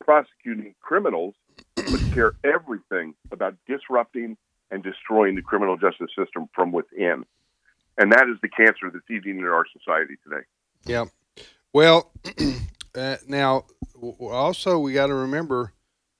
prosecuting 0.00 0.74
criminals 0.80 1.34
but 1.76 2.00
care 2.14 2.32
everything 2.44 3.14
about 3.30 3.54
disrupting 3.66 4.36
and 4.70 4.82
destroying 4.82 5.34
the 5.34 5.42
criminal 5.42 5.76
justice 5.76 6.10
system 6.18 6.48
from 6.54 6.72
within 6.72 7.24
and 7.98 8.12
that 8.12 8.28
is 8.28 8.36
the 8.42 8.48
cancer 8.48 8.90
that's 8.92 9.10
eating 9.10 9.38
in 9.38 9.44
our 9.44 9.64
society 9.76 10.14
today 10.24 10.42
Yeah. 10.86 11.06
Well, 11.72 12.12
uh, 12.94 13.16
now 13.26 13.64
also 14.20 14.78
we 14.78 14.92
got 14.94 15.08
to 15.08 15.14
remember, 15.14 15.72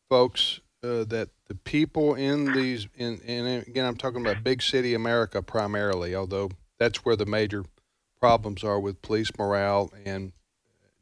folks, 0.08 0.60
uh, 0.82 1.04
that 1.04 1.30
the 1.48 1.54
people 1.54 2.14
in 2.14 2.52
these, 2.52 2.86
in, 2.94 3.20
and 3.26 3.66
again, 3.66 3.86
I'm 3.86 3.96
talking 3.96 4.20
about 4.20 4.44
big 4.44 4.62
city 4.62 4.94
America 4.94 5.42
primarily, 5.42 6.14
although 6.14 6.50
that's 6.78 7.04
where 7.04 7.16
the 7.16 7.26
major 7.26 7.64
problems 8.20 8.62
are 8.62 8.78
with 8.78 9.00
police 9.02 9.30
morale 9.38 9.90
and 10.04 10.32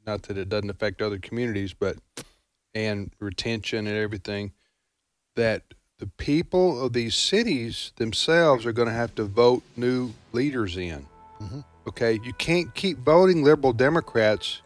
not 0.06 0.22
that 0.24 0.38
it 0.38 0.48
doesn't 0.48 0.70
affect 0.70 1.02
other 1.02 1.18
communities, 1.18 1.74
but 1.74 1.96
and 2.74 3.10
retention 3.20 3.86
and 3.86 3.96
everything. 3.96 4.52
That 5.34 5.62
the 5.98 6.06
people 6.06 6.84
of 6.84 6.92
these 6.92 7.14
cities 7.14 7.92
themselves 7.96 8.66
are 8.66 8.72
going 8.72 8.88
to 8.88 8.94
have 8.94 9.14
to 9.14 9.24
vote 9.24 9.62
new 9.76 10.12
leaders 10.32 10.76
in. 10.76 11.06
Mm-hmm. 11.40 11.60
Okay, 11.88 12.18
you 12.22 12.32
can't 12.34 12.74
keep 12.74 12.98
voting 12.98 13.42
liberal 13.42 13.72
Democrats 13.72 14.60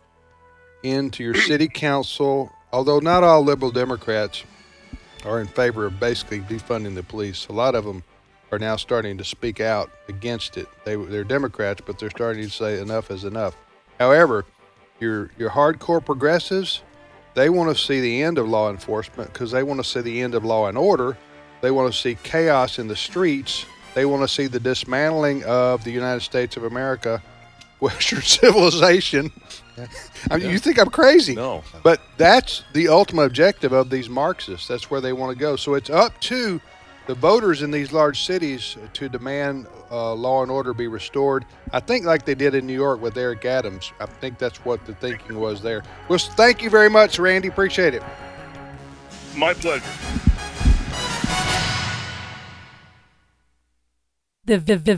into 0.82 1.22
your 1.22 1.34
city 1.34 1.68
council, 1.68 2.50
although 2.72 2.98
not 2.98 3.22
all 3.22 3.42
liberal 3.42 3.70
Democrats 3.70 4.44
are 5.24 5.40
in 5.40 5.46
favor 5.46 5.86
of 5.86 6.00
basically 6.00 6.40
defunding 6.40 6.94
the 6.94 7.02
police. 7.02 7.46
A 7.48 7.52
lot 7.52 7.74
of 7.74 7.84
them 7.84 8.02
are 8.50 8.58
now 8.58 8.76
starting 8.76 9.18
to 9.18 9.24
speak 9.24 9.60
out 9.60 9.90
against 10.08 10.56
it. 10.56 10.66
They, 10.84 10.96
they're 10.96 11.24
Democrats, 11.24 11.82
but 11.86 11.98
they're 11.98 12.10
starting 12.10 12.44
to 12.44 12.50
say 12.50 12.80
enough 12.80 13.10
is 13.10 13.24
enough. 13.24 13.54
However, 13.98 14.46
your 14.98 15.30
your 15.38 15.50
hardcore 15.50 16.04
progressives, 16.04 16.82
they 17.40 17.48
want 17.48 17.74
to 17.74 17.82
see 17.82 18.00
the 18.02 18.22
end 18.22 18.36
of 18.36 18.46
law 18.46 18.68
enforcement 18.68 19.32
because 19.32 19.50
they 19.50 19.62
want 19.62 19.80
to 19.80 19.84
see 19.84 20.02
the 20.02 20.20
end 20.20 20.34
of 20.34 20.44
law 20.44 20.66
and 20.66 20.76
order. 20.76 21.16
They 21.62 21.70
want 21.70 21.90
to 21.90 21.98
see 21.98 22.16
chaos 22.22 22.78
in 22.78 22.86
the 22.86 22.94
streets. 22.94 23.64
They 23.94 24.04
want 24.04 24.20
to 24.20 24.28
see 24.28 24.46
the 24.46 24.60
dismantling 24.60 25.42
of 25.44 25.82
the 25.82 25.90
United 25.90 26.20
States 26.20 26.58
of 26.58 26.64
America, 26.64 27.22
Western 27.80 28.20
civilization. 28.40 29.32
I 30.30 30.36
mean, 30.36 30.50
you 30.50 30.58
think 30.58 30.78
I'm 30.78 30.90
crazy? 30.90 31.34
No. 31.34 31.64
But 31.82 32.02
that's 32.18 32.62
the 32.74 32.88
ultimate 32.88 33.22
objective 33.22 33.72
of 33.72 33.88
these 33.88 34.10
Marxists. 34.10 34.68
That's 34.68 34.90
where 34.90 35.00
they 35.00 35.14
want 35.14 35.32
to 35.32 35.38
go. 35.38 35.56
So 35.56 35.72
it's 35.72 35.88
up 35.88 36.20
to 36.20 36.60
the 37.10 37.16
voters 37.16 37.62
in 37.62 37.72
these 37.72 37.90
large 37.90 38.22
cities 38.22 38.76
to 38.92 39.08
demand 39.08 39.66
uh, 39.90 40.14
law 40.14 40.42
and 40.42 40.50
order 40.52 40.72
be 40.72 40.86
restored. 40.86 41.44
I 41.72 41.80
think 41.80 42.04
like 42.04 42.24
they 42.24 42.36
did 42.36 42.54
in 42.54 42.68
New 42.68 42.72
York 42.72 43.02
with 43.02 43.18
Eric 43.18 43.44
Adams. 43.44 43.92
I 43.98 44.06
think 44.06 44.38
that's 44.38 44.64
what 44.64 44.86
the 44.86 44.94
thinking 44.94 45.40
was 45.40 45.60
there. 45.60 45.82
Well, 46.08 46.20
thank 46.20 46.62
you 46.62 46.70
very 46.70 46.88
much, 46.88 47.18
Randy. 47.18 47.48
Appreciate 47.48 47.94
it. 47.94 48.02
my 49.34 49.54
pleasure 49.54 49.82
The, 54.44 54.58
the, 54.58 54.76
the 54.76 54.76